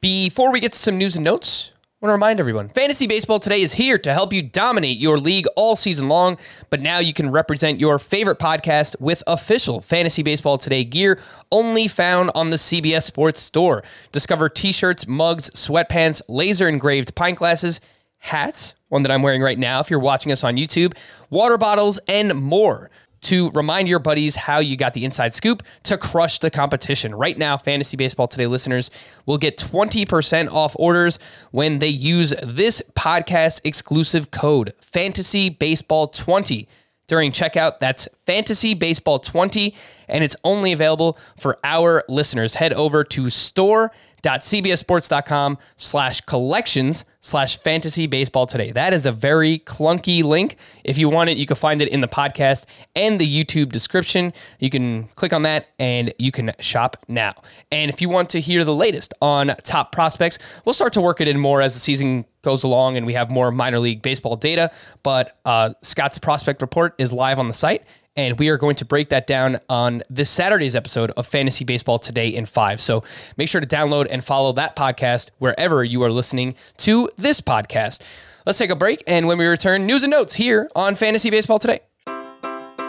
Before 0.00 0.50
we 0.50 0.60
get 0.60 0.72
to 0.72 0.78
some 0.78 0.98
news 0.98 1.16
and 1.16 1.24
notes, 1.24 1.72
I 2.00 2.06
want 2.06 2.10
to 2.10 2.14
remind 2.14 2.38
everyone 2.38 2.68
Fantasy 2.68 3.08
Baseball 3.08 3.40
Today 3.40 3.60
is 3.60 3.72
here 3.72 3.98
to 3.98 4.12
help 4.12 4.32
you 4.32 4.40
dominate 4.40 4.98
your 4.98 5.18
league 5.18 5.46
all 5.56 5.74
season 5.74 6.06
long, 6.06 6.38
but 6.70 6.80
now 6.80 7.00
you 7.00 7.12
can 7.12 7.32
represent 7.32 7.80
your 7.80 7.98
favorite 7.98 8.38
podcast 8.38 8.94
with 9.00 9.20
official 9.26 9.80
Fantasy 9.80 10.22
Baseball 10.22 10.58
Today 10.58 10.84
gear 10.84 11.18
only 11.50 11.88
found 11.88 12.30
on 12.36 12.50
the 12.50 12.56
CBS 12.56 13.02
Sports 13.02 13.40
Store. 13.40 13.82
Discover 14.12 14.50
t 14.50 14.70
shirts, 14.70 15.08
mugs, 15.08 15.50
sweatpants, 15.50 16.22
laser 16.28 16.68
engraved 16.68 17.16
pint 17.16 17.36
glasses, 17.36 17.80
hats, 18.18 18.76
one 18.90 19.02
that 19.02 19.10
I'm 19.10 19.22
wearing 19.22 19.42
right 19.42 19.58
now 19.58 19.80
if 19.80 19.90
you're 19.90 19.98
watching 19.98 20.30
us 20.30 20.44
on 20.44 20.56
YouTube, 20.56 20.96
water 21.30 21.58
bottles, 21.58 21.98
and 22.06 22.32
more 22.36 22.90
to 23.22 23.50
remind 23.50 23.88
your 23.88 23.98
buddies 23.98 24.36
how 24.36 24.58
you 24.58 24.76
got 24.76 24.94
the 24.94 25.04
inside 25.04 25.34
scoop 25.34 25.62
to 25.84 25.98
crush 25.98 26.38
the 26.38 26.50
competition. 26.50 27.14
Right 27.14 27.36
now, 27.36 27.56
Fantasy 27.56 27.96
Baseball 27.96 28.28
Today 28.28 28.46
listeners 28.46 28.90
will 29.26 29.38
get 29.38 29.58
20% 29.58 30.52
off 30.52 30.74
orders 30.78 31.18
when 31.50 31.78
they 31.78 31.88
use 31.88 32.34
this 32.42 32.82
podcast 32.96 33.60
exclusive 33.64 34.30
code 34.30 34.72
Fantasy 34.80 35.48
Baseball 35.48 36.08
20 36.08 36.68
during 37.08 37.32
checkout. 37.32 37.80
That's 37.80 38.06
Fantasy 38.26 38.74
Baseball 38.74 39.18
20 39.18 39.74
and 40.08 40.24
it's 40.24 40.34
only 40.44 40.72
available 40.72 41.18
for 41.38 41.58
our 41.64 42.04
listeners. 42.08 42.54
Head 42.54 42.72
over 42.72 43.04
to 43.04 43.28
store.cbsports.com 43.30 45.58
slash 45.76 46.20
collections 46.22 47.04
slash 47.20 47.58
fantasy 47.58 48.06
baseball 48.06 48.46
today. 48.46 48.70
That 48.72 48.94
is 48.94 49.04
a 49.06 49.12
very 49.12 49.60
clunky 49.60 50.22
link. 50.22 50.56
If 50.84 50.98
you 50.98 51.08
want 51.08 51.30
it, 51.30 51.36
you 51.36 51.46
can 51.46 51.56
find 51.56 51.82
it 51.82 51.88
in 51.88 52.00
the 52.00 52.08
podcast 52.08 52.66
and 52.94 53.20
the 53.20 53.26
YouTube 53.26 53.72
description. 53.72 54.32
You 54.60 54.70
can 54.70 55.08
click 55.08 55.32
on 55.32 55.42
that 55.42 55.70
and 55.78 56.14
you 56.18 56.30
can 56.32 56.52
shop 56.60 57.04
now. 57.08 57.34
And 57.70 57.90
if 57.90 58.00
you 58.00 58.08
want 58.08 58.30
to 58.30 58.40
hear 58.40 58.64
the 58.64 58.74
latest 58.74 59.12
on 59.20 59.48
top 59.62 59.92
prospects, 59.92 60.38
we'll 60.64 60.72
start 60.72 60.92
to 60.94 61.00
work 61.00 61.20
it 61.20 61.28
in 61.28 61.38
more 61.38 61.60
as 61.60 61.74
the 61.74 61.80
season 61.80 62.24
goes 62.48 62.64
along 62.64 62.96
and 62.96 63.04
we 63.04 63.12
have 63.12 63.30
more 63.30 63.50
minor 63.50 63.78
league 63.78 64.00
baseball 64.00 64.34
data. 64.34 64.70
But 65.02 65.36
uh, 65.44 65.74
Scott's 65.82 66.16
prospect 66.16 66.62
report 66.62 66.94
is 66.96 67.12
live 67.12 67.38
on 67.38 67.46
the 67.46 67.52
site. 67.52 67.84
And 68.16 68.38
we 68.38 68.48
are 68.48 68.56
going 68.56 68.74
to 68.76 68.86
break 68.86 69.10
that 69.10 69.26
down 69.26 69.58
on 69.68 70.02
this 70.08 70.30
Saturday's 70.30 70.74
episode 70.74 71.10
of 71.10 71.26
Fantasy 71.26 71.66
Baseball 71.66 71.98
Today 71.98 72.30
in 72.30 72.46
5. 72.46 72.80
So 72.80 73.04
make 73.36 73.50
sure 73.50 73.60
to 73.60 73.66
download 73.66 74.06
and 74.10 74.24
follow 74.24 74.54
that 74.54 74.76
podcast 74.76 75.30
wherever 75.36 75.84
you 75.84 76.02
are 76.04 76.10
listening 76.10 76.54
to 76.78 77.10
this 77.18 77.42
podcast. 77.42 78.02
Let's 78.46 78.58
take 78.58 78.70
a 78.70 78.76
break. 78.76 79.04
And 79.06 79.28
when 79.28 79.36
we 79.36 79.44
return, 79.44 79.84
news 79.86 80.02
and 80.04 80.10
notes 80.10 80.32
here 80.34 80.70
on 80.74 80.96
Fantasy 80.96 81.28
Baseball 81.28 81.58
Today. 81.58 81.80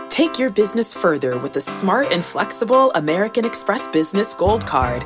Take 0.10 0.40
your 0.40 0.52
business 0.52 0.94
further 0.94 1.38
with 1.38 1.52
the 1.52 1.62
smart 1.62 2.14
and 2.14 2.24
flexible 2.24 2.92
American 2.94 3.44
Express 3.44 3.88
Business 3.88 4.34
Gold 4.34 4.66
Card. 4.66 5.06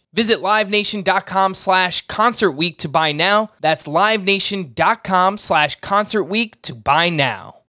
Visit 0.13 0.39
livenation.com 0.39 1.53
slash 1.53 2.05
concert 2.07 2.51
week 2.51 2.77
to 2.79 2.89
buy 2.89 3.11
now. 3.13 3.49
That's 3.61 3.87
livenation.com 3.87 5.37
slash 5.37 5.79
concert 5.79 6.25
week 6.25 6.61
to 6.63 6.75
buy 6.75 7.09
now. 7.09 7.61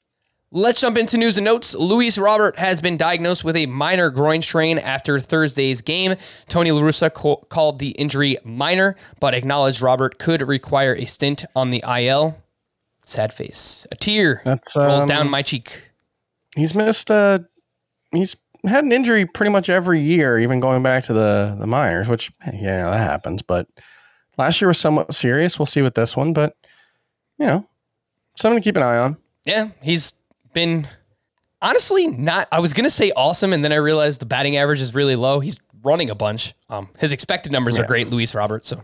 Let's 0.54 0.82
jump 0.82 0.98
into 0.98 1.18
news 1.18 1.38
and 1.38 1.46
notes. 1.46 1.74
Luis 1.76 2.18
Robert 2.18 2.60
has 2.60 2.82
been 2.82 2.98
diagnosed 2.98 3.46
with 3.46 3.56
a 3.56 3.68
minor 3.68 4.10
groin 4.10 4.42
strain 4.42 4.80
after 4.80 5.18
Thursday's 5.18 5.80
game. 5.80 6.16
Tony 6.50 6.72
La 6.72 6.82
Russa 6.82 7.14
co- 7.14 7.38
called 7.50 7.80
the 7.80 7.92
injury 7.92 8.38
minor, 8.44 8.98
but 9.22 9.34
acknowledged 9.34 9.82
Robert 9.82 10.20
could 10.20 10.42
require 10.46 10.94
a 10.94 11.06
stint 11.06 11.46
on 11.56 11.70
the 11.70 11.82
IL. 11.88 12.38
Sad 13.06 13.34
face. 13.34 13.88
A 13.94 13.96
tear 13.96 14.42
That's 14.44 14.76
rolls 14.76 15.04
um, 15.04 15.08
down 15.08 15.30
my 15.30 15.42
cheek. 15.42 15.84
He's 16.58 16.76
missed. 16.76 17.10
Uh, 17.10 17.40
he's 18.12 18.36
had 18.66 18.84
an 18.84 18.92
injury 18.92 19.26
pretty 19.26 19.52
much 19.52 19.70
every 19.70 20.02
year, 20.02 20.40
even 20.40 20.60
going 20.60 20.84
back 20.84 21.04
to 21.06 21.14
the 21.14 21.56
the 21.60 21.68
minors, 21.68 22.08
which 22.08 22.32
yeah, 22.54 22.90
that 22.90 22.98
happens. 22.98 23.42
But 23.42 23.68
last 24.38 24.62
year 24.62 24.68
was 24.68 24.78
somewhat 24.80 25.14
serious. 25.14 25.58
We'll 25.60 25.66
see 25.66 25.82
with 25.82 25.96
this 25.96 26.16
one, 26.16 26.34
but 26.34 26.56
you 27.38 27.46
know, 27.48 27.68
something 28.36 28.62
to 28.62 28.64
keep 28.64 28.78
an 28.78 28.84
eye 28.84 28.98
on. 28.98 29.18
Yeah, 29.46 29.70
he's 29.82 30.14
been 30.54 30.88
honestly 31.62 32.08
not. 32.08 32.48
I 32.52 32.60
was 32.60 32.74
gonna 32.74 32.90
say 32.90 33.12
awesome, 33.16 33.54
and 33.54 33.64
then 33.64 33.72
I 33.72 33.78
realized 33.78 34.22
the 34.22 34.26
batting 34.26 34.58
average 34.58 34.82
is 34.82 34.94
really 34.94 35.16
low. 35.16 35.40
He's 35.40 35.60
running 35.84 36.10
a 36.10 36.16
bunch. 36.16 36.54
Um, 36.70 36.90
his 37.00 37.12
expected 37.12 37.52
numbers 37.52 37.80
are 37.80 37.86
great, 37.86 38.10
Luis 38.10 38.36
Robert. 38.36 38.66
So 38.66 38.84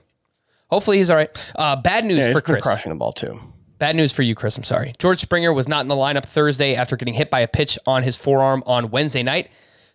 hopefully 0.70 0.98
he's 0.98 1.10
all 1.12 1.18
right. 1.18 1.52
Uh, 1.56 1.76
bad 1.76 2.06
news 2.06 2.26
Yeah, 2.26 2.34
for 2.34 2.42
Chris. 2.42 2.64
crushing 2.64 2.90
the 2.92 2.96
ball 2.96 3.14
too. 3.14 3.40
Bad 3.78 3.96
news 3.96 4.12
for 4.12 4.24
you, 4.24 4.34
Chris. 4.34 4.58
I'm 4.58 4.64
sorry. 4.64 4.96
George 4.98 5.20
Springer 5.20 5.54
was 5.54 5.68
not 5.68 5.82
in 5.82 5.88
the 5.88 5.94
lineup 5.96 6.26
Thursday 6.26 6.74
after 6.74 6.96
getting 6.98 7.14
hit 7.14 7.30
by 7.30 7.42
a 7.42 7.48
pitch 7.48 7.78
on 7.86 8.02
his 8.02 8.18
forearm 8.18 8.64
on 8.66 8.90
Wednesday 8.90 9.22
night. 9.22 9.52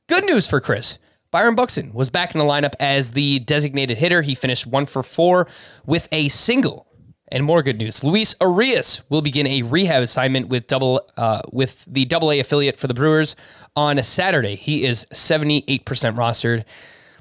Good 0.09 0.25
news 0.25 0.49
for 0.49 0.61
Chris. 0.61 0.99
Byron 1.31 1.55
Buxton 1.55 1.93
was 1.95 2.11
back 2.11 2.35
in 2.35 2.39
the 2.39 2.45
lineup 2.45 2.75
as 2.81 3.13
the 3.13 3.39
designated 3.41 3.97
hitter. 3.97 4.21
He 4.21 4.35
finished 4.35 4.67
one 4.67 4.85
for 4.85 5.03
four 5.03 5.49
with 5.87 6.09
a 6.13 6.29
single. 6.29 6.87
And 7.29 7.45
more 7.45 7.63
good 7.63 7.79
news: 7.79 8.05
Luis 8.05 8.35
Urías 8.35 9.01
will 9.09 9.23
begin 9.23 9.47
a 9.47 9.63
rehab 9.63 10.03
assignment 10.03 10.49
with 10.49 10.67
double 10.67 11.09
uh, 11.17 11.41
with 11.51 11.85
the 11.87 12.05
Double 12.05 12.31
A 12.31 12.41
affiliate 12.41 12.79
for 12.79 12.89
the 12.89 12.95
Brewers 12.95 13.37
on 13.75 14.03
Saturday. 14.03 14.55
He 14.55 14.85
is 14.85 15.07
78% 15.15 15.81
rostered 15.87 16.65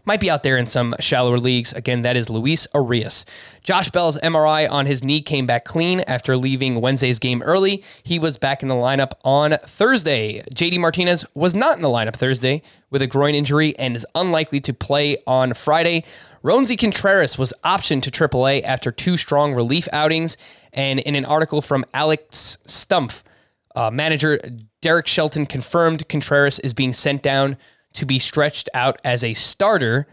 might 0.06 0.20
be 0.20 0.30
out 0.30 0.44
there 0.44 0.58
in 0.58 0.66
some 0.66 0.96
shallower 1.00 1.40
leagues. 1.40 1.74
Again, 1.74 2.02
that 2.02 2.18
is 2.18 2.30
Luis 2.30 2.68
Urías. 2.74 3.26
Josh 3.64 3.90
Bell's 3.90 4.18
MRI 4.18 4.70
on 4.70 4.86
his 4.86 5.04
knee 5.04 5.22
came 5.22 5.46
back 5.46 5.66
clean 5.66 6.02
after 6.02 6.36
leaving 6.36 6.82
Wednesday's 6.82 7.20
game 7.20 7.42
early. 7.44 7.84
He 8.04 8.20
was 8.20 8.38
back 8.38 8.62
in 8.62 8.68
the 8.68 8.76
lineup 8.76 9.12
on 9.24 9.58
Thursday. 9.66 10.42
JD 10.54 10.80
Martinez 10.80 11.26
was 11.36 11.54
not 11.54 11.76
in 11.76 11.82
the 11.82 11.90
lineup 11.90 12.16
Thursday 12.16 12.62
with 12.90 13.02
a 13.02 13.08
groin 13.08 13.36
injury 13.36 13.78
and 13.78 13.96
is 13.96 14.06
unlikely 14.16 14.60
to 14.62 14.74
play 14.74 15.18
on 15.28 15.54
Friday. 15.54 16.04
Roansy 16.44 16.78
Contreras 16.78 17.38
was 17.38 17.54
optioned 17.64 18.02
to 18.04 18.12
AAA 18.12 18.64
after 18.64 18.92
two 18.92 19.16
strong 19.18 19.54
relief 19.54 19.88
outings. 19.94 20.38
And 20.74 21.00
in 21.00 21.16
an 21.16 21.26
article 21.26 21.62
from 21.62 21.86
Alex 21.94 22.58
Stumpf, 22.66 23.24
uh, 23.76 23.92
manager 23.92 24.40
Derek 24.82 25.08
Shelton 25.08 25.46
confirmed 25.46 26.08
Contreras 26.10 26.60
is 26.60 26.74
being 26.74 26.94
sent 26.94 27.22
down 27.22 27.58
to 27.94 28.06
be 28.06 28.20
stretched 28.20 28.70
out 28.74 29.00
as 29.04 29.24
a 29.24 29.34
starter. 29.34 30.08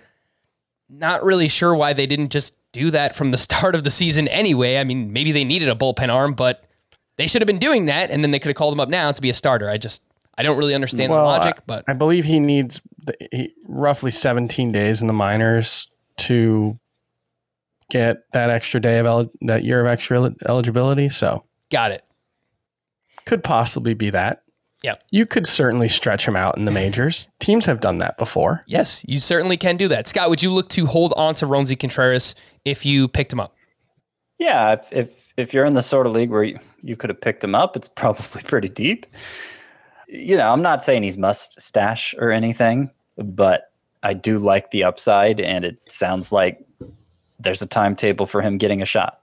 Not 0.89 1.23
really 1.23 1.49
sure 1.49 1.75
why 1.75 1.93
they 1.93 2.07
didn't 2.07 2.31
just 2.31 2.55
do 2.73 2.91
that 2.91 3.17
from 3.17 3.31
the 3.31 3.39
start 3.49 3.75
of 3.75 3.85
the 3.85 3.91
season 3.91 4.29
anyway. 4.29 4.79
I 4.79 4.85
mean, 4.85 5.13
maybe 5.13 5.33
they 5.33 5.45
needed 5.45 5.69
a 5.69 5.75
bullpen 5.75 6.13
arm, 6.13 6.35
but 6.35 6.65
they 7.17 7.27
should 7.27 7.43
have 7.43 7.47
been 7.47 7.59
doing 7.59 7.87
that, 7.87 8.11
and 8.11 8.23
then 8.23 8.31
they 8.31 8.39
could 8.39 8.49
have 8.49 8.57
called 8.57 8.73
him 8.73 8.81
up 8.81 8.89
now 8.89 9.11
to 9.11 9.21
be 9.21 9.31
a 9.31 9.35
starter. 9.35 9.69
I 9.69 9.77
just 9.77 10.03
I 10.37 10.45
don't 10.45 10.57
really 10.57 10.75
understand 10.75 11.13
the 11.13 11.17
logic, 11.17 11.59
but 11.67 11.85
I 11.89 11.95
believe 11.95 12.25
he 12.25 12.39
needs 12.39 12.81
the, 13.05 13.17
he, 13.33 13.53
roughly 13.67 14.13
17 14.13 14.71
days 14.71 15.01
in 15.01 15.09
the 15.09 15.13
minors 15.13 15.89
to 16.19 16.79
get 17.91 18.31
that 18.33 18.51
extra 18.51 18.81
day 18.81 18.99
of 18.99 19.07
el- 19.07 19.33
that 19.41 19.65
year 19.65 19.81
of 19.81 19.89
extra 19.89 20.19
el- 20.19 20.35
eligibility. 20.49 21.09
So 21.09 21.45
got 21.71 21.91
it. 21.91 22.05
could 23.25 23.43
possibly 23.43 23.95
be 23.95 24.11
that. 24.11 24.43
Yeah. 24.83 24.95
You 25.11 25.27
could 25.27 25.47
certainly 25.47 25.89
stretch 25.89 26.27
him 26.27 26.37
out 26.37 26.57
in 26.57 26.65
the 26.65 26.71
majors. 26.71 27.29
Teams 27.41 27.67
have 27.67 27.81
done 27.81 27.99
that 27.99 28.17
before. 28.17 28.63
Yes, 28.67 29.05
you 29.09 29.19
certainly 29.19 29.57
can 29.57 29.77
do 29.77 29.89
that. 29.89 30.07
Scott, 30.07 30.31
would 30.31 30.43
you 30.43 30.53
look 30.53 30.69
to 30.71 30.87
hold 30.87 31.13
on 31.17 31.35
to 31.37 31.47
Roansy 31.47 31.79
Contreras 31.79 32.35
if 32.65 32.87
you 32.87 33.09
picked 33.09 33.33
him 33.33 33.41
up? 33.41 33.55
Yeah, 34.39 34.75
if 34.75 34.93
if, 34.93 35.33
if 35.37 35.55
you're 35.55 35.65
in 35.65 35.75
the 35.75 35.83
sort 35.83 36.07
of 36.07 36.13
league 36.13 36.31
where 36.31 36.45
you, 36.45 36.59
you 36.83 36.97
could 36.97 37.11
have 37.11 37.21
picked 37.21 37.43
him 37.43 37.55
up, 37.55 37.77
it's 37.77 37.89
probably 37.97 38.43
pretty 38.43 38.69
deep. 38.69 39.07
You 40.07 40.37
know, 40.37 40.51
I'm 40.51 40.63
not 40.63 40.85
saying 40.85 41.03
he's 41.03 41.19
must 41.19 41.61
stash 41.61 42.15
or 42.19 42.31
anything, 42.31 42.91
but 43.17 43.73
I 44.03 44.15
do 44.15 44.39
like 44.39 44.71
the 44.71 44.85
upside, 44.85 45.41
and 45.41 45.65
it 45.65 45.81
sounds 45.91 46.33
like 46.33 46.65
there's 47.41 47.63
a 47.63 47.67
timetable 47.67 48.27
for 48.27 48.43
him 48.43 48.59
getting 48.59 48.81
a 48.81 48.87
shot. 48.87 49.18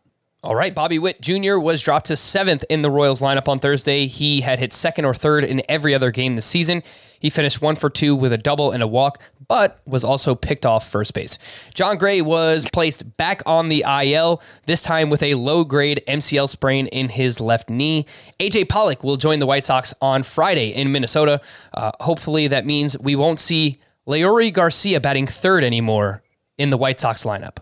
All 0.46 0.54
right, 0.54 0.76
Bobby 0.76 1.00
Witt 1.00 1.22
Jr. 1.22 1.58
was 1.58 1.82
dropped 1.82 2.06
to 2.06 2.16
seventh 2.16 2.64
in 2.70 2.84
the 2.84 2.90
Royals 2.92 3.20
lineup 3.20 3.48
on 3.48 3.58
Thursday. 3.58 4.06
He 4.06 4.42
had 4.42 4.60
hit 4.60 4.74
second 4.74 5.06
or 5.06 5.16
third 5.16 5.44
in 5.44 5.64
every 5.68 5.96
other 5.96 6.12
game 6.12 6.36
this 6.36 6.46
season. 6.46 6.84
He 7.20 7.32
finished 7.32 7.64
one 7.64 7.76
for 7.76 7.90
two 7.90 8.16
with 8.16 8.32
a 8.32 8.38
double 8.38 8.70
and 8.70 8.84
a 8.84 8.88
walk, 8.88 9.20
but 9.48 9.80
was 9.88 10.04
also 10.04 10.36
picked 10.36 10.64
off 10.64 10.88
first 10.88 11.16
base. 11.16 11.40
Jon 11.74 11.98
Gray 11.98 12.22
was 12.22 12.68
placed 12.72 13.18
back 13.18 13.42
on 13.48 13.70
the 13.70 13.84
IL, 13.88 14.40
this 14.68 14.84
time 14.84 15.10
with 15.10 15.24
a 15.24 15.34
low 15.34 15.64
grade 15.64 16.04
MCL 16.08 16.48
sprain 16.48 16.86
in 16.88 17.10
his 17.10 17.42
left 17.42 17.68
knee. 17.68 18.06
AJ 18.40 18.70
Pollock 18.70 19.04
will 19.04 19.18
join 19.18 19.40
the 19.40 19.48
White 19.48 19.64
Sox 19.64 19.96
on 20.00 20.22
Friday 20.22 20.68
in 20.68 20.92
Minnesota. 20.92 21.42
Uh, 21.74 21.92
hopefully, 22.02 22.50
that 22.50 22.68
means 22.68 22.96
we 23.00 23.16
won't 23.16 23.40
see 23.40 23.80
Leury 24.08 24.54
Garcia 24.54 25.02
batting 25.02 25.26
third 25.26 25.64
anymore 25.64 26.22
in 26.60 26.70
the 26.70 26.78
White 26.78 27.00
Sox 27.00 27.24
lineup. 27.24 27.58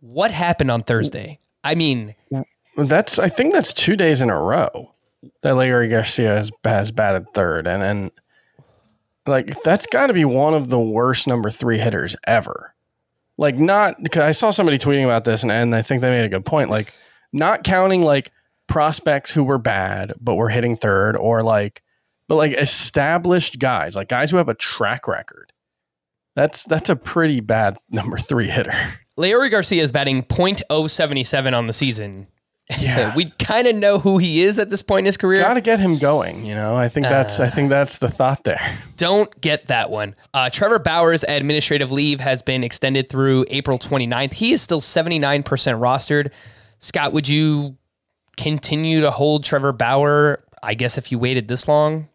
What 0.00 0.30
happened 0.30 0.70
on 0.70 0.82
Thursday? 0.82 1.38
I 1.64 1.74
mean, 1.74 2.14
That's 2.76 3.18
I 3.18 3.28
think 3.28 3.52
that's 3.52 3.72
two 3.72 3.96
days 3.96 4.22
in 4.22 4.30
a 4.30 4.40
row 4.40 4.94
that 5.42 5.56
Larry 5.56 5.88
Garcia 5.88 6.36
has, 6.36 6.50
has 6.64 6.90
batted 6.90 7.32
third, 7.34 7.66
and 7.66 7.82
and 7.82 8.10
like 9.26 9.62
that's 9.62 9.86
got 9.86 10.08
to 10.08 10.12
be 10.12 10.24
one 10.24 10.54
of 10.54 10.68
the 10.68 10.80
worst 10.80 11.26
number 11.26 11.50
three 11.50 11.78
hitters 11.78 12.16
ever. 12.26 12.74
Like 13.38 13.56
not 13.56 14.02
because 14.02 14.22
I 14.22 14.32
saw 14.32 14.50
somebody 14.50 14.78
tweeting 14.78 15.04
about 15.04 15.24
this, 15.24 15.42
and, 15.42 15.52
and 15.52 15.74
I 15.74 15.82
think 15.82 16.00
they 16.00 16.10
made 16.10 16.24
a 16.24 16.28
good 16.28 16.44
point. 16.44 16.70
Like 16.70 16.92
not 17.32 17.64
counting 17.64 18.02
like 18.02 18.30
prospects 18.68 19.32
who 19.32 19.44
were 19.44 19.58
bad 19.58 20.14
but 20.20 20.36
were 20.36 20.48
hitting 20.48 20.76
third, 20.76 21.16
or 21.16 21.42
like 21.42 21.82
but 22.28 22.36
like 22.36 22.52
established 22.52 23.58
guys, 23.58 23.94
like 23.94 24.08
guys 24.08 24.30
who 24.30 24.38
have 24.38 24.48
a 24.48 24.54
track 24.54 25.06
record. 25.06 25.52
That's 26.34 26.64
that's 26.64 26.88
a 26.88 26.96
pretty 26.96 27.40
bad 27.40 27.76
number 27.90 28.18
three 28.18 28.48
hitter. 28.48 28.74
Leury 29.18 29.50
Garcia 29.50 29.82
is 29.82 29.92
batting 29.92 30.22
.077 30.24 31.56
on 31.56 31.66
the 31.66 31.72
season. 31.72 32.26
Yeah. 32.80 33.14
we 33.16 33.26
kind 33.38 33.66
of 33.66 33.76
know 33.76 33.98
who 33.98 34.18
he 34.18 34.42
is 34.42 34.58
at 34.58 34.70
this 34.70 34.82
point 34.82 35.00
in 35.00 35.06
his 35.06 35.16
career. 35.16 35.42
Got 35.42 35.54
to 35.54 35.60
get 35.60 35.80
him 35.80 35.98
going, 35.98 36.44
you 36.44 36.54
know. 36.54 36.76
I 36.76 36.88
think 36.88 37.04
that's 37.04 37.40
I 37.40 37.50
think 37.50 37.68
that's 37.70 37.98
the 37.98 38.08
thought 38.08 38.44
there. 38.44 38.60
Don't 38.96 39.38
get 39.40 39.66
that 39.68 39.90
one. 39.90 40.14
Uh, 40.32 40.48
Trevor 40.48 40.78
Bauer's 40.78 41.24
administrative 41.24 41.92
leave 41.92 42.20
has 42.20 42.42
been 42.42 42.64
extended 42.64 43.08
through 43.08 43.44
April 43.48 43.78
29th. 43.78 44.32
He 44.32 44.52
is 44.52 44.62
still 44.62 44.80
79% 44.80 45.44
rostered. 45.44 46.32
Scott, 46.78 47.12
would 47.12 47.28
you 47.28 47.76
continue 48.36 49.00
to 49.02 49.10
hold 49.10 49.44
Trevor 49.44 49.72
Bauer? 49.72 50.44
I 50.62 50.74
guess 50.74 50.96
if 50.96 51.12
you 51.12 51.18
waited 51.18 51.48
this 51.48 51.68
long. 51.68 52.08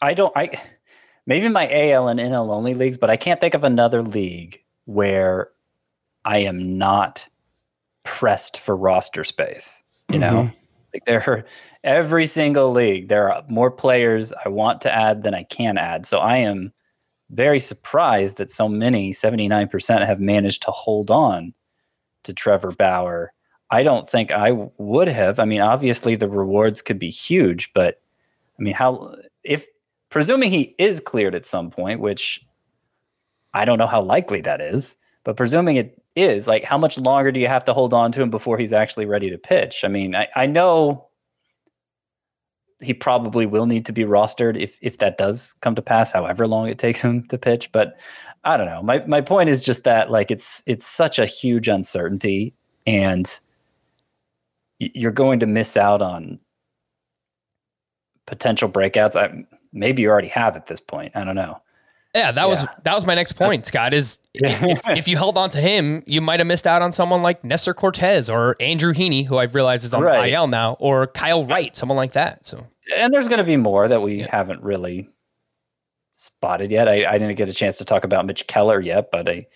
I 0.00 0.14
don't. 0.14 0.32
I 0.36 0.60
maybe 1.26 1.48
my 1.48 1.68
AL 1.70 2.08
and 2.08 2.20
NL 2.20 2.54
only 2.54 2.74
leagues, 2.74 2.98
but 2.98 3.10
I 3.10 3.16
can't 3.16 3.40
think 3.40 3.54
of 3.54 3.64
another 3.64 4.02
league 4.02 4.62
where 4.84 5.50
I 6.24 6.38
am 6.40 6.78
not 6.78 7.28
pressed 8.04 8.58
for 8.58 8.76
roster 8.76 9.24
space. 9.24 9.82
You 10.08 10.18
know, 10.18 10.32
mm-hmm. 10.32 10.54
like 10.92 11.04
there 11.06 11.22
are 11.28 11.44
every 11.84 12.26
single 12.26 12.70
league. 12.72 13.08
There 13.08 13.32
are 13.32 13.44
more 13.48 13.70
players 13.70 14.32
I 14.44 14.48
want 14.48 14.80
to 14.82 14.92
add 14.92 15.22
than 15.22 15.34
I 15.34 15.44
can 15.44 15.78
add. 15.78 16.06
So 16.06 16.18
I 16.18 16.38
am 16.38 16.72
very 17.30 17.60
surprised 17.60 18.38
that 18.38 18.50
so 18.50 18.68
many, 18.68 19.12
seventy 19.12 19.46
nine 19.46 19.68
percent, 19.68 20.04
have 20.04 20.18
managed 20.18 20.62
to 20.62 20.72
hold 20.72 21.10
on 21.10 21.54
to 22.24 22.32
Trevor 22.32 22.72
Bauer. 22.72 23.32
I 23.70 23.84
don't 23.84 24.10
think 24.10 24.32
I 24.32 24.50
would 24.78 25.06
have. 25.06 25.38
I 25.38 25.44
mean, 25.44 25.60
obviously 25.60 26.16
the 26.16 26.28
rewards 26.28 26.82
could 26.82 26.98
be 26.98 27.10
huge, 27.10 27.72
but 27.72 28.00
I 28.58 28.62
mean, 28.62 28.74
how 28.74 29.14
if 29.44 29.66
presuming 30.08 30.50
he 30.50 30.74
is 30.76 30.98
cleared 30.98 31.36
at 31.36 31.46
some 31.46 31.70
point, 31.70 32.00
which 32.00 32.44
I 33.54 33.64
don't 33.64 33.78
know 33.78 33.86
how 33.86 34.02
likely 34.02 34.40
that 34.40 34.60
is, 34.60 34.96
but 35.22 35.36
presuming 35.36 35.76
it 35.76 35.99
is, 36.16 36.46
like 36.46 36.64
how 36.64 36.78
much 36.78 36.98
longer 36.98 37.32
do 37.32 37.40
you 37.40 37.48
have 37.48 37.64
to 37.64 37.72
hold 37.72 37.94
on 37.94 38.12
to 38.12 38.22
him 38.22 38.30
before 38.30 38.58
he's 38.58 38.72
actually 38.72 39.06
ready 39.06 39.30
to 39.30 39.38
pitch? 39.38 39.84
I 39.84 39.88
mean, 39.88 40.14
I, 40.14 40.28
I 40.36 40.46
know 40.46 41.06
he 42.80 42.94
probably 42.94 43.46
will 43.46 43.66
need 43.66 43.86
to 43.86 43.92
be 43.92 44.04
rostered 44.04 44.58
if 44.58 44.78
if 44.80 44.98
that 44.98 45.18
does 45.18 45.54
come 45.60 45.74
to 45.74 45.82
pass, 45.82 46.12
however 46.12 46.46
long 46.46 46.68
it 46.68 46.78
takes 46.78 47.02
him 47.02 47.26
to 47.28 47.38
pitch. 47.38 47.70
But 47.72 47.98
I 48.44 48.56
don't 48.56 48.66
know. 48.66 48.82
My 48.82 49.04
my 49.06 49.20
point 49.20 49.50
is 49.50 49.64
just 49.64 49.84
that 49.84 50.10
like 50.10 50.30
it's 50.30 50.62
it's 50.66 50.86
such 50.86 51.18
a 51.18 51.26
huge 51.26 51.68
uncertainty 51.68 52.54
and 52.86 53.40
you're 54.78 55.10
going 55.10 55.40
to 55.40 55.46
miss 55.46 55.76
out 55.76 56.00
on 56.00 56.38
potential 58.26 58.68
breakouts. 58.68 59.14
I 59.16 59.44
maybe 59.72 60.02
you 60.02 60.08
already 60.08 60.28
have 60.28 60.56
at 60.56 60.66
this 60.66 60.80
point. 60.80 61.14
I 61.14 61.24
don't 61.24 61.36
know. 61.36 61.60
Yeah, 62.14 62.32
that 62.32 62.48
was 62.48 62.66
that 62.82 62.94
was 62.94 63.06
my 63.06 63.14
next 63.14 63.34
point, 63.34 63.66
Scott. 63.66 63.94
Is 63.94 64.18
if, 64.34 64.80
if 64.88 65.06
you 65.06 65.16
held 65.16 65.38
on 65.38 65.48
to 65.50 65.60
him, 65.60 66.02
you 66.06 66.20
might 66.20 66.40
have 66.40 66.46
missed 66.46 66.66
out 66.66 66.82
on 66.82 66.90
someone 66.90 67.22
like 67.22 67.44
Nestor 67.44 67.72
Cortes 67.72 68.28
or 68.28 68.56
Andrew 68.58 68.92
Heaney, 68.92 69.24
who 69.24 69.38
I've 69.38 69.54
realized 69.54 69.84
is 69.84 69.94
on 69.94 70.02
Right. 70.02 70.32
IL 70.32 70.48
now, 70.48 70.76
or 70.80 71.06
Kyle 71.06 71.44
Wright, 71.44 71.76
someone 71.76 71.96
like 71.96 72.12
that. 72.12 72.44
So 72.44 72.66
And 72.96 73.14
there's 73.14 73.28
going 73.28 73.38
to 73.38 73.44
be 73.44 73.56
more 73.56 73.86
that 73.86 74.02
we 74.02 74.20
haven't 74.20 74.60
really 74.62 75.08
spotted 76.14 76.72
yet. 76.72 76.88
I, 76.88 77.06
I 77.08 77.16
didn't 77.18 77.36
get 77.36 77.48
a 77.48 77.54
chance 77.54 77.78
to 77.78 77.84
talk 77.84 78.02
about 78.02 78.26
Mitch 78.26 78.46
Keller 78.48 78.80
yet, 78.80 79.10
but 79.12 79.28
I 79.28 79.46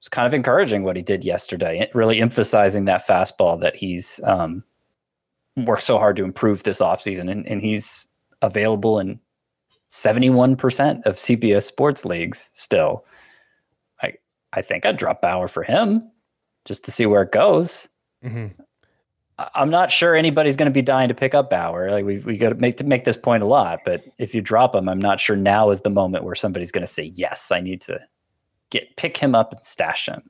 was 0.00 0.08
kind 0.10 0.26
of 0.26 0.34
encouraging 0.34 0.82
what 0.82 0.96
he 0.96 1.02
did 1.02 1.24
yesterday, 1.24 1.88
really 1.94 2.20
emphasizing 2.20 2.86
that 2.86 3.06
fastball 3.06 3.60
that 3.60 3.76
he's 3.76 4.20
um, 4.24 4.64
worked 5.56 5.84
so 5.84 5.98
hard 5.98 6.16
to 6.16 6.24
improve 6.24 6.64
this 6.64 6.80
offseason. 6.80 7.30
And, 7.30 7.46
and 7.46 7.62
he's 7.62 8.08
available 8.42 8.98
in 8.98 9.20
71% 9.90 11.04
of 11.04 11.16
CBS 11.16 11.64
sports 11.64 12.04
leagues 12.04 12.50
still. 12.54 13.04
I 14.02 14.14
I 14.52 14.62
think 14.62 14.86
I'd 14.86 14.96
drop 14.96 15.20
Bauer 15.20 15.48
for 15.48 15.62
him 15.62 16.08
just 16.64 16.84
to 16.84 16.92
see 16.92 17.06
where 17.06 17.22
it 17.22 17.32
goes. 17.32 17.88
Mhm. 18.24 18.52
I- 19.38 19.50
I'm 19.56 19.70
not 19.70 19.90
sure 19.90 20.14
anybody's 20.14 20.54
going 20.56 20.70
to 20.70 20.72
be 20.72 20.82
dying 20.82 21.08
to 21.08 21.14
pick 21.14 21.34
up 21.34 21.50
Bauer. 21.50 21.90
Like 21.90 22.04
we 22.04 22.18
we 22.18 22.38
got 22.38 22.50
to 22.50 22.54
make 22.54 22.76
to 22.78 22.84
make 22.84 23.04
this 23.04 23.16
point 23.16 23.42
a 23.42 23.46
lot, 23.46 23.80
but 23.84 24.04
if 24.18 24.34
you 24.34 24.40
drop 24.40 24.74
him, 24.74 24.88
I'm 24.88 25.00
not 25.00 25.18
sure 25.18 25.36
now 25.36 25.70
is 25.70 25.80
the 25.80 25.90
moment 25.90 26.24
where 26.24 26.34
somebody's 26.36 26.70
going 26.72 26.86
to 26.86 26.92
say, 26.92 27.12
"Yes, 27.16 27.50
I 27.50 27.60
need 27.60 27.80
to 27.82 27.98
get 28.70 28.96
pick 28.96 29.16
him 29.16 29.34
up 29.34 29.52
and 29.52 29.64
stash 29.64 30.06
him." 30.08 30.22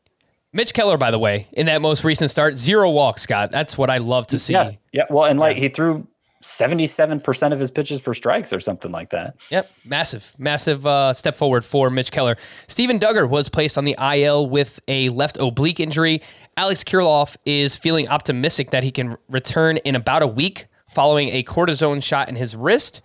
Mitch 0.52 0.74
Keller, 0.74 0.96
by 0.96 1.10
the 1.12 1.18
way, 1.18 1.46
in 1.52 1.66
that 1.66 1.80
most 1.80 2.02
recent 2.02 2.28
start, 2.30 2.58
zero 2.58 2.90
walks, 2.90 3.22
Scott. 3.22 3.50
That's 3.52 3.76
what 3.78 3.88
I 3.90 3.98
love 3.98 4.26
to 4.28 4.38
see. 4.38 4.54
Yeah, 4.54 4.72
yeah. 4.92 5.04
Well, 5.10 5.26
and 5.26 5.38
like 5.38 5.56
he 5.58 5.68
threw 5.68 6.06
77% 6.42 7.52
of 7.52 7.60
his 7.60 7.70
pitches 7.70 8.00
for 8.00 8.14
strikes 8.14 8.52
or 8.52 8.60
something 8.60 8.90
like 8.90 9.10
that. 9.10 9.36
Yep, 9.50 9.70
massive, 9.84 10.34
massive 10.38 10.86
uh, 10.86 11.12
step 11.12 11.34
forward 11.34 11.64
for 11.64 11.90
Mitch 11.90 12.10
Keller. 12.12 12.36
Steven 12.66 12.98
Duggar 12.98 13.28
was 13.28 13.48
placed 13.48 13.76
on 13.78 13.84
the 13.84 13.96
IL 14.00 14.48
with 14.48 14.80
a 14.88 15.08
left 15.10 15.38
oblique 15.38 15.80
injury. 15.80 16.22
Alex 16.56 16.82
Kirilloff 16.84 17.36
is 17.44 17.76
feeling 17.76 18.08
optimistic 18.08 18.70
that 18.70 18.82
he 18.84 18.90
can 18.90 19.16
return 19.28 19.76
in 19.78 19.94
about 19.96 20.22
a 20.22 20.26
week 20.26 20.66
following 20.88 21.28
a 21.28 21.42
cortisone 21.44 22.02
shot 22.02 22.28
in 22.28 22.36
his 22.36 22.56
wrist. 22.56 23.02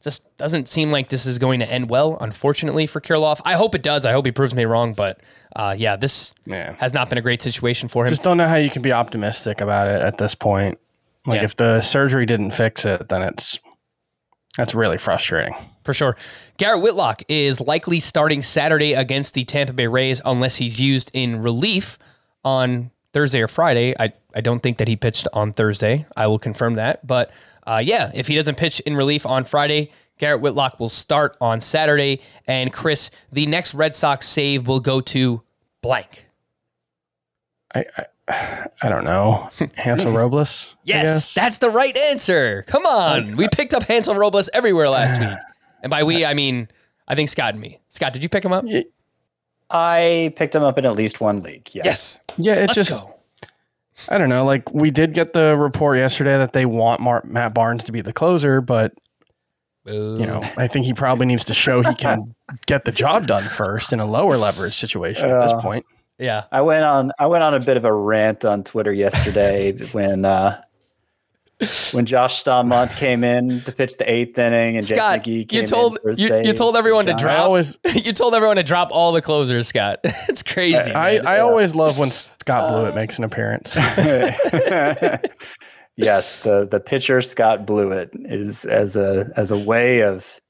Just 0.00 0.36
doesn't 0.36 0.68
seem 0.68 0.92
like 0.92 1.08
this 1.08 1.26
is 1.26 1.38
going 1.40 1.58
to 1.58 1.68
end 1.68 1.90
well, 1.90 2.16
unfortunately, 2.20 2.86
for 2.86 3.00
Kirilloff. 3.00 3.40
I 3.44 3.54
hope 3.54 3.74
it 3.74 3.82
does. 3.82 4.06
I 4.06 4.12
hope 4.12 4.24
he 4.24 4.30
proves 4.30 4.54
me 4.54 4.64
wrong, 4.64 4.94
but 4.94 5.20
uh, 5.56 5.74
yeah, 5.76 5.96
this 5.96 6.32
Yeah. 6.46 6.76
has 6.78 6.94
not 6.94 7.08
been 7.08 7.18
a 7.18 7.22
great 7.22 7.42
situation 7.42 7.88
for 7.88 8.04
him. 8.04 8.08
Just 8.10 8.22
don't 8.22 8.36
know 8.36 8.46
how 8.46 8.54
you 8.54 8.70
can 8.70 8.80
be 8.82 8.92
optimistic 8.92 9.60
about 9.60 9.88
it 9.88 10.00
at 10.00 10.16
this 10.18 10.36
point. 10.36 10.78
Like 11.26 11.40
Yeah. 11.40 11.44
if 11.44 11.56
the 11.56 11.80
surgery 11.80 12.26
didn't 12.26 12.52
fix 12.52 12.84
it, 12.84 13.08
then 13.08 13.22
it's 13.22 13.58
that's 14.56 14.74
really 14.74 14.98
frustrating. 14.98 15.54
for 15.84 15.94
sure. 15.94 16.16
Garrett 16.56 16.82
Whitlock 16.82 17.22
is 17.28 17.60
likely 17.60 18.00
starting 18.00 18.42
Saturday 18.42 18.92
against 18.94 19.34
the 19.34 19.44
Tampa 19.44 19.72
Bay 19.72 19.86
Rays 19.86 20.20
unless 20.24 20.56
he's 20.56 20.78
used 20.80 21.10
in 21.14 21.40
relief 21.42 21.96
on 22.44 22.90
Thursday 23.14 23.40
or 23.40 23.48
Friday. 23.48 23.94
I, 23.98 24.12
I 24.34 24.40
don't 24.40 24.60
think 24.62 24.78
that 24.78 24.88
he 24.88 24.96
pitched 24.96 25.28
on 25.32 25.52
Thursday. 25.52 26.04
I 26.16 26.26
will 26.26 26.38
confirm 26.38 26.74
that. 26.74 27.06
But 27.06 27.30
uh, 27.66 27.80
yeah, 27.84 28.10
if 28.14 28.26
he 28.26 28.34
doesn't 28.34 28.56
pitch 28.56 28.80
in 28.80 28.96
relief 28.96 29.24
on 29.26 29.44
Friday, 29.44 29.90
Garrett 30.18 30.40
Whitlock 30.40 30.78
will 30.80 30.88
start 30.88 31.36
on 31.40 31.60
Saturday. 31.60 32.20
And 32.46 32.72
Chris, 32.72 33.10
the 33.32 33.46
next 33.46 33.74
Red 33.74 33.94
Sox 33.94 34.26
save 34.26 34.66
will 34.66 34.80
go 34.80 35.00
to 35.02 35.42
blank. 35.82 36.26
I 37.74 37.84
I, 37.96 38.04
I 38.82 38.88
don't 38.88 39.04
know. 39.04 39.50
Hansel 39.76 40.12
Robles. 40.12 40.76
Yes, 40.84 41.34
that's 41.34 41.58
the 41.58 41.70
right 41.70 41.96
answer. 42.10 42.64
Come 42.66 42.86
on. 42.86 43.36
We 43.36 43.46
uh, 43.46 43.48
picked 43.52 43.74
up 43.74 43.84
Hansel 43.84 44.14
Robles 44.14 44.48
everywhere 44.52 44.88
last 44.88 45.20
week. 45.20 45.38
And 45.82 45.90
by 45.90 46.02
we, 46.02 46.24
I 46.24 46.34
mean, 46.34 46.68
I 47.06 47.14
think 47.14 47.28
Scott 47.28 47.54
and 47.54 47.62
me. 47.62 47.78
Scott, 47.88 48.12
did 48.12 48.22
you 48.22 48.28
pick 48.28 48.44
him 48.44 48.52
up? 48.52 48.64
I 49.70 50.32
picked 50.36 50.54
him 50.54 50.62
up 50.62 50.78
in 50.78 50.86
at 50.86 50.96
least 50.96 51.20
one 51.20 51.42
league. 51.42 51.70
Yes. 51.72 51.84
Yes. 51.84 52.18
yeah. 52.36 52.54
It 52.54 52.60
Let's 52.68 52.74
just 52.74 52.98
go. 52.98 53.14
I 54.08 54.18
don't 54.18 54.28
know. 54.28 54.44
Like 54.44 54.72
we 54.72 54.90
did 54.90 55.12
get 55.12 55.32
the 55.32 55.56
report 55.56 55.98
yesterday 55.98 56.36
that 56.38 56.52
they 56.52 56.66
want 56.66 57.00
Mar- 57.00 57.24
Matt 57.26 57.54
Barnes 57.54 57.84
to 57.84 57.92
be 57.92 58.00
the 58.00 58.12
closer, 58.12 58.60
but 58.60 58.92
you 59.86 60.26
know, 60.26 60.42
I 60.58 60.66
think 60.66 60.84
he 60.84 60.92
probably 60.92 61.24
needs 61.24 61.44
to 61.44 61.54
show 61.54 61.82
he 61.82 61.94
can 61.94 62.34
get 62.66 62.84
the 62.84 62.92
job 62.92 63.26
done 63.26 63.42
first 63.44 63.92
in 63.92 64.00
a 64.00 64.06
lower 64.06 64.36
leverage 64.36 64.74
situation 64.74 65.30
at 65.30 65.40
this 65.40 65.52
uh, 65.52 65.60
point. 65.60 65.86
Yeah. 66.18 66.44
I 66.50 66.60
went 66.62 66.84
on 66.84 67.12
I 67.18 67.26
went 67.26 67.44
on 67.44 67.54
a 67.54 67.60
bit 67.60 67.76
of 67.76 67.84
a 67.84 67.92
rant 67.92 68.44
on 68.44 68.64
Twitter 68.64 68.92
yesterday 68.92 69.72
when 69.92 70.24
uh 70.24 70.60
when 71.92 72.06
Josh 72.06 72.42
Staumont 72.42 72.96
came 72.96 73.24
in 73.24 73.60
to 73.62 73.72
pitch 73.72 73.96
the 73.96 74.08
eighth 74.08 74.38
inning 74.38 74.76
and 74.76 74.86
Jake 74.86 74.98
Scott, 74.98 75.20
McGee 75.20 75.52
you 75.52 75.66
told 75.66 75.98
in 76.04 76.14
for 76.14 76.20
you, 76.20 76.42
you 76.44 76.52
told 76.52 76.76
everyone 76.76 77.06
to 77.06 77.12
John- 77.14 77.18
I 77.18 77.34
drop. 77.34 77.38
always 77.46 77.80
you 77.94 78.12
told 78.12 78.34
everyone 78.34 78.56
to 78.56 78.62
drop 78.62 78.90
all 78.92 79.10
the 79.10 79.22
closers, 79.22 79.66
Scott. 79.66 79.98
it's 80.04 80.44
crazy. 80.44 80.92
I, 80.92 81.16
man. 81.16 81.26
I 81.26 81.38
always 81.40 81.74
love 81.74 81.98
when 81.98 82.12
Scott 82.12 82.70
Blewett 82.70 82.94
makes 82.94 83.18
an 83.18 83.24
appearance. 83.24 83.74
yes, 85.96 86.36
the 86.38 86.68
the 86.70 86.80
pitcher 86.84 87.20
Scott 87.20 87.66
Blewett 87.66 88.10
is 88.14 88.64
as 88.64 88.94
a 88.94 89.30
as 89.36 89.50
a 89.50 89.58
way 89.58 90.02
of 90.02 90.40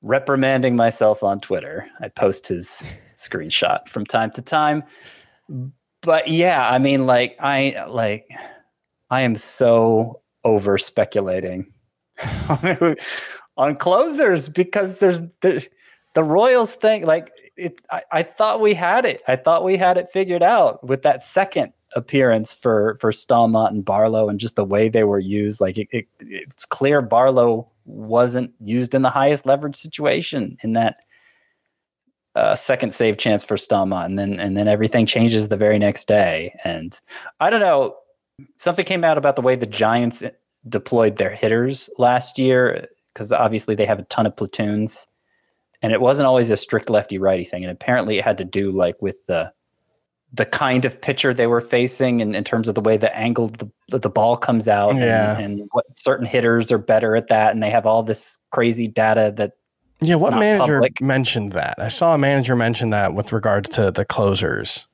reprimanding 0.00 0.74
myself 0.74 1.22
on 1.22 1.40
Twitter. 1.40 1.86
I 2.00 2.08
post 2.08 2.48
his 2.48 2.82
screenshot 3.28 3.88
from 3.88 4.04
time 4.04 4.30
to 4.32 4.42
time. 4.42 4.82
But 6.02 6.28
yeah, 6.28 6.68
I 6.68 6.78
mean 6.78 7.06
like 7.06 7.36
I 7.40 7.84
like 7.88 8.26
I 9.10 9.22
am 9.22 9.36
so 9.36 10.20
over 10.44 10.78
speculating 10.78 11.72
on 13.56 13.76
closers 13.76 14.48
because 14.48 14.98
there's 14.98 15.22
the, 15.40 15.66
the 16.14 16.24
Royals 16.24 16.74
thing 16.74 17.06
like 17.06 17.30
it 17.56 17.80
I, 17.90 18.02
I 18.10 18.22
thought 18.22 18.60
we 18.60 18.74
had 18.74 19.04
it. 19.04 19.22
I 19.28 19.36
thought 19.36 19.64
we 19.64 19.76
had 19.76 19.98
it 19.98 20.10
figured 20.12 20.42
out 20.42 20.84
with 20.86 21.02
that 21.02 21.22
second 21.22 21.72
appearance 21.94 22.54
for 22.54 22.96
for 23.00 23.10
Staumont 23.10 23.70
and 23.70 23.84
Barlow 23.84 24.28
and 24.28 24.40
just 24.40 24.56
the 24.56 24.64
way 24.64 24.88
they 24.88 25.04
were 25.04 25.18
used. 25.18 25.60
Like 25.60 25.78
it, 25.78 25.88
it, 25.90 26.06
it's 26.20 26.66
clear 26.66 27.02
Barlow 27.02 27.68
wasn't 27.84 28.52
used 28.60 28.94
in 28.94 29.02
the 29.02 29.10
highest 29.10 29.46
leverage 29.46 29.76
situation 29.76 30.56
in 30.62 30.72
that 30.72 31.04
uh, 32.34 32.54
second 32.54 32.94
save 32.94 33.18
chance 33.18 33.44
for 33.44 33.56
Staumont, 33.56 34.06
and 34.06 34.18
then 34.18 34.40
and 34.40 34.56
then 34.56 34.68
everything 34.68 35.06
changes 35.06 35.48
the 35.48 35.56
very 35.56 35.78
next 35.78 36.08
day. 36.08 36.54
And 36.64 36.98
I 37.40 37.50
don't 37.50 37.60
know, 37.60 37.96
something 38.56 38.84
came 38.84 39.04
out 39.04 39.18
about 39.18 39.36
the 39.36 39.42
way 39.42 39.54
the 39.56 39.66
Giants 39.66 40.22
deployed 40.68 41.16
their 41.16 41.30
hitters 41.34 41.90
last 41.98 42.38
year 42.38 42.86
because 43.12 43.32
obviously 43.32 43.74
they 43.74 43.84
have 43.84 43.98
a 43.98 44.04
ton 44.04 44.26
of 44.26 44.36
platoons, 44.36 45.06
and 45.82 45.92
it 45.92 46.00
wasn't 46.00 46.26
always 46.26 46.48
a 46.50 46.56
strict 46.56 46.88
lefty 46.88 47.18
righty 47.18 47.44
thing. 47.44 47.64
And 47.64 47.70
apparently, 47.70 48.18
it 48.18 48.24
had 48.24 48.38
to 48.38 48.44
do 48.44 48.70
like 48.72 49.00
with 49.02 49.26
the 49.26 49.52
the 50.34 50.46
kind 50.46 50.86
of 50.86 50.98
pitcher 51.02 51.34
they 51.34 51.46
were 51.46 51.60
facing 51.60 52.22
and 52.22 52.34
in 52.34 52.42
terms 52.42 52.66
of 52.66 52.74
the 52.74 52.80
way 52.80 52.96
the 52.96 53.14
angle 53.14 53.48
the, 53.48 53.98
the 53.98 54.08
ball 54.08 54.34
comes 54.34 54.66
out 54.66 54.96
Yeah. 54.96 55.36
and, 55.36 55.60
and 55.60 55.68
what 55.72 55.84
certain 55.94 56.24
hitters 56.24 56.72
are 56.72 56.78
better 56.78 57.14
at 57.16 57.28
that 57.28 57.52
and 57.52 57.62
they 57.62 57.68
have 57.68 57.84
all 57.84 58.02
this 58.02 58.38
crazy 58.50 58.88
data 58.88 59.30
that 59.36 59.52
Yeah, 60.02 60.16
what 60.16 60.34
manager 60.34 60.78
public. 60.80 61.00
mentioned 61.00 61.52
that? 61.52 61.74
I 61.78 61.88
saw 61.88 62.14
a 62.14 62.18
manager 62.18 62.56
mention 62.56 62.90
that 62.90 63.14
with 63.14 63.32
regards 63.32 63.68
to 63.70 63.90
the 63.90 64.04
closers. 64.04 64.86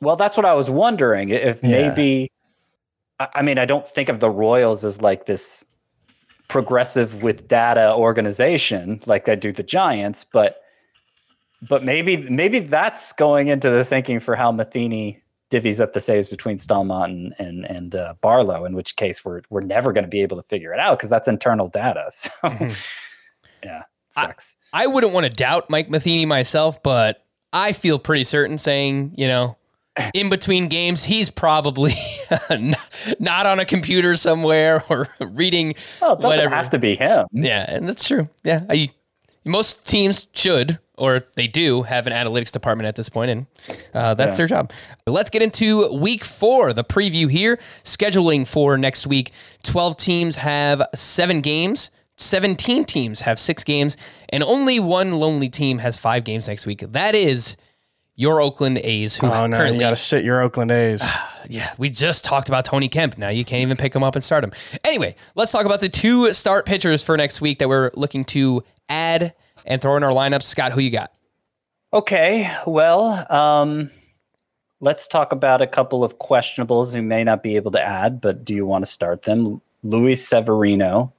well 0.00 0.16
that's 0.16 0.36
what 0.36 0.44
i 0.46 0.54
was 0.54 0.68
wondering 0.70 1.30
if 1.30 1.62
Yeah. 1.62 1.70
maybe 1.88 2.30
I, 3.18 3.42
mean 3.42 3.58
i 3.58 3.64
don't 3.64 3.86
think 3.88 4.08
of 4.08 4.20
the 4.20 4.30
royals 4.30 4.84
as 4.84 5.00
like 5.02 5.26
this 5.26 5.64
progressive 6.48 7.22
with 7.22 7.48
data 7.48 7.94
organization 7.94 9.00
like 9.06 9.24
they 9.24 9.34
do 9.36 9.50
the 9.52 9.62
giants 9.62 10.24
but 10.24 10.60
but 11.68 11.82
maybe 11.84 12.16
maybe 12.30 12.60
that's 12.60 13.12
going 13.14 13.48
into 13.48 13.70
the 13.70 13.84
thinking 13.84 14.20
for 14.20 14.36
how 14.36 14.52
matheny 14.52 15.22
divvies 15.50 15.80
up 15.80 15.92
the 15.94 16.00
saves 16.00 16.28
between 16.28 16.56
Staumont 16.58 17.06
and 17.06 17.34
and, 17.38 17.64
and 17.64 17.94
uh, 17.96 18.14
Barlow, 18.20 18.64
in 18.66 18.74
which 18.74 18.94
case 18.96 19.24
we're 19.24 19.40
we're 19.50 19.62
never 19.62 19.92
going 19.92 20.04
to 20.04 20.08
be 20.10 20.20
able 20.22 20.36
to 20.36 20.42
figure 20.44 20.72
it 20.74 20.78
out 20.78 20.98
because 20.98 21.10
that's 21.10 21.26
internal 21.28 21.68
data. 21.68 22.10
So 22.12 22.30
yeah, 23.64 23.82
sucks. 24.20 24.56
I 24.72 24.86
wouldn't 24.86 25.12
want 25.12 25.24
to 25.26 25.30
doubt 25.30 25.70
Mike 25.70 25.88
Matheny 25.90 26.26
myself, 26.26 26.82
but 26.82 27.24
I 27.52 27.72
feel 27.72 27.98
pretty 27.98 28.24
certain 28.24 28.58
saying, 28.58 29.14
you 29.16 29.26
know, 29.26 29.56
in 30.14 30.30
between 30.30 30.68
games, 30.68 31.04
he's 31.04 31.30
probably 31.30 31.94
not 33.18 33.46
on 33.46 33.58
a 33.60 33.64
computer 33.64 34.16
somewhere 34.16 34.82
or 34.90 35.08
reading 35.20 35.74
well, 36.00 36.12
it 36.12 36.16
doesn't 36.20 36.28
whatever. 36.28 36.54
have 36.54 36.70
to 36.70 36.78
be 36.78 36.94
him. 36.94 37.26
Yeah, 37.32 37.64
and 37.68 37.88
that's 37.88 38.06
true. 38.06 38.28
Yeah, 38.44 38.64
I, 38.68 38.90
most 39.44 39.86
teams 39.86 40.26
should 40.32 40.78
or 40.96 41.22
they 41.36 41.46
do 41.46 41.82
have 41.82 42.06
an 42.08 42.12
analytics 42.12 42.50
department 42.50 42.88
at 42.88 42.96
this 42.96 43.08
point, 43.08 43.30
and 43.30 43.46
uh, 43.94 44.14
that's 44.14 44.32
Yeah. 44.32 44.36
their 44.36 44.46
job. 44.48 44.72
Let's 45.06 45.30
get 45.30 45.42
into 45.42 45.92
week 45.94 46.24
four, 46.24 46.72
the 46.72 46.82
preview 46.84 47.30
here. 47.30 47.58
Scheduling 47.84 48.46
for 48.46 48.76
next 48.76 49.06
week: 49.06 49.30
twelve 49.62 49.96
teams 49.96 50.36
have 50.36 50.82
seven 50.94 51.40
games. 51.40 51.90
17 52.18 52.84
teams 52.84 53.22
have 53.22 53.38
six 53.38 53.64
games, 53.64 53.96
and 54.28 54.42
only 54.42 54.78
one 54.80 55.18
lonely 55.18 55.48
team 55.48 55.78
has 55.78 55.96
five 55.96 56.24
games 56.24 56.48
next 56.48 56.66
week. 56.66 56.80
That 56.80 57.14
is 57.14 57.56
your 58.16 58.40
Oakland 58.40 58.78
A's, 58.78 59.16
who 59.16 59.28
Oh 59.28 59.46
no, 59.46 59.56
currently 59.56 59.78
you 59.78 59.80
got 59.80 59.90
to 59.90 59.96
sit 59.96 60.24
your 60.24 60.42
Oakland 60.42 60.72
A's. 60.72 61.08
yeah, 61.48 61.72
we 61.78 61.88
just 61.88 62.24
talked 62.24 62.48
about 62.48 62.64
Tony 62.64 62.88
Kemp. 62.88 63.16
Now 63.16 63.28
you 63.28 63.44
can't 63.44 63.62
even 63.62 63.76
pick 63.76 63.94
him 63.94 64.02
up 64.02 64.16
and 64.16 64.24
start 64.24 64.42
him. 64.42 64.52
Anyway, 64.84 65.14
let's 65.36 65.52
talk 65.52 65.64
about 65.64 65.80
the 65.80 65.88
two 65.88 66.32
start 66.32 66.66
pitchers 66.66 67.04
for 67.04 67.16
next 67.16 67.40
week 67.40 67.60
that 67.60 67.68
we're 67.68 67.92
looking 67.94 68.24
to 68.26 68.64
add 68.88 69.34
and 69.64 69.80
throw 69.80 69.96
in 69.96 70.02
our 70.02 70.12
lineups. 70.12 70.42
Scott, 70.42 70.72
who 70.72 70.80
you 70.80 70.90
got? 70.90 71.12
Okay, 71.92 72.52
well, 72.66 73.24
um, 73.32 73.90
let's 74.80 75.06
talk 75.06 75.32
about 75.32 75.62
a 75.62 75.66
couple 75.66 76.02
of 76.02 76.18
questionables 76.18 76.92
who 76.92 77.00
may 77.00 77.22
not 77.22 77.42
be 77.42 77.56
able 77.56 77.70
to 77.70 77.80
add, 77.80 78.20
but 78.20 78.44
do 78.44 78.52
you 78.52 78.66
want 78.66 78.84
to 78.84 78.90
start 78.90 79.22
them? 79.22 79.62
Luis 79.84 80.26
Severino. 80.26 81.12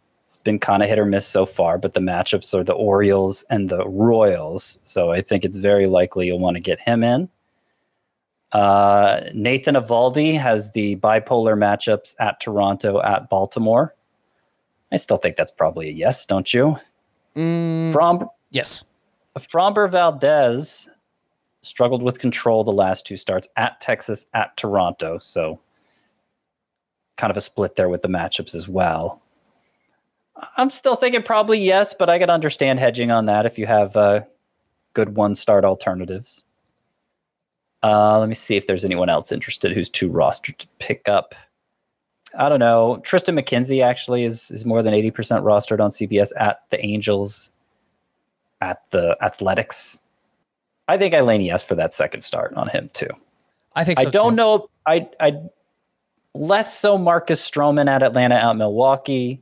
Been 0.43 0.59
kind 0.59 0.81
of 0.81 0.89
hit 0.89 0.97
or 0.97 1.05
miss 1.05 1.27
so 1.27 1.45
far, 1.45 1.77
but 1.77 1.93
the 1.93 1.99
matchups 1.99 2.53
are 2.53 2.63
the 2.63 2.73
Orioles 2.73 3.43
and 3.49 3.69
the 3.69 3.85
Royals, 3.87 4.79
so 4.83 5.11
I 5.11 5.21
think 5.21 5.43
it's 5.43 5.57
very 5.57 5.87
likely 5.87 6.27
you'll 6.27 6.39
want 6.39 6.55
to 6.55 6.61
get 6.61 6.79
him 6.79 7.03
in. 7.03 7.29
Uh, 8.51 9.21
Nathan 9.33 9.75
Eovaldi 9.75 10.39
has 10.39 10.71
the 10.71 10.95
bipolar 10.95 11.57
matchups 11.57 12.15
at 12.19 12.39
Toronto, 12.39 13.01
at 13.01 13.29
Baltimore. 13.29 13.93
I 14.91 14.95
still 14.95 15.17
think 15.17 15.35
that's 15.35 15.51
probably 15.51 15.89
a 15.89 15.91
yes, 15.91 16.25
don't 16.25 16.51
you? 16.53 16.77
From 17.33 18.29
Yes. 18.51 18.83
Framber 19.37 19.89
Valdez 19.89 20.89
struggled 21.61 22.01
with 22.01 22.19
control 22.19 22.63
the 22.63 22.71
last 22.71 23.05
two 23.05 23.17
starts 23.17 23.47
at 23.55 23.79
Texas, 23.79 24.25
at 24.33 24.55
Toronto. 24.57 25.17
So 25.19 25.59
kind 27.17 27.31
of 27.31 27.37
a 27.37 27.41
split 27.41 27.75
there 27.75 27.89
with 27.89 28.01
the 28.01 28.07
matchups 28.07 28.55
as 28.55 28.67
well. 28.67 29.21
I'm 30.57 30.69
still 30.69 30.95
thinking 30.95 31.23
probably 31.23 31.59
yes, 31.59 31.93
but 31.97 32.09
I 32.09 32.19
can 32.19 32.29
understand 32.29 32.79
hedging 32.79 33.11
on 33.11 33.25
that 33.25 33.45
if 33.45 33.57
you 33.57 33.65
have 33.65 33.95
uh, 33.95 34.21
good 34.93 35.15
one 35.15 35.35
start 35.35 35.65
alternatives. 35.65 36.43
Uh, 37.81 38.19
let 38.19 38.27
me 38.27 38.35
see 38.35 38.55
if 38.55 38.67
there's 38.67 38.85
anyone 38.85 39.09
else 39.09 39.31
interested 39.31 39.73
who's 39.73 39.89
too 39.89 40.09
rostered 40.09 40.57
to 40.57 40.67
pick 40.79 41.07
up. 41.07 41.33
I 42.37 42.49
don't 42.49 42.59
know. 42.59 43.01
Triston 43.03 43.39
McKenzie 43.39 43.83
actually 43.83 44.23
is 44.23 44.51
is 44.51 44.65
more 44.65 44.83
than 44.83 44.93
80% 44.93 45.11
rostered 45.41 45.79
on 45.79 45.89
CBS 45.89 46.31
at 46.37 46.59
the 46.69 46.83
Angels, 46.85 47.51
at 48.61 48.81
the 48.91 49.17
Athletics. 49.21 50.01
I 50.87 50.97
think 50.97 51.13
I 51.13 51.21
lean 51.21 51.41
yes 51.41 51.63
for 51.63 51.75
that 51.75 51.93
second 51.93 52.21
start 52.21 52.53
on 52.53 52.67
him 52.67 52.89
too. 52.93 53.09
I 53.75 53.83
think 53.83 53.99
I 53.99 54.05
don't 54.05 54.33
too. 54.33 54.37
know. 54.37 54.69
I 54.85 55.07
I 55.19 55.39
less 56.35 56.77
so 56.77 56.97
Marcus 56.97 57.47
Stroman 57.49 57.87
at 57.87 58.03
Atlanta, 58.03 58.35
at 58.35 58.53
Milwaukee, 58.53 59.41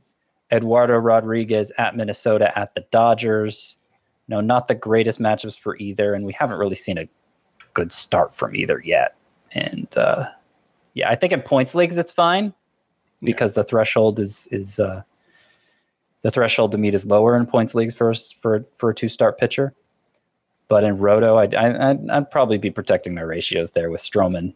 Eduardo 0.52 0.96
Rodriguez 0.96 1.72
at 1.78 1.96
Minnesota, 1.96 2.56
at 2.58 2.74
the 2.74 2.82
Dodgers. 2.90 3.76
No, 4.28 4.40
not 4.40 4.68
the 4.68 4.74
greatest 4.74 5.18
matchups 5.18 5.58
for 5.58 5.76
either, 5.76 6.14
and 6.14 6.24
we 6.24 6.32
haven't 6.32 6.58
really 6.58 6.74
seen 6.76 6.98
a 6.98 7.08
good 7.74 7.92
start 7.92 8.34
from 8.34 8.54
either 8.54 8.80
yet. 8.84 9.16
And 9.52 9.88
uh, 9.96 10.26
yeah, 10.94 11.10
I 11.10 11.14
think 11.14 11.32
in 11.32 11.42
points 11.42 11.74
leagues 11.74 11.96
it's 11.96 12.12
fine 12.12 12.52
because 13.22 13.54
the 13.54 13.64
threshold 13.64 14.18
is 14.18 14.48
is 14.50 14.80
uh, 14.80 15.02
the 16.22 16.30
threshold 16.30 16.72
to 16.72 16.78
meet 16.78 16.94
is 16.94 17.06
lower 17.06 17.36
in 17.36 17.46
points 17.46 17.74
leagues 17.74 17.94
for 17.94 18.12
for 18.14 18.64
for 18.76 18.90
a 18.90 18.94
two 18.94 19.08
start 19.08 19.38
pitcher. 19.38 19.74
But 20.68 20.84
in 20.84 20.98
Roto, 20.98 21.36
I'd, 21.38 21.54
I'd, 21.54 22.10
I'd 22.10 22.30
probably 22.30 22.58
be 22.58 22.70
protecting 22.70 23.14
my 23.14 23.22
ratios 23.22 23.70
there 23.70 23.90
with 23.90 24.02
Stroman 24.02 24.54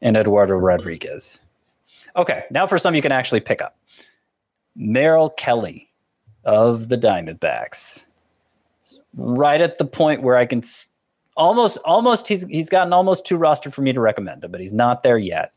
and 0.00 0.16
Eduardo 0.16 0.54
Rodriguez. 0.54 1.40
Okay, 2.14 2.44
now 2.52 2.68
for 2.68 2.78
some 2.78 2.94
you 2.94 3.02
can 3.02 3.10
actually 3.10 3.40
pick 3.40 3.60
up. 3.60 3.76
Merrill 4.76 5.30
Kelly 5.30 5.90
of 6.44 6.88
the 6.88 6.96
Diamondbacks. 6.96 8.08
Right 9.14 9.60
at 9.60 9.78
the 9.78 9.84
point 9.84 10.22
where 10.22 10.36
I 10.36 10.46
can 10.46 10.62
almost 11.36 11.78
almost 11.84 12.28
he's 12.28 12.44
he's 12.44 12.68
gotten 12.68 12.92
almost 12.92 13.24
too 13.24 13.38
rostered 13.38 13.72
for 13.72 13.82
me 13.82 13.92
to 13.92 14.00
recommend 14.00 14.44
him, 14.44 14.50
but 14.50 14.60
he's 14.60 14.72
not 14.72 15.02
there 15.02 15.18
yet. 15.18 15.52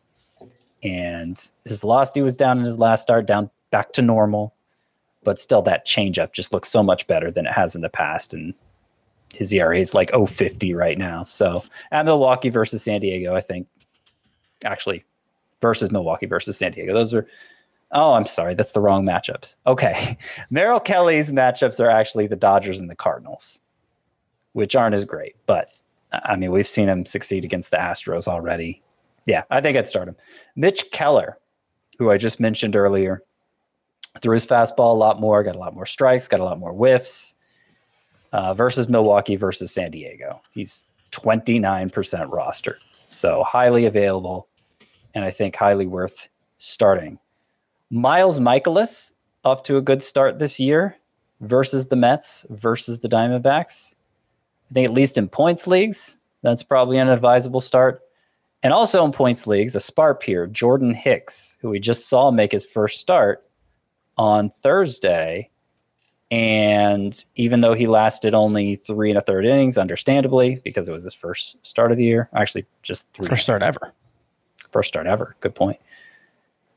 And 0.81 1.37
his 1.63 1.77
velocity 1.77 2.21
was 2.21 2.35
down 2.35 2.57
in 2.57 2.65
his 2.65 2.79
last 2.79 3.03
start, 3.03 3.25
down 3.25 3.49
back 3.71 3.93
to 3.93 4.01
normal. 4.01 4.53
But 5.23 5.39
still 5.39 5.61
that 5.61 5.87
changeup 5.87 6.33
just 6.33 6.51
looks 6.51 6.69
so 6.69 6.83
much 6.83 7.07
better 7.07 7.31
than 7.31 7.45
it 7.45 7.53
has 7.53 7.75
in 7.75 7.81
the 7.81 7.89
past. 7.89 8.33
And 8.33 8.53
his 9.33 9.53
ERA 9.53 9.77
is 9.77 9.93
like 9.93 10.11
050 10.11 10.73
right 10.73 10.97
now. 10.97 11.23
So 11.23 11.63
at 11.91 12.05
Milwaukee 12.05 12.49
versus 12.49 12.83
San 12.83 12.99
Diego, 12.99 13.35
I 13.35 13.41
think 13.41 13.67
actually 14.65 15.05
versus 15.61 15.91
Milwaukee 15.91 16.25
versus 16.25 16.57
San 16.57 16.73
Diego. 16.73 16.93
Those 16.93 17.13
are 17.13 17.25
oh, 17.93 18.13
I'm 18.13 18.25
sorry, 18.25 18.53
that's 18.53 18.73
the 18.73 18.81
wrong 18.81 19.05
matchups. 19.05 19.55
Okay. 19.65 20.17
Merrill 20.49 20.79
Kelly's 20.79 21.31
matchups 21.31 21.79
are 21.79 21.89
actually 21.89 22.27
the 22.27 22.35
Dodgers 22.35 22.79
and 22.79 22.89
the 22.89 22.95
Cardinals, 22.95 23.61
which 24.53 24.75
aren't 24.75 24.95
as 24.95 25.05
great, 25.05 25.35
but 25.45 25.69
I 26.11 26.35
mean, 26.35 26.51
we've 26.51 26.67
seen 26.67 26.89
him 26.89 27.05
succeed 27.05 27.43
against 27.43 27.71
the 27.71 27.77
Astros 27.77 28.27
already. 28.27 28.81
Yeah, 29.25 29.43
I 29.49 29.61
think 29.61 29.77
I'd 29.77 29.87
start 29.87 30.07
him. 30.07 30.15
Mitch 30.55 30.91
Keller, 30.91 31.37
who 31.97 32.11
I 32.11 32.17
just 32.17 32.39
mentioned 32.39 32.75
earlier, 32.75 33.23
threw 34.21 34.35
his 34.35 34.45
fastball 34.45 34.91
a 34.91 34.97
lot 34.97 35.19
more, 35.19 35.43
got 35.43 35.55
a 35.55 35.59
lot 35.59 35.73
more 35.73 35.85
strikes, 35.85 36.27
got 36.27 36.39
a 36.39 36.43
lot 36.43 36.59
more 36.59 36.73
whiffs 36.73 37.33
uh, 38.31 38.53
versus 38.53 38.87
Milwaukee 38.87 39.35
versus 39.35 39.73
San 39.73 39.91
Diego. 39.91 40.41
He's 40.51 40.85
29% 41.11 41.91
rostered. 42.29 42.77
So 43.07 43.43
highly 43.43 43.85
available 43.85 44.47
and 45.13 45.23
I 45.23 45.31
think 45.31 45.55
highly 45.55 45.85
worth 45.87 46.29
starting. 46.57 47.19
Miles 47.93 48.39
Mikolas 48.39 49.11
off 49.45 49.61
to 49.63 49.77
a 49.77 49.81
good 49.81 50.01
start 50.01 50.39
this 50.39 50.59
year 50.59 50.97
versus 51.41 51.87
the 51.87 51.95
Mets 51.95 52.43
versus 52.49 52.97
the 52.97 53.07
Diamondbacks. 53.07 53.93
I 54.71 54.73
think 54.73 54.85
at 54.87 54.93
least 54.95 55.15
in 55.15 55.29
points 55.29 55.67
leagues, 55.67 56.17
that's 56.41 56.63
probably 56.63 56.97
an 56.97 57.07
advisable 57.07 57.61
start. 57.61 58.01
And 58.63 58.73
also 58.73 59.05
in 59.05 59.11
points 59.11 59.45
leagues, 59.45 59.75
a 59.75 59.79
spark 59.79 60.23
here, 60.23 60.47
Jordan 60.47 60.95
Hicks, 60.95 61.59
who 61.61 61.69
we 61.69 61.79
just 61.79 62.09
saw 62.09 62.31
make 62.31 62.51
his 62.51 62.65
first 62.65 62.99
start 62.99 63.45
on 64.17 64.49
Thursday. 64.49 65.51
And 66.31 67.23
even 67.35 67.61
though 67.61 67.75
he 67.75 67.85
lasted 67.85 68.33
only 68.33 68.75
three 68.75 69.11
and 69.11 69.19
a 69.19 69.21
third 69.21 69.45
innings, 69.45 69.77
understandably, 69.77 70.59
because 70.63 70.89
it 70.89 70.93
was 70.93 71.03
his 71.03 71.13
first 71.13 71.63
start 71.63 71.91
of 71.91 71.99
the 71.99 72.05
year, 72.05 72.27
actually 72.33 72.65
just 72.81 73.07
three. 73.13 73.27
First 73.27 73.43
start 73.43 73.61
ever. 73.61 73.93
First 74.71 74.89
start 74.89 75.05
ever. 75.05 75.35
Good 75.41 75.53
point. 75.53 75.79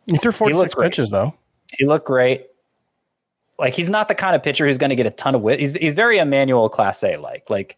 You 0.06 0.16
threw 0.18 0.32
46 0.32 0.74
great. 0.74 0.84
pitches 0.84 1.10
though. 1.10 1.34
He 1.76 1.84
looked 1.84 2.06
great. 2.06 2.46
Like 3.58 3.74
he's 3.74 3.90
not 3.90 4.08
the 4.08 4.14
kind 4.14 4.36
of 4.36 4.42
pitcher 4.42 4.66
who's 4.66 4.78
going 4.78 4.90
to 4.90 4.96
get 4.96 5.06
a 5.06 5.10
ton 5.10 5.34
of 5.34 5.42
whip. 5.42 5.58
He's 5.58 5.72
he's 5.72 5.94
very 5.94 6.18
Emmanuel 6.18 6.70
Clase 6.70 7.20
like, 7.20 7.48
like 7.50 7.76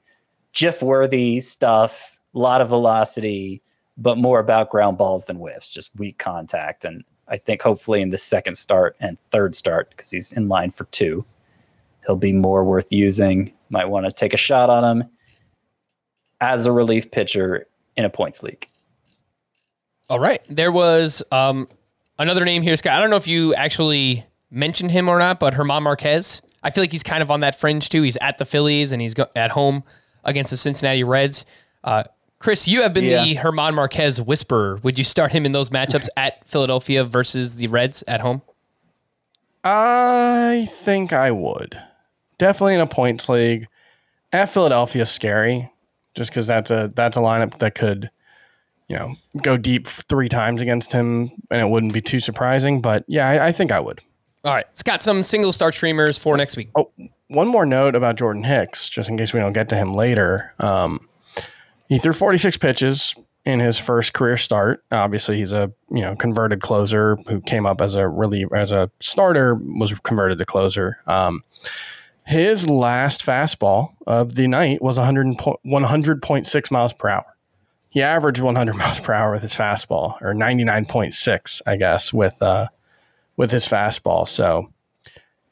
GIF 0.52 0.82
worthy 0.82 1.40
stuff, 1.40 2.18
a 2.34 2.38
lot 2.38 2.60
of 2.60 2.68
velocity, 2.68 3.62
but 3.96 4.18
more 4.18 4.40
about 4.40 4.70
ground 4.70 4.98
balls 4.98 5.26
than 5.26 5.36
whiffs, 5.36 5.70
just 5.70 5.90
weak 5.96 6.18
contact. 6.18 6.84
And 6.84 7.04
I 7.28 7.36
think 7.36 7.62
hopefully 7.62 8.02
in 8.02 8.10
the 8.10 8.18
second 8.18 8.56
start 8.56 8.96
and 9.00 9.18
third 9.30 9.54
start, 9.54 9.90
because 9.90 10.10
he's 10.10 10.32
in 10.32 10.48
line 10.48 10.70
for 10.70 10.84
two, 10.86 11.24
he'll 12.06 12.16
be 12.16 12.32
more 12.32 12.64
worth 12.64 12.92
using. 12.92 13.52
Might 13.70 13.88
want 13.88 14.06
to 14.06 14.12
take 14.12 14.32
a 14.32 14.38
shot 14.38 14.70
on 14.70 14.84
him 14.84 15.08
as 16.40 16.66
a 16.66 16.72
relief 16.72 17.10
pitcher 17.10 17.66
in 17.96 18.04
a 18.04 18.10
points 18.10 18.42
league. 18.42 18.68
All 20.08 20.18
right. 20.18 20.40
There 20.48 20.72
was 20.72 21.22
um, 21.32 21.68
another 22.18 22.44
name 22.44 22.62
here, 22.62 22.76
Scott. 22.76 22.94
I 22.94 23.00
don't 23.00 23.10
know 23.10 23.16
if 23.16 23.26
you 23.28 23.54
actually 23.54 24.24
mentioned 24.50 24.90
him 24.90 25.08
or 25.08 25.18
not, 25.18 25.40
but 25.40 25.54
Germán 25.54 25.82
Márquez. 25.82 26.40
I 26.62 26.70
feel 26.70 26.82
like 26.82 26.92
he's 26.92 27.02
kind 27.02 27.22
of 27.22 27.30
on 27.30 27.40
that 27.40 27.58
fringe 27.58 27.88
too. 27.88 28.02
He's 28.02 28.16
at 28.18 28.38
the 28.38 28.44
Phillies 28.44 28.92
and 28.92 29.00
he's 29.00 29.14
go- 29.14 29.26
at 29.36 29.50
home 29.52 29.84
against 30.24 30.50
the 30.50 30.56
Cincinnati 30.56 31.04
Reds. 31.04 31.44
Uh, 31.84 32.04
Chris, 32.40 32.66
you 32.68 32.82
have 32.82 32.92
been 32.92 33.04
Yeah. 33.04 33.24
the 33.24 33.36
Germán 33.36 33.74
Márquez 33.74 34.24
whisperer. 34.24 34.78
Would 34.82 34.98
you 34.98 35.04
start 35.04 35.32
him 35.32 35.44
in 35.46 35.52
those 35.52 35.70
matchups 35.70 36.08
at 36.16 36.48
Philadelphia 36.48 37.04
versus 37.04 37.56
the 37.56 37.66
Reds 37.68 38.02
at 38.08 38.20
home? 38.20 38.42
I 39.64 40.66
think 40.70 41.12
I 41.12 41.30
would. 41.30 41.80
Definitely 42.38 42.74
in 42.74 42.80
a 42.80 42.86
points 42.86 43.28
league. 43.28 43.66
At 44.32 44.50
Philadelphia, 44.50 45.06
scary, 45.06 45.70
just 46.14 46.30
because 46.30 46.46
that's 46.46 46.70
a 46.70 46.92
that's 46.94 47.16
a 47.16 47.20
lineup 47.20 47.58
that 47.58 47.74
could, 47.74 48.10
you 48.88 48.96
know, 48.96 49.14
go 49.42 49.56
deep 49.56 49.86
three 49.86 50.28
times 50.28 50.62
against 50.62 50.92
him, 50.92 51.30
and 51.50 51.60
it 51.60 51.68
wouldn't 51.68 51.92
be 51.92 52.00
too 52.00 52.20
surprising. 52.20 52.80
But 52.80 53.04
yeah, 53.06 53.28
I, 53.28 53.48
I 53.48 53.52
think 53.52 53.70
I 53.70 53.80
would. 53.80 54.00
All 54.44 54.54
right. 54.54 54.66
It's 54.70 54.82
got 54.82 55.02
some 55.02 55.22
single 55.22 55.52
star 55.52 55.72
streamers 55.72 56.18
for 56.18 56.36
next 56.36 56.56
week. 56.56 56.70
Oh, 56.74 56.90
one 57.28 57.48
more 57.48 57.66
note 57.66 57.94
about 57.94 58.16
Jordan 58.16 58.44
Hicks, 58.44 58.88
just 58.88 59.08
in 59.08 59.18
case 59.18 59.32
we 59.32 59.40
don't 59.40 59.52
get 59.52 59.68
to 59.70 59.76
him 59.76 59.92
later. 59.92 60.54
Um, 60.58 61.06
he 61.88 61.98
threw 61.98 62.12
46 62.12 62.56
pitches 62.56 63.14
in 63.44 63.60
his 63.60 63.78
first 63.78 64.12
career 64.12 64.36
start. 64.36 64.84
Obviously, 64.92 65.36
he's 65.36 65.52
a 65.52 65.72
you 65.90 66.00
know 66.00 66.16
converted 66.16 66.60
closer 66.60 67.16
who 67.28 67.40
came 67.40 67.66
up 67.66 67.80
as 67.80 67.94
a 67.94 68.08
reliever, 68.08 68.56
as 68.56 68.72
a 68.72 68.90
starter, 69.00 69.54
was 69.54 69.92
converted 70.00 70.38
to 70.38 70.44
closer. 70.44 70.98
Um, 71.06 71.42
his 72.26 72.68
last 72.68 73.24
fastball 73.24 73.94
of 74.06 74.34
the 74.34 74.46
night 74.48 74.82
was 74.82 74.98
100, 74.98 75.38
100.6 75.38 76.70
miles 76.70 76.92
per 76.92 77.08
hour. 77.08 77.24
He 77.90 78.02
averaged 78.02 78.40
100 78.40 78.74
miles 78.76 79.00
per 79.00 79.12
hour 79.12 79.32
with 79.32 79.42
his 79.42 79.54
fastball, 79.54 80.20
or 80.20 80.34
99.6, 80.34 81.62
I 81.66 81.76
guess, 81.76 82.12
with 82.12 82.40
uh, 82.42 82.68
with 83.36 83.50
his 83.50 83.66
fastball. 83.66 84.26
So 84.26 84.72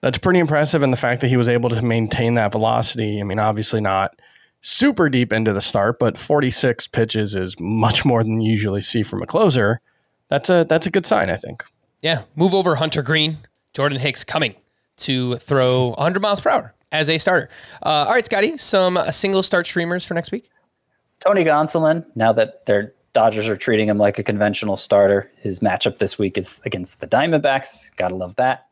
that's 0.00 0.18
pretty 0.18 0.38
impressive. 0.38 0.82
And 0.82 0.92
the 0.92 0.98
fact 0.98 1.20
that 1.20 1.28
he 1.28 1.36
was 1.36 1.48
able 1.48 1.70
to 1.70 1.82
maintain 1.82 2.34
that 2.34 2.52
velocity, 2.52 3.20
I 3.20 3.24
mean, 3.24 3.38
obviously 3.38 3.80
not 3.80 4.20
super 4.60 5.08
deep 5.08 5.32
into 5.32 5.52
the 5.52 5.60
start, 5.60 5.98
but 5.98 6.18
46 6.18 6.88
pitches 6.88 7.34
is 7.34 7.58
much 7.60 8.04
more 8.04 8.22
than 8.22 8.40
you 8.40 8.52
usually 8.52 8.80
see 8.80 9.02
from 9.02 9.22
a 9.22 9.26
closer. 9.26 9.80
That's 10.28 10.50
a 10.50 10.66
that's 10.68 10.86
a 10.86 10.90
good 10.90 11.06
sign, 11.06 11.30
I 11.30 11.36
think. 11.36 11.64
Yeah. 12.02 12.22
Move 12.34 12.54
over 12.54 12.76
Hunter 12.76 13.02
Greene. 13.02 13.38
Jordan 13.74 13.98
Hicks 13.98 14.24
coming 14.24 14.54
to 14.98 15.36
throw 15.36 15.88
100 15.90 16.20
miles 16.20 16.40
per 16.40 16.50
hour 16.50 16.74
as 16.92 17.10
a 17.10 17.18
starter. 17.18 17.50
Uh, 17.82 18.06
all 18.08 18.14
right, 18.14 18.24
Scotty, 18.24 18.56
some 18.56 18.98
single 19.12 19.42
start 19.42 19.66
streamers 19.66 20.04
for 20.04 20.14
next 20.14 20.32
week. 20.32 20.48
Tony 21.20 21.44
Gonsolin, 21.44 22.04
now 22.14 22.32
that 22.32 22.66
their 22.66 22.94
Dodgers 23.16 23.48
are 23.48 23.56
treating 23.56 23.88
him 23.88 23.96
like 23.96 24.18
a 24.18 24.22
conventional 24.22 24.76
starter, 24.76 25.32
his 25.38 25.60
matchup 25.60 25.96
this 25.96 26.18
week 26.18 26.36
is 26.36 26.60
against 26.66 27.00
the 27.00 27.06
Diamondbacks. 27.06 27.90
Gotta 27.96 28.14
love 28.14 28.36
that. 28.36 28.66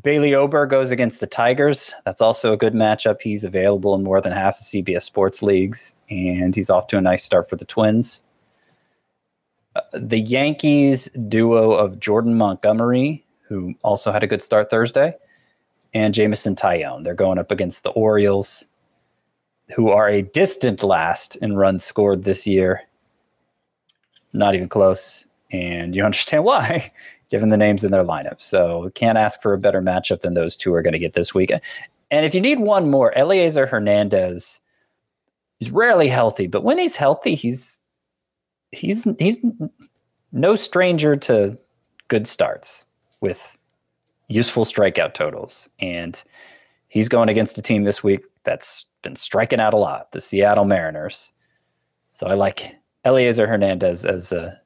Bailey 0.00 0.34
Ober 0.34 0.64
goes 0.64 0.90
against 0.90 1.20
the 1.20 1.26
Tigers. 1.26 1.92
That's 2.06 2.22
also 2.22 2.54
a 2.54 2.56
good 2.56 2.72
matchup. 2.72 3.20
He's 3.20 3.44
available 3.44 3.94
in 3.94 4.02
more 4.02 4.22
than 4.22 4.32
half 4.32 4.58
of 4.58 4.64
CBS 4.64 5.02
sports 5.02 5.42
leagues, 5.42 5.94
and 6.08 6.56
he's 6.56 6.70
off 6.70 6.86
to 6.86 6.96
a 6.96 7.02
nice 7.02 7.22
start 7.22 7.50
for 7.50 7.56
the 7.56 7.66
Twins. 7.66 8.22
Uh, 9.76 9.82
the 9.92 10.20
Yankees 10.20 11.10
duo 11.28 11.72
of 11.72 12.00
Jordan 12.00 12.36
Montgomery, 12.36 13.26
who 13.48 13.74
also 13.82 14.12
had 14.12 14.22
a 14.22 14.26
good 14.26 14.40
start 14.40 14.70
Thursday, 14.70 15.14
and 15.92 16.14
Jameson 16.14 16.54
Taillon. 16.54 17.04
They're 17.04 17.12
going 17.12 17.38
up 17.38 17.50
against 17.50 17.82
the 17.82 17.90
Orioles, 17.90 18.66
who 19.74 19.90
are 19.90 20.08
a 20.08 20.22
distant 20.22 20.82
last 20.82 21.36
in 21.36 21.56
runs 21.56 21.84
scored 21.84 22.24
this 22.24 22.46
year. 22.46 22.82
Not 24.32 24.54
even 24.54 24.68
close. 24.68 25.26
And 25.50 25.94
you 25.94 26.04
understand 26.04 26.44
why, 26.44 26.90
given 27.30 27.48
the 27.48 27.56
names 27.56 27.84
in 27.84 27.92
their 27.92 28.04
lineup. 28.04 28.40
So 28.40 28.90
can't 28.94 29.18
ask 29.18 29.40
for 29.42 29.52
a 29.52 29.58
better 29.58 29.82
matchup 29.82 30.20
than 30.20 30.34
those 30.34 30.56
two 30.56 30.74
are 30.74 30.82
going 30.82 30.92
to 30.92 30.98
get 30.98 31.14
this 31.14 31.34
week. 31.34 31.50
And 32.10 32.26
if 32.26 32.34
you 32.34 32.40
need 32.40 32.60
one 32.60 32.90
more, 32.90 33.12
Elieser 33.16 33.68
Hernandez 33.68 34.60
is 35.60 35.70
rarely 35.70 36.08
healthy, 36.08 36.46
but 36.46 36.64
when 36.64 36.78
he's 36.78 36.96
healthy, 36.96 37.34
he's 37.34 37.80
he's 38.72 39.06
he's 39.18 39.38
no 40.32 40.56
stranger 40.56 41.16
to 41.16 41.56
good 42.08 42.26
starts 42.26 42.86
with 43.20 43.56
useful 44.28 44.64
strikeout 44.64 45.14
totals. 45.14 45.68
And 45.80 46.22
he's 46.92 47.08
going 47.08 47.30
against 47.30 47.56
a 47.56 47.62
team 47.62 47.84
this 47.84 48.04
week 48.04 48.26
that's 48.44 48.84
been 49.00 49.16
striking 49.16 49.58
out 49.58 49.72
a 49.72 49.78
lot, 49.78 50.12
the 50.12 50.20
Seattle 50.20 50.66
Mariners. 50.66 51.32
So 52.12 52.26
I 52.26 52.34
like 52.34 52.76
Elieser 53.06 53.48
Hernandez 53.48 54.04
as 54.04 54.30
a 54.30 54.60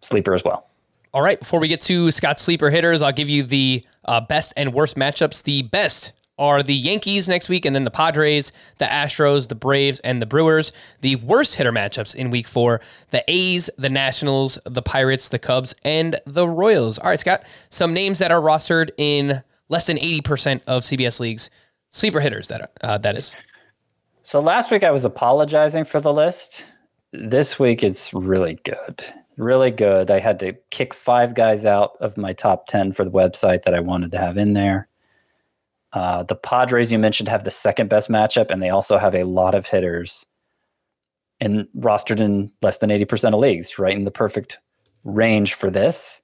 sleeper 0.00 0.32
as 0.32 0.42
well. 0.42 0.70
All 1.12 1.20
right, 1.20 1.38
before 1.38 1.60
we 1.60 1.68
get 1.68 1.82
to 1.82 2.10
Scott's 2.10 2.40
sleeper 2.40 2.70
hitters, 2.70 3.02
I'll 3.02 3.12
give 3.12 3.28
you 3.28 3.42
the 3.42 3.84
uh, 4.06 4.22
best 4.22 4.54
and 4.56 4.72
worst 4.72 4.96
matchups. 4.96 5.42
The 5.42 5.62
best 5.62 6.14
are 6.38 6.62
the 6.62 6.74
Yankees 6.74 7.28
next 7.28 7.50
week, 7.50 7.66
and 7.66 7.74
then 7.74 7.84
the 7.84 7.90
Padres, 7.90 8.52
the 8.78 8.86
Astros, 8.86 9.48
the 9.48 9.54
Braves, 9.54 10.00
and 10.00 10.20
the 10.22 10.26
Brewers. 10.26 10.72
The 11.02 11.16
worst 11.16 11.56
hitter 11.56 11.72
matchups 11.72 12.14
in 12.14 12.30
week 12.30 12.46
four 12.46 12.80
the 13.10 13.22
A's, 13.28 13.68
the 13.76 13.90
Nationals, 13.90 14.58
the 14.64 14.82
Pirates, 14.82 15.28
the 15.28 15.38
Cubs, 15.38 15.74
and 15.84 16.18
the 16.24 16.48
Royals. 16.48 16.98
All 16.98 17.10
right, 17.10 17.20
Scott, 17.20 17.44
some 17.68 17.92
names 17.92 18.18
that 18.18 18.32
are 18.32 18.40
rostered 18.40 18.90
in 18.96 19.42
less 19.68 19.86
than 19.86 19.96
80% 19.96 20.60
of 20.66 20.82
CBS 20.82 21.20
leagues. 21.20 21.50
Sleeper 21.90 22.20
hitters, 22.20 22.48
that, 22.48 22.70
uh, 22.82 22.98
that 22.98 23.16
is. 23.16 23.34
So 24.22 24.40
last 24.40 24.70
week 24.70 24.84
I 24.84 24.90
was 24.90 25.04
apologizing 25.04 25.84
for 25.84 26.00
the 26.00 26.12
list. 26.12 26.64
This 27.12 27.58
week 27.58 27.82
it's 27.82 28.12
really 28.12 28.58
good. 28.64 29.04
Really 29.36 29.70
good. 29.70 30.10
I 30.10 30.18
had 30.18 30.40
to 30.40 30.54
kick 30.70 30.94
five 30.94 31.34
guys 31.34 31.64
out 31.64 31.92
of 32.00 32.16
my 32.16 32.32
top 32.32 32.66
10 32.66 32.92
for 32.92 33.04
the 33.04 33.10
website 33.10 33.62
that 33.62 33.74
I 33.74 33.80
wanted 33.80 34.10
to 34.12 34.18
have 34.18 34.36
in 34.36 34.54
there. 34.54 34.88
Uh, 35.92 36.22
the 36.22 36.34
Padres 36.34 36.90
you 36.90 36.98
mentioned 36.98 37.28
have 37.28 37.44
the 37.44 37.50
second 37.50 37.88
best 37.88 38.10
matchup, 38.10 38.50
and 38.50 38.62
they 38.62 38.70
also 38.70 38.98
have 38.98 39.14
a 39.14 39.22
lot 39.22 39.54
of 39.54 39.66
hitters 39.66 40.26
and 41.40 41.68
rostered 41.78 42.20
in 42.20 42.50
less 42.62 42.78
than 42.78 42.90
80% 42.90 43.34
of 43.34 43.40
leagues, 43.40 43.78
right 43.78 43.94
in 43.94 44.04
the 44.04 44.10
perfect 44.10 44.58
range 45.04 45.54
for 45.54 45.70
this. 45.70 46.20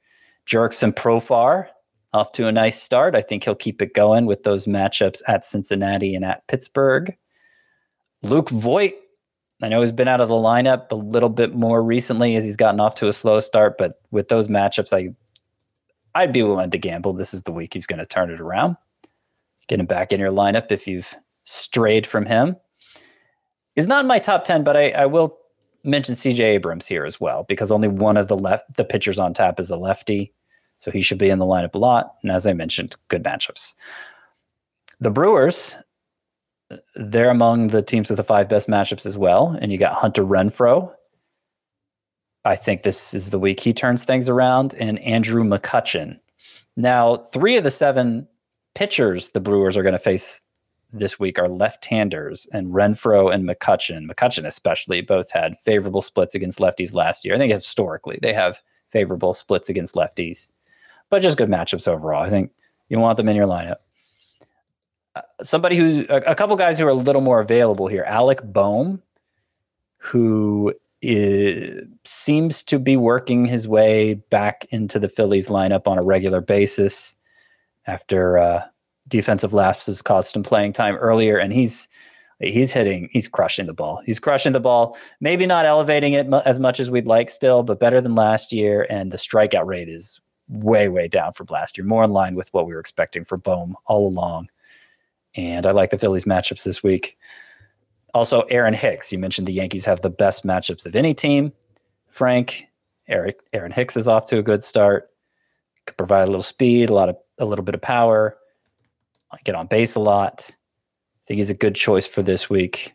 Jurickson 0.46 0.92
Profar 0.92 1.68
off 2.12 2.32
to 2.32 2.46
a 2.46 2.52
nice 2.52 2.80
start. 2.80 3.14
I 3.14 3.22
think 3.22 3.44
he'll 3.44 3.54
keep 3.54 3.80
it 3.80 3.94
going 3.94 4.26
with 4.26 4.42
those 4.42 4.66
matchups 4.66 5.22
at 5.26 5.46
Cincinnati 5.46 6.14
and 6.14 6.24
at 6.24 6.46
Pittsburgh. 6.46 7.16
Luke 8.22 8.50
Voit, 8.50 8.94
I 9.62 9.68
know 9.68 9.80
he's 9.80 9.92
been 9.92 10.08
out 10.08 10.20
of 10.20 10.28
the 10.28 10.34
lineup 10.34 10.90
a 10.90 10.96
little 10.96 11.28
bit 11.28 11.54
more 11.54 11.82
recently 11.82 12.36
as 12.36 12.44
he's 12.44 12.56
gotten 12.56 12.80
off 12.80 12.94
to 12.96 13.08
a 13.08 13.12
slow 13.12 13.40
start, 13.40 13.78
but 13.78 14.00
with 14.10 14.28
those 14.28 14.48
matchups, 14.48 14.92
I 14.92 15.14
I'd 16.14 16.32
be 16.32 16.42
willing 16.42 16.70
to 16.70 16.78
gamble. 16.78 17.14
This 17.14 17.32
is 17.32 17.42
the 17.42 17.52
week 17.52 17.72
he's 17.72 17.86
going 17.86 17.98
to 17.98 18.06
turn 18.06 18.30
it 18.30 18.40
around. 18.40 18.76
Get 19.68 19.80
him 19.80 19.86
back 19.86 20.12
in 20.12 20.20
your 20.20 20.32
lineup 20.32 20.70
if 20.70 20.86
you've 20.86 21.14
strayed 21.44 22.06
from 22.06 22.26
him. 22.26 22.56
He's 23.74 23.88
not 23.88 24.04
in 24.04 24.08
my 24.08 24.18
top 24.18 24.44
10, 24.44 24.64
but 24.64 24.76
I, 24.76 24.90
I 24.90 25.06
will 25.06 25.38
mention 25.84 26.14
CJ 26.14 26.40
Abrams 26.40 26.86
here 26.86 27.06
as 27.06 27.18
well, 27.18 27.44
because 27.48 27.72
only 27.72 27.88
one 27.88 28.16
of 28.16 28.28
the 28.28 28.36
left 28.36 28.76
the 28.76 28.84
pitchers 28.84 29.18
on 29.18 29.32
tap 29.32 29.58
is 29.58 29.70
a 29.70 29.76
lefty. 29.76 30.34
So 30.82 30.90
he 30.90 31.00
should 31.00 31.18
be 31.18 31.30
in 31.30 31.38
the 31.38 31.46
lineup 31.46 31.76
a 31.76 31.78
lot. 31.78 32.16
And 32.22 32.32
as 32.32 32.44
I 32.44 32.54
mentioned, 32.54 32.96
good 33.06 33.22
matchups. 33.22 33.74
The 34.98 35.10
Brewers, 35.10 35.76
they're 36.96 37.30
among 37.30 37.68
the 37.68 37.82
teams 37.82 38.08
with 38.08 38.16
the 38.16 38.24
five 38.24 38.48
best 38.48 38.68
matchups 38.68 39.06
as 39.06 39.16
well. 39.16 39.56
And 39.60 39.70
you 39.70 39.78
got 39.78 39.94
Hunter 39.94 40.24
Renfroe. 40.24 40.92
I 42.44 42.56
think 42.56 42.82
this 42.82 43.14
is 43.14 43.30
the 43.30 43.38
week 43.38 43.60
he 43.60 43.72
turns 43.72 44.02
things 44.02 44.28
around, 44.28 44.74
and 44.74 44.98
Andrew 44.98 45.44
McCutchen. 45.44 46.18
Now, 46.76 47.16
three 47.16 47.56
of 47.56 47.62
the 47.62 47.70
seven 47.70 48.26
pitchers 48.74 49.30
the 49.30 49.40
Brewers 49.40 49.76
are 49.76 49.84
going 49.84 49.92
to 49.92 50.00
face 50.00 50.40
this 50.92 51.20
week 51.20 51.38
are 51.38 51.48
left-handers, 51.48 52.48
and 52.52 52.74
Renfroe 52.74 53.32
and 53.32 53.48
McCutchen, 53.48 54.10
McCutchen 54.10 54.44
especially, 54.44 55.00
both 55.00 55.30
had 55.30 55.56
favorable 55.64 56.02
splits 56.02 56.34
against 56.34 56.58
lefties 56.58 56.92
last 56.92 57.24
year. 57.24 57.36
I 57.36 57.38
think 57.38 57.52
historically 57.52 58.18
they 58.20 58.32
have 58.34 58.60
favorable 58.90 59.32
splits 59.32 59.68
against 59.68 59.94
lefties, 59.94 60.50
but 61.12 61.20
just 61.20 61.36
good 61.36 61.50
matchups 61.50 61.86
overall. 61.86 62.22
I 62.22 62.30
think 62.30 62.52
you 62.88 62.98
want 62.98 63.18
them 63.18 63.28
in 63.28 63.36
your 63.36 63.46
lineup. 63.46 63.76
Uh, 65.14 65.20
somebody 65.42 65.76
who, 65.76 66.06
a, 66.08 66.16
a 66.28 66.34
couple 66.34 66.56
guys 66.56 66.78
who 66.78 66.86
are 66.86 66.88
a 66.88 66.94
little 66.94 67.20
more 67.20 67.38
available 67.38 67.86
here, 67.86 68.02
Alec 68.04 68.40
Bohm, 68.42 69.02
who 69.98 70.72
is, 71.02 71.86
seems 72.06 72.62
to 72.62 72.78
be 72.78 72.96
working 72.96 73.44
his 73.44 73.68
way 73.68 74.14
back 74.14 74.64
into 74.70 74.98
the 74.98 75.06
Phillies 75.06 75.48
lineup 75.48 75.86
on 75.86 75.98
a 75.98 76.02
regular 76.02 76.40
basis 76.40 77.14
after 77.86 78.38
uh, 78.38 78.64
defensive 79.06 79.52
lapses 79.52 80.00
caused 80.00 80.34
him 80.34 80.42
playing 80.42 80.72
time 80.72 80.94
earlier, 80.94 81.36
and 81.36 81.52
he's 81.52 81.90
he's 82.38 82.72
hitting, 82.72 83.10
he's 83.12 83.28
crushing 83.28 83.66
the 83.66 83.74
ball. 83.74 84.00
He's 84.06 84.18
crushing 84.18 84.54
the 84.54 84.60
ball. 84.60 84.96
Maybe 85.20 85.44
not 85.44 85.66
elevating 85.66 86.14
it 86.14 86.26
mu- 86.26 86.40
as 86.46 86.58
much 86.58 86.80
as 86.80 86.90
we'd 86.90 87.06
like 87.06 87.28
still, 87.28 87.62
but 87.62 87.78
better 87.78 88.00
than 88.00 88.14
last 88.14 88.50
year. 88.50 88.86
And 88.88 89.12
the 89.12 89.18
strikeout 89.18 89.66
rate 89.66 89.90
is 89.90 90.21
way 90.52 90.88
way 90.88 91.08
down 91.08 91.32
from 91.32 91.46
last 91.50 91.76
year, 91.76 91.86
more 91.86 92.04
in 92.04 92.10
line 92.10 92.34
with 92.34 92.52
what 92.52 92.66
we 92.66 92.74
were 92.74 92.80
expecting 92.80 93.24
for 93.24 93.36
Bohm 93.36 93.76
all 93.86 94.06
along. 94.06 94.48
And 95.34 95.66
I 95.66 95.70
like 95.70 95.90
the 95.90 95.98
Phillies 95.98 96.24
matchups 96.24 96.62
this 96.64 96.82
week. 96.82 97.16
Also, 98.14 98.42
Aaron 98.42 98.74
Hicks. 98.74 99.10
You 99.10 99.18
mentioned 99.18 99.48
the 99.48 99.52
Yankees 99.52 99.86
have 99.86 100.02
the 100.02 100.10
best 100.10 100.44
matchups 100.44 100.84
of 100.84 100.94
any 100.94 101.14
team. 101.14 101.52
Frank, 102.08 102.66
Eric, 103.08 103.40
Aaron 103.54 103.72
Hicks 103.72 103.96
is 103.96 104.06
off 104.06 104.28
to 104.28 104.38
a 104.38 104.42
good 104.42 104.62
start. 104.62 105.10
Could 105.86 105.96
provide 105.96 106.24
a 106.24 106.26
little 106.26 106.42
speed, 106.42 106.90
a 106.90 106.94
lot 106.94 107.08
of 107.08 107.16
a 107.38 107.46
little 107.46 107.64
bit 107.64 107.74
of 107.74 107.80
power. 107.80 108.36
Get 109.44 109.54
on 109.54 109.66
base 109.66 109.94
a 109.94 110.00
lot. 110.00 110.50
I 110.50 111.22
think 111.26 111.38
he's 111.38 111.50
a 111.50 111.54
good 111.54 111.74
choice 111.74 112.06
for 112.06 112.22
this 112.22 112.50
week. 112.50 112.94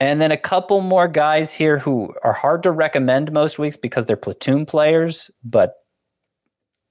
And 0.00 0.20
then 0.20 0.32
a 0.32 0.36
couple 0.36 0.80
more 0.80 1.06
guys 1.06 1.54
here 1.54 1.78
who 1.78 2.12
are 2.24 2.32
hard 2.32 2.64
to 2.64 2.72
recommend 2.72 3.30
most 3.30 3.60
weeks 3.60 3.76
because 3.76 4.04
they're 4.04 4.16
platoon 4.16 4.66
players, 4.66 5.30
but 5.44 5.81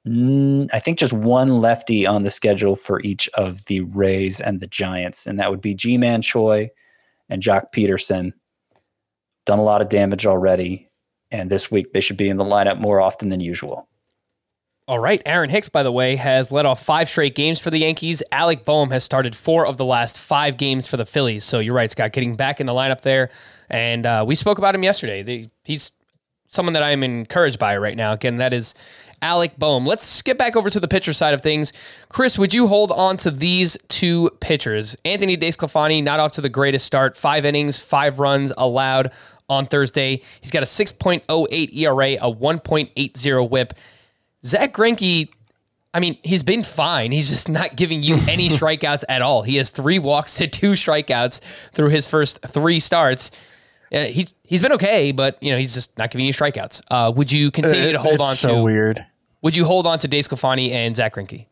I 0.04 0.80
think 0.80 0.97
just 0.97 1.14
one 1.14 1.62
lefty 1.62 2.08
on 2.08 2.24
the 2.24 2.32
schedule 2.32 2.76
for 2.76 3.02
each 3.02 3.30
of 3.36 3.66
the 3.66 3.82
Rays 3.82 4.41
and 4.41 4.60
the 4.60 4.68
Giants, 4.68 5.28
and 5.28 5.39
that 5.39 5.52
would 5.52 5.62
be 5.62 5.76
Ji-Man 5.76 6.22
Choi 6.24 6.72
and 7.30 7.41
Joc 7.41 7.72
Pederson. 7.72 8.34
Done 9.45 9.60
a 9.60 9.64
lot 9.64 9.82
of 9.82 9.89
damage 9.89 10.26
already, 10.26 10.89
and 11.30 11.49
this 11.49 11.70
week 11.70 11.93
they 11.93 12.02
should 12.02 12.18
be 12.18 12.30
in 12.30 12.38
the 12.38 12.43
lineup 12.43 12.80
more 12.80 12.99
often 12.99 13.30
than 13.30 13.39
usual. 13.39 13.88
All 14.88 14.99
right. 14.99 15.22
Aaron 15.26 15.49
Hicks, 15.49 15.70
by 15.70 15.84
the 15.84 15.91
way, 15.91 16.16
has 16.16 16.52
led 16.52 16.66
off 16.66 16.84
five 16.84 17.08
straight 17.08 17.36
games 17.36 17.60
for 17.60 17.70
the 17.70 17.78
Yankees. 17.78 18.24
Alec 18.32 18.66
Bohm 18.66 18.89
has 18.89 19.04
started 19.04 19.36
four 19.36 19.66
of 19.66 19.78
the 19.78 19.86
last 19.86 20.18
five 20.18 20.58
games 20.58 20.88
for 20.88 20.97
the 20.97 21.06
Phillies. 21.06 21.45
So 21.45 21.60
you're 21.60 21.76
right, 21.76 21.89
Scott, 21.89 22.12
getting 22.12 22.36
back 22.36 22.60
in 22.60 22.66
the 22.66 22.74
lineup 22.74 23.02
there. 23.02 23.30
And 23.70 24.06
uh, 24.06 24.26
we 24.28 24.36
spoke 24.36 24.58
about 24.58 24.76
him 24.76 24.84
yesterday. 24.84 25.47
He's 25.64 25.91
someone 26.49 26.74
that 26.74 26.84
I'm 26.84 27.04
encouraged 27.04 27.60
by 27.60 27.78
right 27.78 27.95
now. 27.95 28.12
Again, 28.12 28.38
that 28.38 28.52
is 28.52 28.76
Alec 29.22 29.58
Bohm. 29.58 29.86
Let's 29.86 30.22
get 30.22 30.38
back 30.38 30.56
over 30.56 30.70
to 30.70 30.80
the 30.80 30.88
pitcher 30.88 31.14
side 31.14 31.34
of 31.34 31.42
things. 31.42 31.74
Chris, 32.10 32.38
would 32.38 32.54
you 32.54 32.68
hold 32.68 32.92
on 32.92 33.18
to 33.18 33.32
these 33.32 33.78
two 33.88 34.30
pitchers? 34.40 34.96
Anthony 35.06 35.38
DeSclafani, 35.38 36.04
not 36.04 36.20
off 36.20 36.34
to 36.34 36.42
the 36.42 36.50
greatest 36.50 36.86
start. 36.86 37.16
Five 37.16 37.46
innings, 37.46 37.80
five 37.80 38.20
runs 38.20 38.52
allowed 38.58 39.12
on 39.50 39.66
Thursday. 39.66 40.22
He's 40.42 40.52
got 40.52 40.64
a 40.64 40.66
6.08 40.66 41.76
ERA, 41.76 42.14
a 42.14 42.34
1.80 42.34 43.50
whip. 43.50 43.74
Zack 44.44 44.74
Greinke, 44.74 45.30
I 45.94 46.00
mean, 46.00 46.18
he's 46.24 46.44
been 46.44 46.64
fine. 46.64 47.12
He's 47.12 47.30
just 47.30 47.50
not 47.50 47.76
giving 47.76 48.02
you 48.02 48.16
any 48.28 48.50
strikeouts 48.50 49.04
at 49.10 49.22
all. 49.22 49.44
He 49.44 49.58
has 49.58 49.70
three 49.70 50.00
walks 50.00 50.38
to 50.38 50.48
two 50.48 50.72
strikeouts 50.72 51.42
through 51.74 51.90
his 51.90 52.08
first 52.08 52.42
three 52.48 52.80
starts. 52.80 53.32
Uh, 53.94 54.06
he's 54.06 54.34
he's 54.44 54.62
been 54.62 54.72
okay, 54.72 55.12
but 55.12 55.38
you 55.44 55.52
know 55.52 55.58
he's 55.58 55.74
just 55.74 55.98
not 55.98 56.12
giving 56.12 56.26
you 56.26 56.32
strikeouts. 56.32 56.82
Uh, 56.90 57.12
would 57.14 57.30
you 57.30 57.52
continue 57.52 57.92
to 57.92 58.00
hold 58.00 58.16
it's 58.16 58.30
on 58.30 58.36
so 58.36 58.56
to? 58.56 58.64
weird. 58.64 59.06
Would 59.42 59.56
you 59.56 59.66
hold 59.66 59.88
on 59.88 60.00
to 60.00 60.08
Desclafani 60.08 60.72
and 60.72 60.96
Zack 60.96 61.16
Greinke? 61.16 61.48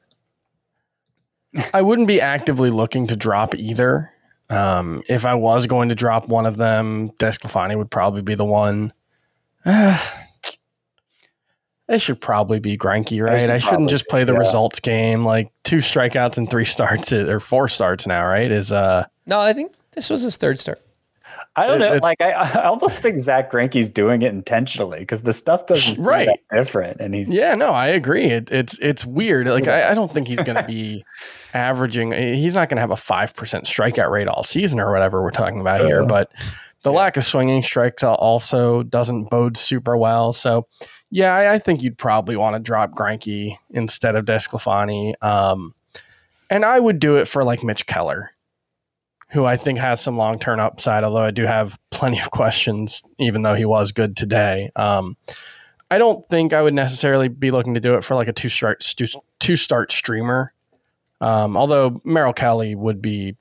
I 1.73 1.81
wouldn't 1.81 2.07
be 2.07 2.21
actively 2.21 2.69
looking 2.69 3.07
to 3.07 3.15
drop 3.15 3.55
either. 3.55 4.11
Um, 4.49 5.03
if 5.07 5.25
I 5.25 5.35
was 5.35 5.67
going 5.67 5.89
to 5.89 5.95
drop 5.95 6.27
one 6.27 6.45
of 6.45 6.57
them, 6.57 7.11
Desclafani 7.11 7.75
would 7.75 7.89
probably 7.89 8.21
be 8.21 8.35
the 8.35 8.45
one. 8.45 8.93
it 9.65 9.99
should 11.97 12.21
probably 12.21 12.59
be 12.59 12.77
Greinke, 12.77 13.23
right? 13.23 13.41
should 13.41 13.49
I 13.49 13.57
shouldn't 13.57 13.69
probably 13.69 13.87
just 13.87 14.07
play 14.07 14.23
the 14.23 14.33
yeah. 14.33 14.39
results 14.39 14.79
game. 14.79 15.25
Like 15.25 15.51
two 15.63 15.77
strikeouts 15.77 16.37
and 16.37 16.49
three 16.49 16.65
starts 16.65 17.11
or 17.11 17.39
four 17.39 17.67
starts 17.67 18.05
now, 18.07 18.27
right? 18.27 18.51
Is 18.51 18.71
uh 18.71 19.05
No, 19.25 19.39
I 19.39 19.53
think 19.53 19.73
this 19.91 20.09
was 20.09 20.21
his 20.21 20.37
third 20.37 20.59
start. 20.59 20.81
I 21.55 21.67
don't 21.67 21.79
know. 21.79 21.85
it's- 21.87 22.01
Like 22.01 22.21
I, 22.21 22.31
I 22.31 22.63
almost 22.65 22.99
think 23.01 23.17
Zack 23.17 23.51
Greinke's 23.51 23.89
doing 23.89 24.21
it 24.21 24.33
intentionally 24.33 24.99
because 24.99 25.23
the 25.23 25.33
stuff 25.33 25.65
doesn't 25.65 25.95
seem 25.95 26.05
Right. 26.05 26.29
different, 26.51 26.99
and 26.99 27.13
he's 27.13 27.29
yeah, 27.33 27.55
no, 27.55 27.69
I 27.71 27.87
agree. 27.87 28.25
It, 28.25 28.51
it's 28.51 28.77
it's 28.79 29.05
weird. 29.05 29.47
Like 29.47 29.67
I, 29.67 29.91
I 29.91 29.93
don't 29.93 30.11
think 30.13 30.27
he's 30.27 30.41
gonna 30.43 30.65
be 30.67 31.03
averaging. 31.53 32.11
He's 32.11 32.55
not 32.55 32.69
going 32.69 32.77
to 32.77 32.81
have 32.81 32.91
a 32.91 32.95
five 32.97 33.33
percent 33.35 33.65
strikeout 33.65 34.09
rate 34.09 34.27
all 34.27 34.43
season 34.43 34.79
or 34.79 34.91
whatever 34.91 35.21
we're 35.21 35.31
talking 35.31 35.59
about 35.61 35.81
here, 35.81 36.05
but 36.05 36.31
the 36.83 36.91
lack 36.91 37.17
of 37.17 37.25
swinging 37.25 37.61
strikes 37.63 38.03
also 38.03 38.83
doesn't 38.83 39.29
bode 39.29 39.57
super 39.57 39.97
well. 39.97 40.31
So, 40.31 40.65
yeah, 41.11 41.35
I, 41.35 41.55
I 41.55 41.59
think 41.59 41.81
you'd 41.83 41.97
probably 41.97 42.37
want 42.37 42.53
to 42.55 42.59
drop 42.59 42.91
Greinke 42.91 43.55
instead 43.71 44.15
of 44.15 44.23
Desclafani. 44.25 45.13
Um, 45.21 45.73
and 46.49 46.63
I 46.63 46.79
would 46.79 46.99
do 46.99 47.17
it 47.17 47.27
for 47.27 47.43
like 47.43 47.63
Mitch 47.63 47.85
Keller, 47.85 48.31
who 49.31 49.45
I 49.45 49.57
think 49.57 49.79
has 49.79 50.01
some 50.01 50.17
long 50.17 50.39
term 50.39 50.59
upside, 50.59 51.03
although 51.03 51.23
I 51.23 51.31
do 51.31 51.43
have 51.45 51.79
plenty 51.91 52.19
of 52.19 52.31
questions, 52.31 53.03
even 53.19 53.41
though 53.43 53.55
he 53.55 53.65
was 53.65 53.91
good 53.91 54.15
today. 54.17 54.69
Um, 54.75 55.15
I 55.91 55.97
don't 55.97 56.25
think 56.27 56.53
I 56.53 56.61
would 56.61 56.73
necessarily 56.73 57.27
be 57.29 57.49
looking 57.51 57.73
to 57.73 57.79
do 57.79 57.95
it 57.95 58.03
for 58.03 58.15
like 58.15 58.27
a 58.27 58.33
two 58.33 58.49
start 58.49 58.83
two 59.39 59.55
start 59.55 59.91
streamer. 59.91 60.53
Um, 61.21 61.57
although 61.57 61.99
Merrill 62.05 62.31
Kelly 62.33 62.75
would 62.75 63.01
be 63.01 63.35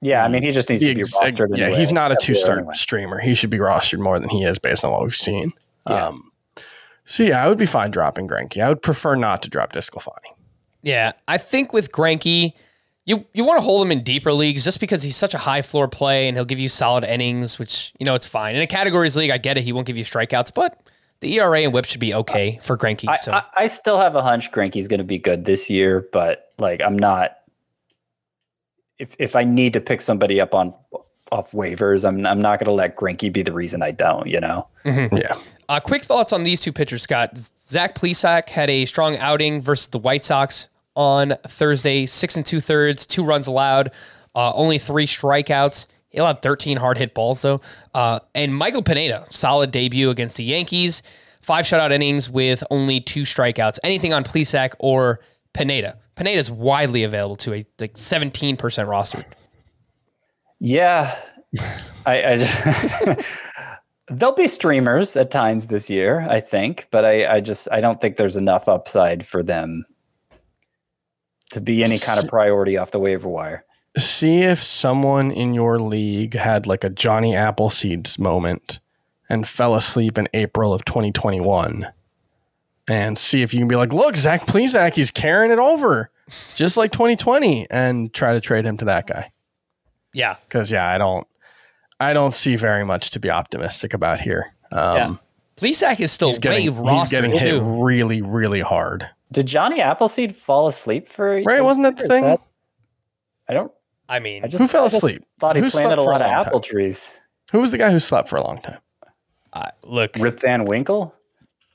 Yeah, 0.00 0.24
I 0.24 0.28
mean, 0.28 0.42
he 0.42 0.50
just 0.50 0.68
needs 0.70 0.82
to 0.82 0.94
be 0.94 1.00
Ex- 1.00 1.14
rostered. 1.16 1.56
Yeah, 1.56 1.66
anyway. 1.66 1.78
he's 1.78 1.92
not 1.92 2.10
a 2.12 2.16
two 2.16 2.34
star 2.34 2.58
anyway. 2.58 2.74
streamer. 2.74 3.20
He 3.20 3.34
should 3.34 3.50
be 3.50 3.58
rostered 3.58 4.00
more 4.00 4.18
than 4.18 4.28
he 4.28 4.42
is 4.44 4.58
based 4.58 4.84
on 4.84 4.90
what 4.90 5.02
we've 5.02 5.14
seen. 5.14 5.52
Yeah. 5.88 6.06
Um, 6.08 6.32
so 7.04 7.22
yeah, 7.22 7.44
I 7.44 7.48
would 7.48 7.58
be 7.58 7.66
fine 7.66 7.90
dropping 7.90 8.26
Greinke. 8.28 8.62
I 8.62 8.68
would 8.68 8.82
prefer 8.82 9.14
not 9.14 9.42
to 9.42 9.50
drop 9.50 9.72
DeSclafani. 9.72 10.34
Yeah, 10.82 11.12
I 11.28 11.38
think 11.38 11.72
with 11.72 11.92
Greinke, 11.92 12.52
you 13.04 13.24
you 13.34 13.44
want 13.44 13.58
to 13.58 13.62
hold 13.62 13.84
him 13.84 13.92
in 13.92 14.02
deeper 14.02 14.32
leagues 14.32 14.64
just 14.64 14.80
because 14.80 15.02
he's 15.02 15.16
such 15.16 15.34
a 15.34 15.38
high 15.38 15.62
floor 15.62 15.88
play 15.88 16.28
and 16.28 16.36
he'll 16.36 16.44
give 16.44 16.60
you 16.60 16.68
solid 16.68 17.04
innings, 17.04 17.58
which 17.58 17.92
you 17.98 18.06
know 18.06 18.14
it's 18.14 18.26
fine. 18.26 18.54
In 18.54 18.62
a 18.62 18.66
categories 18.66 19.16
league, 19.16 19.30
I 19.30 19.38
get 19.38 19.58
it; 19.58 19.64
he 19.64 19.72
won't 19.72 19.86
give 19.86 19.96
you 19.96 20.04
strikeouts, 20.04 20.54
but 20.54 20.78
the 21.20 21.38
ERA 21.38 21.60
and 21.60 21.72
WHIP 21.72 21.84
should 21.84 22.00
be 22.00 22.14
okay 22.14 22.58
for 22.62 22.76
Greinke. 22.76 23.08
I, 23.08 23.16
so 23.16 23.32
I, 23.32 23.42
I 23.56 23.66
still 23.68 23.98
have 23.98 24.14
a 24.14 24.22
hunch 24.22 24.50
Greinke's 24.50 24.88
going 24.88 24.98
to 24.98 25.04
be 25.04 25.18
good 25.18 25.44
this 25.44 25.70
year, 25.70 26.06
but 26.12 26.52
like 26.58 26.80
I'm 26.80 26.98
not. 26.98 27.38
If 28.98 29.16
if 29.18 29.34
I 29.34 29.42
need 29.44 29.72
to 29.72 29.80
pick 29.80 30.00
somebody 30.00 30.40
up 30.40 30.54
on 30.54 30.72
off 31.32 31.52
waivers, 31.52 32.06
I'm 32.06 32.24
I'm 32.24 32.40
not 32.40 32.60
going 32.60 32.66
to 32.66 32.72
let 32.72 32.96
Greinke 32.96 33.32
be 33.32 33.42
the 33.42 33.52
reason 33.52 33.82
I 33.82 33.90
don't. 33.90 34.28
You 34.28 34.40
know. 34.40 34.68
Yeah. 34.84 35.34
Uh, 35.68 35.80
quick 35.80 36.02
thoughts 36.02 36.32
on 36.32 36.42
these 36.42 36.60
two 36.60 36.72
pitchers, 36.72 37.02
Scott. 37.02 37.38
Zach 37.38 37.94
Plesac 37.94 38.48
had 38.48 38.68
a 38.68 38.84
strong 38.84 39.16
outing 39.18 39.62
versus 39.62 39.86
the 39.86 39.98
White 39.98 40.24
Sox 40.24 40.68
on 40.94 41.34
Thursday, 41.46 42.06
six 42.06 42.36
and 42.36 42.44
two 42.44 42.60
thirds, 42.60 43.06
two 43.06 43.24
runs 43.24 43.46
allowed, 43.46 43.92
uh, 44.34 44.52
only 44.54 44.78
three 44.78 45.06
strikeouts. 45.06 45.86
He'll 46.10 46.26
have 46.26 46.40
13 46.40 46.76
hard 46.76 46.98
hit 46.98 47.14
balls, 47.14 47.40
though. 47.42 47.60
Uh, 47.94 48.20
and 48.34 48.54
Michael 48.54 48.82
Pineda, 48.82 49.24
solid 49.30 49.70
debut 49.70 50.10
against 50.10 50.36
the 50.36 50.44
Yankees, 50.44 51.02
five 51.40 51.64
shutout 51.64 51.90
innings 51.90 52.28
with 52.28 52.62
only 52.70 53.00
two 53.00 53.22
strikeouts. 53.22 53.78
Anything 53.82 54.12
on 54.12 54.22
Plesac 54.22 54.74
or 54.78 55.20
Pineda? 55.54 55.98
Pineda's 56.14 56.50
widely 56.50 57.02
available 57.02 57.36
to 57.36 57.54
a 57.54 57.64
like 57.80 57.94
17% 57.94 58.86
roster. 58.86 59.24
Yeah, 60.60 61.16
I, 62.06 62.24
I 62.24 62.36
just 62.36 63.26
there'll 64.08 64.34
be 64.34 64.48
streamers 64.48 65.16
at 65.16 65.30
times 65.30 65.68
this 65.68 65.88
year, 65.88 66.26
I 66.28 66.40
think, 66.40 66.88
but 66.90 67.06
I, 67.06 67.36
I 67.36 67.40
just 67.40 67.68
I 67.72 67.80
don't 67.80 68.00
think 68.00 68.16
there's 68.16 68.36
enough 68.36 68.68
upside 68.68 69.26
for 69.26 69.42
them 69.42 69.86
to 71.52 71.60
be 71.60 71.84
any 71.84 71.98
kind 71.98 72.18
of 72.22 72.28
priority 72.28 72.76
off 72.76 72.90
the 72.90 72.98
waiver 72.98 73.28
wire. 73.28 73.64
See 73.96 74.40
if 74.42 74.62
someone 74.62 75.30
in 75.30 75.54
your 75.54 75.78
league 75.78 76.34
had 76.34 76.66
like 76.66 76.82
a 76.82 76.90
Johnny 76.90 77.32
Appleseeds 77.32 78.18
moment 78.18 78.80
and 79.28 79.46
fell 79.46 79.74
asleep 79.74 80.18
in 80.18 80.28
April 80.34 80.72
of 80.74 80.84
2021. 80.84 81.86
And 82.88 83.16
see 83.16 83.42
if 83.42 83.54
you 83.54 83.60
can 83.60 83.68
be 83.68 83.76
like, 83.76 83.92
look, 83.92 84.16
Zach 84.16 84.46
Plesac, 84.46 84.94
he's 84.94 85.10
carrying 85.10 85.52
it 85.52 85.58
over, 85.58 86.10
just 86.56 86.76
like 86.76 86.90
2020, 86.90 87.70
and 87.70 88.12
try 88.12 88.34
to 88.34 88.40
trade 88.40 88.64
him 88.64 88.76
to 88.78 88.86
that 88.86 89.06
guy. 89.06 89.30
Yeah. 90.12 90.36
Because 90.48 90.70
yeah, 90.70 90.88
I 90.88 90.98
don't, 90.98 91.26
I 92.00 92.12
don't 92.12 92.34
see 92.34 92.56
very 92.56 92.84
much 92.84 93.10
to 93.10 93.20
be 93.20 93.30
optimistic 93.30 93.94
about 93.94 94.20
here. 94.20 94.52
Um, 94.72 94.96
Yeah. 94.96 95.14
Plesac 95.56 96.00
is 96.00 96.10
still 96.10 96.30
he's 96.30 96.38
getting, 96.38 96.74
way 96.82 96.94
he's 96.94 97.10
getting 97.10 97.30
rostered, 97.30 97.38
hit 97.40 97.50
too. 97.50 97.82
really, 97.84 98.20
really 98.20 98.60
hard. 98.60 99.08
Did 99.32 99.46
Johnny 99.46 99.80
Appleseed 99.80 100.36
fall 100.36 100.68
asleep 100.68 101.08
for 101.08 101.36
a 101.38 101.42
Right? 101.42 101.62
Wasn't 101.64 101.84
that 101.84 101.96
the 101.96 102.02
Is 102.04 102.08
thing? 102.08 102.36
I 103.48 103.54
don't. 103.54 103.72
I 104.08 104.18
mean, 104.20 104.44
I 104.44 104.48
just 104.48 104.60
Who 104.60 104.68
fell 104.68 104.82
I 104.84 104.86
just 104.86 104.96
asleep? 104.96 105.24
Thought 105.40 105.56
he 105.56 105.62
Who 105.62 105.70
planted 105.70 105.94
a 105.98 106.04
for 106.04 106.10
a 106.10 106.12
lot 106.12 106.22
of 106.22 106.28
apple 106.28 106.60
time? 106.60 106.70
trees. 106.70 107.18
Who 107.50 107.60
was 107.60 107.70
the 107.70 107.78
guy 107.78 107.90
who 107.90 107.98
slept 107.98 108.28
for 108.28 108.36
a 108.36 108.44
long 108.46 108.60
time? 108.60 108.78
uh, 109.54 109.70
look, 109.82 110.16
Rip 110.18 110.40
Van 110.40 110.64
Winkle. 110.64 111.14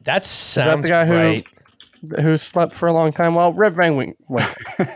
that 0.02 0.16
that 0.22 0.26
sounds 0.26 0.84
the 0.86 0.90
guy 0.90 1.06
who- 1.06 1.16
right. 1.16 1.46
Who 2.22 2.38
slept 2.38 2.78
for 2.78 2.88
a 2.88 2.94
long 2.94 3.12
time? 3.12 3.34
Well, 3.36 3.52
Rip 3.54 3.74
Van 3.74 3.96
Wink, 3.96 4.18
Wink 4.30 4.48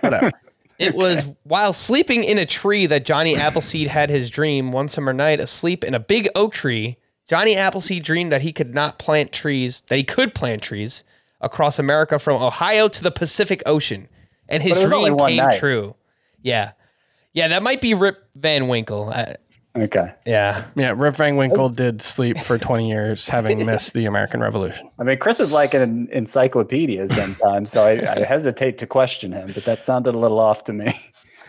whatever. 0.01 0.31
It 0.79 0.95
was 0.95 1.29
while 1.43 1.73
sleeping 1.73 2.23
in 2.23 2.39
a 2.39 2.45
tree 2.45 2.87
that 2.87 3.05
Johnny 3.05 3.35
Appleseed 3.35 3.87
had 3.87 4.09
his 4.09 4.31
dream 4.31 4.71
one 4.71 4.87
summer 4.87 5.13
night, 5.13 5.39
asleep 5.39 5.83
in 5.83 5.93
a 5.93 5.99
big 5.99 6.27
oak 6.33 6.53
tree. 6.53 6.97
Johnny 7.29 7.55
Appleseed 7.55 8.03
dreamed 8.03 8.31
that 8.31 8.41
he 8.41 8.51
could 8.51 8.73
not 8.73 8.97
plant 8.97 9.31
trees, 9.31 9.83
that 9.89 9.95
he 9.97 10.03
could 10.03 10.33
plant 10.33 10.63
trees 10.63 11.03
across 11.41 11.79
America 11.79 12.19
from 12.19 12.41
Ohio 12.41 12.87
to 12.87 13.03
the 13.03 13.11
Pacific 13.11 13.61
Ocean. 13.65 14.07
And 14.47 14.61
his 14.63 14.73
But 14.73 14.79
it 14.79 14.83
was 14.83 14.93
only 14.93 15.09
dream 15.09 15.27
came 15.27 15.37
night. 15.37 15.59
true. 15.59 15.95
Yeah. 16.41 16.71
Yeah, 17.33 17.47
that 17.49 17.63
might 17.63 17.81
be 17.81 17.93
Rip 17.93 18.17
Van 18.35 18.67
Winkle. 18.67 19.11
Uh, 19.13 19.33
Okay. 19.73 20.13
yeah. 20.25 20.65
Yeah, 20.75 20.93
Rip 20.97 21.15
Van 21.15 21.37
Winkle 21.37 21.69
did 21.69 22.01
sleep 22.01 22.37
for 22.37 22.57
20 22.57 22.89
years, 22.89 23.29
having 23.29 23.65
missed 23.65 23.93
the 23.93 24.05
American 24.05 24.41
Revolution. 24.41 24.89
I 24.99 25.03
mean, 25.03 25.17
Chris 25.17 25.39
is 25.39 25.53
like 25.53 25.73
an 25.73 26.09
encyclopedia 26.11 27.07
sometimes, 27.07 27.71
so 27.71 27.81
I, 27.83 27.91
I 28.17 28.19
hesitate 28.25 28.77
to 28.79 28.85
question 28.87 29.31
him, 29.31 29.49
but 29.53 29.63
that 29.63 29.85
sounded 29.85 30.13
a 30.13 30.17
little 30.17 30.39
off 30.39 30.65
to 30.65 30.73
me. 30.73 30.91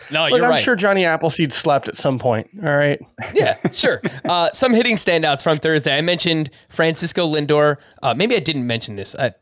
No, 0.09 0.23
Look, 0.23 0.37
you're 0.37 0.45
I'm 0.45 0.51
right. 0.51 0.63
sure 0.63 0.75
Johnny 0.77 1.03
Appleseed 1.05 1.51
slept 1.51 1.89
at 1.89 1.97
some 1.97 2.17
point. 2.17 2.49
All 2.63 2.73
right. 2.73 3.01
Yeah, 3.33 3.55
sure. 3.73 4.01
Uh, 4.23 4.49
some 4.51 4.73
hitting 4.73 4.95
standouts 4.95 5.43
from 5.43 5.57
Thursday. 5.57 5.97
I 5.97 6.01
mentioned 6.01 6.49
Francisco 6.69 7.27
Lindor. 7.27 7.75
Uh, 8.01 8.13
maybe 8.13 8.35
I 8.37 8.39
didn't 8.39 8.67
mention 8.67 8.95
this. 8.95 9.15
I, 9.15 9.33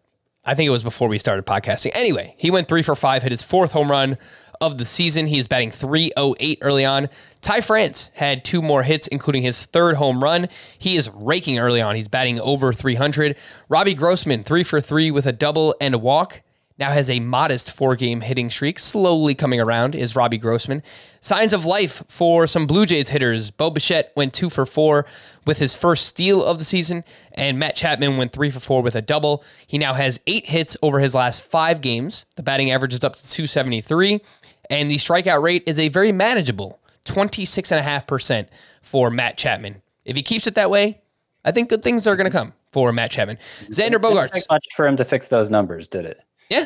I 0.44 0.56
think 0.56 0.68
it 0.68 0.72
was 0.72 0.84
before 0.84 1.08
we 1.08 1.20
started 1.20 1.46
podcasting. 1.46 1.92
Anyway, 1.94 2.34
he 2.38 2.50
went 2.50 2.68
three 2.68 2.82
for 2.82 2.96
five, 2.96 3.22
hit 3.22 3.32
his 3.32 3.44
fourth 3.44 3.72
home 3.74 3.92
run 3.92 4.18
of 4.60 4.78
the 4.78 4.86
season. 4.86 5.28
He 5.28 5.38
is 5.38 5.48
batting 5.48 5.72
308 5.72 6.60
early 6.62 6.86
on. 6.86 7.10
Ty 7.42 7.62
France 7.62 8.10
had 8.16 8.44
two 8.44 8.62
more 8.62 8.84
hits, 8.84 9.08
including 9.08 9.44
his 9.44 9.66
third 9.66 9.96
home 9.96 10.24
run. 10.24 10.50
He 10.78 10.96
is 10.96 11.10
raking 11.14 11.60
early 11.60 11.82
on. 11.82 11.96
He's 11.96 12.08
batting 12.08 12.40
over 12.40 12.74
300. 12.74 13.38
Robbie 13.70 13.94
Grossman, 13.94 14.44
three 14.44 14.64
for 14.64 14.82
three 14.82 15.12
with 15.12 15.26
a 15.26 15.32
double 15.32 15.76
and 15.80 15.94
a 15.94 16.00
walk 16.00 16.42
now 16.78 16.92
has 16.92 17.10
a 17.10 17.20
modest 17.20 17.72
four 17.72 17.96
game 17.96 18.22
hitting 18.22 18.50
streak, 18.50 18.80
slowly 18.80 19.36
coming 19.36 19.60
around, 19.60 19.96
is 19.96 20.16
Robbie 20.16 20.38
Grossman. 20.38 20.82
Signs 21.20 21.54
of 21.54 21.66
life 21.66 22.04
for 22.08 22.48
some 22.48 22.66
Blue 22.66 22.86
Jays 22.86 23.10
hitters. 23.10 23.52
Bo 23.52 23.70
Bichette 23.70 24.12
went 24.16 24.34
two 24.34 24.50
for 24.50 24.66
four 24.66 25.06
with 25.46 25.60
his 25.60 25.76
first 25.76 26.08
steal 26.08 26.44
of 26.44 26.58
the 26.58 26.64
season, 26.64 27.04
and 27.34 27.60
Matt 27.60 27.76
Chapman 27.76 28.18
went 28.18 28.32
three 28.32 28.50
for 28.50 28.60
four 28.60 28.82
with 28.82 28.96
a 28.96 29.02
double. 29.02 29.44
He 29.68 29.78
now 29.78 29.94
has 29.94 30.20
eight 30.28 30.48
hits 30.48 30.76
over 30.82 31.00
his 31.00 31.14
last 31.14 31.44
five 31.44 31.82
games. 31.82 32.26
The 32.36 32.44
batting 32.44 32.72
average 32.72 32.94
is 32.94 33.04
up 33.04 33.16
to 33.16 33.30
273, 33.30 34.22
and 34.70 34.90
the 34.90 34.96
strikeout 34.96 35.42
rate 35.42 35.64
is 35.68 35.78
a 35.78 35.90
very 35.90 36.12
manageable 36.12 36.80
26.5% 37.06 38.48
for 38.82 39.10
Matt 39.10 39.38
Chapman. 39.38 39.82
If 40.06 40.16
he 40.16 40.24
keeps 40.24 40.48
it 40.48 40.56
that 40.56 40.70
way, 40.70 41.02
I 41.46 41.52
think 41.52 41.70
good 41.70 41.84
things 41.84 42.08
are 42.08 42.16
going 42.16 42.30
to 42.30 42.36
come 42.36 42.54
for 42.72 42.92
Matt 42.92 43.12
Chapman. 43.12 43.38
Xander 43.66 43.76
Didn't 43.76 44.02
Bogaerts. 44.02 44.32
take 44.32 44.50
much 44.50 44.66
for 44.76 44.88
him 44.88 44.98
to 44.98 45.06
fix 45.06 45.28
those 45.28 45.50
numbers, 45.50 45.88
did 45.88 46.06
it? 46.06 46.20
Yeah. 46.52 46.66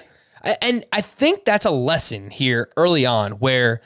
And 0.62 0.86
I 0.92 1.02
think 1.02 1.46
that's 1.46 1.66
a 1.66 1.72
lesson 1.72 2.30
here 2.30 2.70
early 2.78 3.06
on 3.06 3.34
where 3.34 3.82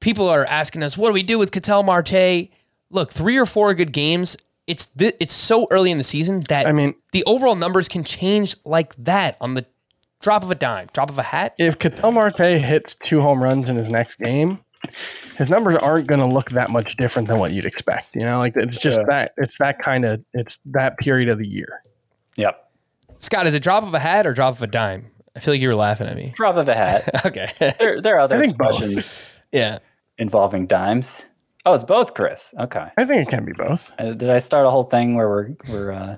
people 0.00 0.28
are 0.28 0.46
asking 0.46 0.82
us, 0.82 0.96
what 0.96 1.08
do 1.08 1.12
we 1.12 1.22
do 1.22 1.38
with 1.38 1.52
Ketel 1.52 1.82
Marte? 1.82 2.48
Look, 2.90 3.12
three 3.12 3.36
or 3.36 3.44
four 3.46 3.74
good 3.74 3.92
games. 3.92 4.36
It's 4.66 4.86
th- 4.86 5.16
it's 5.20 5.34
so 5.34 5.66
early 5.70 5.90
in 5.90 5.98
the 5.98 6.04
season 6.04 6.44
that 6.48 6.66
I 6.66 6.72
mean- 6.72 6.94
the 7.12 7.24
overall 7.24 7.56
numbers 7.56 7.88
can 7.88 8.04
change 8.04 8.56
like 8.64 8.94
that 8.96 9.36
on 9.40 9.54
the 9.54 9.66
drop 10.20 10.42
of 10.42 10.50
a 10.50 10.54
dime, 10.54 10.88
drop 10.92 11.10
of 11.10 11.18
a 11.18 11.22
hat. 11.22 11.54
If 11.58 11.78
Ketel 11.78 12.10
Marte 12.12 12.38
hits 12.60 12.94
two 12.94 13.20
home 13.20 13.42
runs 13.42 13.68
in 13.70 13.76
his 13.76 13.90
next 13.90 14.16
game, 14.18 14.58
his 15.36 15.48
numbers 15.50 15.76
aren't 15.76 16.06
going 16.06 16.20
to 16.20 16.26
look 16.26 16.50
that 16.50 16.70
much 16.70 16.96
different 16.96 17.28
than 17.28 17.38
what 17.38 17.52
you'd 17.52 17.66
expect. 17.66 18.14
You 18.14 18.22
know, 18.22 18.38
like 18.38 18.54
it's 18.56 18.78
just 18.78 19.00
Yeah. 19.00 19.06
that 19.08 19.32
it's 19.36 19.58
that 19.58 19.78
kind 19.80 20.04
of 20.04 20.22
it's 20.34 20.58
that 20.66 20.96
period 20.98 21.28
of 21.28 21.38
the 21.38 21.46
year. 21.46 21.82
Yep. 22.36 22.62
Scott, 23.18 23.46
is 23.46 23.54
it 23.54 23.62
drop 23.62 23.82
of 23.84 23.92
a 23.94 23.98
hat 23.98 24.26
or 24.26 24.32
drop 24.32 24.54
of 24.54 24.62
a 24.62 24.66
dime? 24.66 25.10
I 25.38 25.40
feel 25.40 25.54
like 25.54 25.60
you 25.60 25.68
were 25.68 25.74
laughing 25.76 26.08
at 26.08 26.16
me. 26.16 26.32
Drop 26.34 26.56
of 26.56 26.68
a 26.68 26.74
hat. 26.74 27.08
Okay. 27.26 27.48
there, 27.78 28.00
there 28.00 28.16
are 28.16 28.20
other 28.20 28.36
I 28.36 28.40
think 28.40 28.56
both. 28.56 28.80
expressions 28.80 29.24
yeah. 29.52 29.78
involving 30.18 30.66
dimes. 30.66 31.26
Oh, 31.64 31.74
it's 31.74 31.84
both, 31.84 32.14
Chris. 32.14 32.54
Okay. 32.58 32.88
I 32.96 33.04
think 33.04 33.28
it 33.28 33.30
can 33.30 33.44
be 33.44 33.52
both. 33.52 33.92
Uh, 33.98 34.12
did 34.12 34.30
I 34.30 34.38
start 34.38 34.66
a 34.66 34.70
whole 34.70 34.84
thing 34.84 35.14
where 35.14 35.28
we're 35.28 35.50
we're 35.68 35.92
uh, 35.92 36.16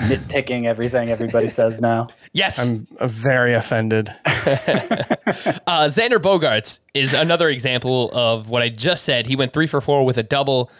nitpicking 0.00 0.64
everything 0.64 1.10
everybody 1.10 1.48
says 1.48 1.80
now? 1.80 2.08
Yes. 2.32 2.58
I'm 2.58 2.88
uh, 2.98 3.06
very 3.06 3.54
offended. 3.54 4.12
Uh, 5.66 5.86
Xander 5.88 6.18
Bogaerts 6.18 6.80
is 6.92 7.14
another 7.14 7.48
example 7.48 8.10
of 8.12 8.50
what 8.50 8.62
I 8.62 8.68
just 8.68 9.04
said. 9.04 9.26
He 9.26 9.36
went 9.36 9.52
three 9.52 9.66
for 9.66 9.80
four 9.80 10.04
with 10.04 10.18
a 10.18 10.22
double 10.22 10.70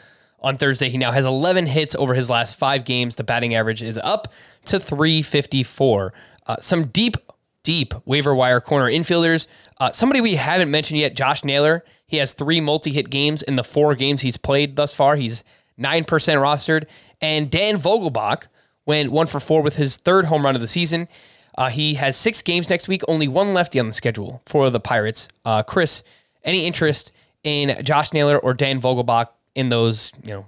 on 0.41 0.57
Thursday. 0.57 0.91
He 0.91 0.99
now 0.99 1.11
has 1.11 1.25
11 1.25 1.67
hits 1.67 1.95
over 1.95 2.15
his 2.15 2.29
last 2.29 2.57
five 2.57 2.85
games. 2.85 3.17
The 3.17 3.25
batting 3.25 3.55
average 3.55 3.83
is 3.83 3.99
up 3.99 4.33
to 4.67 4.79
354. 4.79 6.13
Uh, 6.47 6.57
some 6.61 6.87
deep 6.89 7.17
deep 7.65 7.95
waiver 8.05 8.35
wire 8.35 8.61
corner 8.61 8.89
infielders. 8.89 9.49
Uh, 9.81 9.91
somebody 9.91 10.21
we 10.21 10.37
haven't 10.37 10.71
mentioned 10.71 11.01
yet, 11.01 11.17
Josh 11.17 11.43
Naylor. 11.43 11.85
He 12.07 12.19
has 12.19 12.33
three 12.33 12.61
multi 12.61 12.93
hit 12.93 13.11
games 13.11 13.43
in 13.43 13.57
the 13.57 13.65
four 13.65 13.97
games 13.97 14.23
he's 14.23 14.37
played 14.37 14.77
thus 14.77 14.95
far. 14.95 15.17
He's 15.17 15.43
9% 15.81 16.05
rostered. 16.07 16.87
And 17.21 17.51
Dan 17.51 17.77
Vogelbach 17.77 18.47
went 18.87 19.11
one 19.11 19.27
for 19.27 19.41
four 19.41 19.63
with 19.63 19.77
his 19.77 19.97
third 19.97 20.27
home 20.27 20.45
run 20.45 20.55
of 20.55 20.61
the 20.61 20.69
season. 20.69 21.09
Uh, 21.57 21.71
he 21.71 21.95
has 21.95 22.17
six 22.17 22.43
games 22.43 22.69
next 22.69 22.89
week, 22.89 23.03
only 23.09 23.29
one 23.29 23.55
lefty 23.55 23.81
on 23.81 23.87
the 23.87 23.93
schedule 23.93 24.43
for 24.45 24.71
the 24.71 24.81
Pirates. 24.81 25.29
Uh, 25.45 25.63
Chris, 25.63 26.03
any 26.43 26.67
interest 26.67 27.13
in 27.43 27.83
Josh 27.85 28.13
Naylor 28.13 28.39
or 28.39 28.55
Dan 28.55 28.81
Vogelbach 28.81 29.29
in 29.55 29.69
those, 29.69 30.13
you 30.25 30.33
know, 30.33 30.47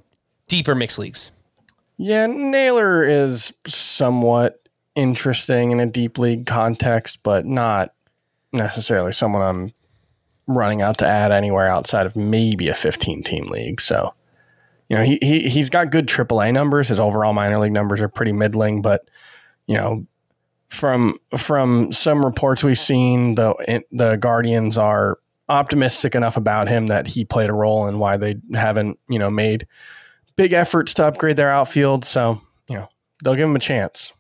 deeper 0.48 0.74
mixed 0.74 0.98
leagues? 0.98 1.30
Yeah, 1.96 2.26
Naylor 2.26 3.04
is 3.04 3.52
somewhat 3.66 4.65
interesting 4.96 5.70
in 5.70 5.78
a 5.78 5.86
deep 5.86 6.18
league 6.18 6.46
context, 6.46 7.22
but 7.22 7.46
not 7.46 7.94
necessarily 8.52 9.12
someone 9.12 9.42
I'm 9.42 9.72
running 10.48 10.82
out 10.82 10.98
to 10.98 11.06
add 11.06 11.32
anywhere 11.32 11.68
outside 11.68 12.06
of 12.06 12.16
maybe 12.16 12.68
a 12.68 12.74
15 12.74 13.22
team 13.22 13.46
league. 13.46 13.80
So, 13.80 14.14
you 14.88 14.96
know, 14.96 15.02
he, 15.02 15.18
he 15.20 15.48
he's 15.48 15.70
got 15.70 15.90
good 15.90 16.06
AAA 16.06 16.52
numbers. 16.52 16.88
His 16.88 17.00
overall 17.00 17.32
minor 17.32 17.58
league 17.58 17.72
numbers 17.72 18.00
are 18.00 18.08
pretty 18.08 18.32
middling, 18.32 18.82
but 18.82 19.08
you 19.66 19.76
know, 19.76 20.06
from 20.68 21.18
from 21.36 21.92
some 21.92 22.24
reports 22.24 22.64
we've 22.64 22.78
seen, 22.78 23.34
the 23.34 23.82
the 23.90 24.16
Guardians 24.16 24.78
are 24.78 25.18
optimistic 25.48 26.14
enough 26.14 26.36
about 26.36 26.68
him 26.68 26.88
that 26.88 27.06
he 27.06 27.24
played 27.24 27.50
a 27.50 27.54
role 27.54 27.86
in 27.86 27.98
why 27.98 28.16
they 28.16 28.36
haven't 28.54 28.98
you 29.08 29.18
know 29.18 29.30
made 29.30 29.66
big 30.34 30.52
efforts 30.52 30.94
to 30.94 31.04
upgrade 31.04 31.36
their 31.36 31.50
outfield. 31.50 32.04
So 32.04 32.40
you 32.68 32.76
know 32.76 32.88
they'll 33.22 33.34
give 33.34 33.48
him 33.48 33.56
a 33.56 33.60
chance. 33.60 34.12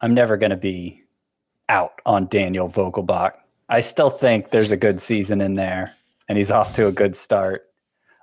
I'm 0.00 0.14
never 0.14 0.36
going 0.36 0.50
to 0.50 0.56
be 0.56 1.02
out 1.68 2.00
on 2.06 2.26
Daniel 2.28 2.68
Vogelbach. 2.68 3.32
I 3.68 3.80
still 3.80 4.10
think 4.10 4.50
there's 4.50 4.70
a 4.70 4.76
good 4.76 5.00
season 5.00 5.40
in 5.40 5.54
there, 5.54 5.94
and 6.28 6.38
he's 6.38 6.50
off 6.50 6.72
to 6.74 6.86
a 6.86 6.92
good 6.92 7.16
start. 7.16 7.64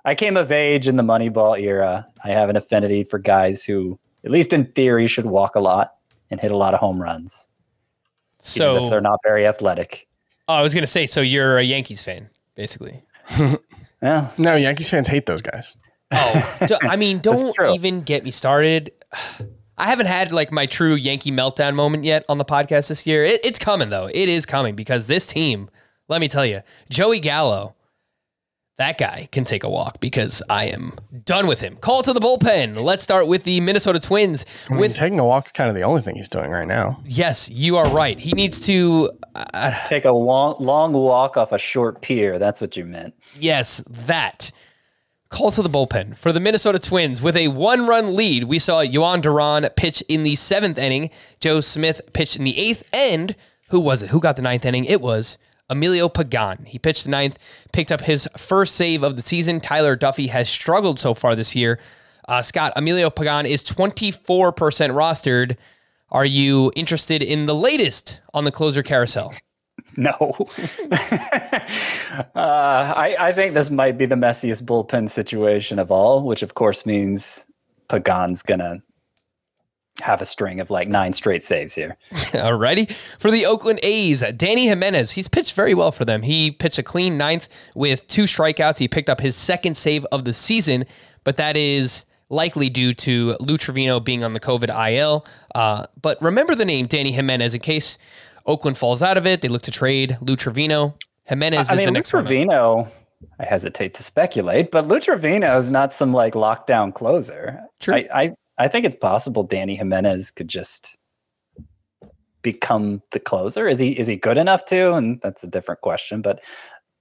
I 0.04 0.14
came 0.14 0.36
of 0.36 0.52
age 0.52 0.86
in 0.86 0.96
the 0.96 1.02
Moneyball 1.02 1.60
era. 1.60 2.06
I 2.22 2.28
have 2.30 2.48
an 2.48 2.56
affinity 2.56 3.04
for 3.04 3.18
guys 3.18 3.64
who, 3.64 3.98
at 4.24 4.30
least 4.30 4.52
in 4.52 4.66
theory, 4.72 5.06
should 5.06 5.26
walk 5.26 5.54
a 5.56 5.60
lot 5.60 5.94
and 6.30 6.40
hit 6.40 6.52
a 6.52 6.56
lot 6.56 6.74
of 6.74 6.80
home 6.80 7.00
runs, 7.00 7.48
even 8.38 8.38
if 8.38 8.46
So, 8.46 8.88
they're 8.90 9.00
not 9.00 9.20
very 9.24 9.46
athletic. 9.46 10.06
oh, 10.48 10.54
I 10.54 10.62
was 10.62 10.74
going 10.74 10.82
to 10.82 10.86
say, 10.88 11.06
so 11.06 11.20
you're 11.20 11.58
a 11.58 11.62
Yankees 11.62 12.02
fan, 12.02 12.30
basically. 12.54 13.02
Yeah, 14.02 14.28
No, 14.36 14.54
Yankees 14.54 14.90
fans 14.90 15.08
hate 15.08 15.24
those 15.24 15.40
guys. 15.40 15.76
Oh, 16.10 16.58
d- 16.66 16.76
I 16.82 16.96
mean, 16.96 17.18
don't 17.22 17.54
even 17.70 18.02
get 18.02 18.22
me 18.22 18.30
started. 18.30 18.92
I 19.76 19.86
haven't 19.88 20.06
had 20.06 20.30
like 20.32 20.52
my 20.52 20.66
true 20.66 20.94
Yankee 20.94 21.32
meltdown 21.32 21.74
moment 21.74 22.04
yet 22.04 22.24
on 22.28 22.38
the 22.38 22.44
podcast 22.44 22.88
this 22.88 23.06
year. 23.06 23.24
It, 23.24 23.44
it's 23.44 23.58
coming 23.58 23.90
though. 23.90 24.06
It 24.06 24.28
is 24.28 24.46
coming 24.46 24.74
because 24.74 25.06
this 25.06 25.26
team, 25.26 25.68
let 26.08 26.20
me 26.20 26.28
tell 26.28 26.46
you, 26.46 26.62
Joey 26.90 27.18
Gallo, 27.20 27.74
that 28.76 28.98
guy 28.98 29.28
can 29.30 29.44
take 29.44 29.62
a 29.62 29.68
walk 29.68 30.00
because 30.00 30.42
I 30.50 30.64
am 30.66 30.94
done 31.24 31.46
with 31.46 31.60
him. 31.60 31.76
Call 31.76 32.02
to 32.02 32.12
the 32.12 32.18
bullpen. 32.18 32.82
Let's 32.82 33.04
start 33.04 33.28
with 33.28 33.44
the 33.44 33.60
Minnesota 33.60 34.00
Twins. 34.00 34.44
I 34.68 34.72
mean, 34.72 34.80
With 34.80 34.96
taking 34.96 35.20
a 35.20 35.24
walk 35.24 35.46
is 35.46 35.52
kind 35.52 35.70
of 35.70 35.76
the 35.76 35.82
only 35.82 36.02
thing 36.02 36.16
he's 36.16 36.28
doing 36.28 36.50
right 36.50 36.66
now. 36.66 37.00
yes, 37.06 37.48
you 37.48 37.76
are 37.76 37.88
right. 37.88 38.18
He 38.18 38.32
needs 38.32 38.58
to. 38.66 39.10
Uh, 39.36 39.72
take 39.86 40.04
a 40.04 40.10
long, 40.12 40.56
long 40.58 40.92
walk 40.92 41.36
off 41.36 41.52
a 41.52 41.58
short 41.58 42.02
pier. 42.02 42.38
That's 42.40 42.60
what 42.60 42.76
you 42.76 42.84
meant. 42.84 43.14
Yes, 43.38 43.82
that. 43.88 44.50
Call 45.34 45.50
to 45.50 45.62
the 45.62 45.68
bullpen 45.68 46.16
for 46.16 46.32
the 46.32 46.38
Minnesota 46.38 46.78
Twins 46.78 47.20
with 47.20 47.34
a 47.34 47.48
one 47.48 47.86
run 47.86 48.14
lead. 48.14 48.44
We 48.44 48.60
saw 48.60 48.84
Jhoan 48.84 49.20
Duran 49.20 49.68
pitch 49.74 50.00
in 50.02 50.22
the 50.22 50.36
seventh 50.36 50.78
inning. 50.78 51.10
Joe 51.40 51.60
Smith 51.60 52.00
pitched 52.12 52.36
in 52.36 52.44
the 52.44 52.56
eighth. 52.56 52.84
And 52.92 53.34
who 53.70 53.80
was 53.80 54.04
it? 54.04 54.10
Who 54.10 54.20
got 54.20 54.36
the 54.36 54.42
ninth 54.42 54.64
inning? 54.64 54.84
It 54.84 55.00
was 55.00 55.36
Emilio 55.68 56.08
Pagan. 56.08 56.66
He 56.66 56.78
pitched 56.78 57.02
the 57.02 57.10
ninth, 57.10 57.36
picked 57.72 57.90
up 57.90 58.02
his 58.02 58.28
first 58.38 58.76
save 58.76 59.02
of 59.02 59.16
the 59.16 59.22
season. 59.22 59.58
Tyler 59.58 59.96
Duffey 59.96 60.28
has 60.28 60.48
struggled 60.48 61.00
so 61.00 61.14
far 61.14 61.34
this 61.34 61.56
year. 61.56 61.80
Uh, 62.28 62.40
Scott, 62.40 62.72
Emilio 62.76 63.10
Pagan 63.10 63.44
is 63.44 63.64
24% 63.64 64.52
rostered. 64.54 65.56
Are 66.12 66.24
you 66.24 66.70
interested 66.76 67.24
in 67.24 67.46
the 67.46 67.56
latest 67.56 68.20
on 68.32 68.44
the 68.44 68.52
closer 68.52 68.84
carousel? 68.84 69.34
No. 69.96 70.12
uh, 70.92 72.28
I, 72.34 73.16
I 73.18 73.32
think 73.32 73.54
this 73.54 73.70
might 73.70 73.98
be 73.98 74.06
the 74.06 74.14
messiest 74.14 74.64
bullpen 74.64 75.10
situation 75.10 75.78
of 75.78 75.90
all, 75.90 76.22
which 76.24 76.42
of 76.42 76.54
course 76.54 76.86
means 76.86 77.46
Pagan's 77.88 78.42
going 78.42 78.60
to 78.60 78.82
have 80.00 80.20
a 80.20 80.26
string 80.26 80.60
of 80.60 80.70
like 80.70 80.88
nine 80.88 81.12
straight 81.12 81.44
saves 81.44 81.74
here. 81.74 81.96
Alrighty. 82.12 82.92
For 83.18 83.30
the 83.30 83.46
Oakland 83.46 83.80
A's, 83.82 84.22
Dany 84.22 84.64
Jimenez, 84.64 85.12
he's 85.12 85.28
pitched 85.28 85.54
very 85.54 85.74
well 85.74 85.92
for 85.92 86.04
them. 86.04 86.22
He 86.22 86.50
pitched 86.50 86.78
a 86.78 86.82
clean 86.82 87.16
ninth 87.16 87.48
with 87.74 88.06
two 88.08 88.24
strikeouts. 88.24 88.78
He 88.78 88.88
picked 88.88 89.08
up 89.08 89.20
his 89.20 89.36
second 89.36 89.76
save 89.76 90.04
of 90.06 90.24
the 90.24 90.32
season, 90.32 90.84
but 91.22 91.36
that 91.36 91.56
is 91.56 92.04
likely 92.28 92.68
due 92.68 92.92
to 92.94 93.36
Lou 93.40 93.56
Trivino 93.56 94.02
being 94.02 94.24
on 94.24 94.32
the 94.32 94.40
COVID 94.40 94.68
IL. 94.92 95.24
Uh, 95.54 95.86
but 96.00 96.20
remember 96.20 96.54
the 96.54 96.64
name 96.64 96.86
Dany 96.86 97.12
Jimenez 97.12 97.54
in 97.54 97.60
case 97.60 97.96
Oakland 98.46 98.76
falls 98.78 99.02
out 99.02 99.16
of 99.16 99.26
it. 99.26 99.40
They 99.40 99.48
look 99.48 99.62
to 99.62 99.70
trade 99.70 100.18
Lou 100.20 100.36
Trivino. 100.36 100.94
Jimenez 101.24 101.70
I 101.70 101.74
is 101.74 101.78
mean, 101.78 101.86
the 101.86 101.92
Lou 101.92 101.98
next 101.98 102.12
one. 102.12 102.26
Trivino, 102.26 102.90
I 103.40 103.44
hesitate 103.44 103.94
to 103.94 104.02
speculate, 104.02 104.70
but 104.70 104.86
Lou 104.86 105.00
Trivino 105.00 105.58
is 105.58 105.70
not 105.70 105.94
some 105.94 106.12
like 106.12 106.34
lockdown 106.34 106.94
closer. 106.94 107.60
True. 107.80 107.94
I, 107.94 108.08
I, 108.12 108.34
I 108.58 108.68
think 108.68 108.84
it's 108.84 108.96
possible 108.96 109.46
Dany 109.46 109.76
Jimenez 109.76 110.30
could 110.30 110.48
just 110.48 110.98
become 112.42 113.02
the 113.10 113.20
closer. 113.20 113.66
Is 113.66 113.78
he 113.78 113.98
is 113.98 114.06
he 114.06 114.16
good 114.16 114.38
enough 114.38 114.66
to? 114.66 114.92
And 114.92 115.20
that's 115.22 115.42
a 115.42 115.48
different 115.48 115.80
question. 115.80 116.20
But 116.22 116.40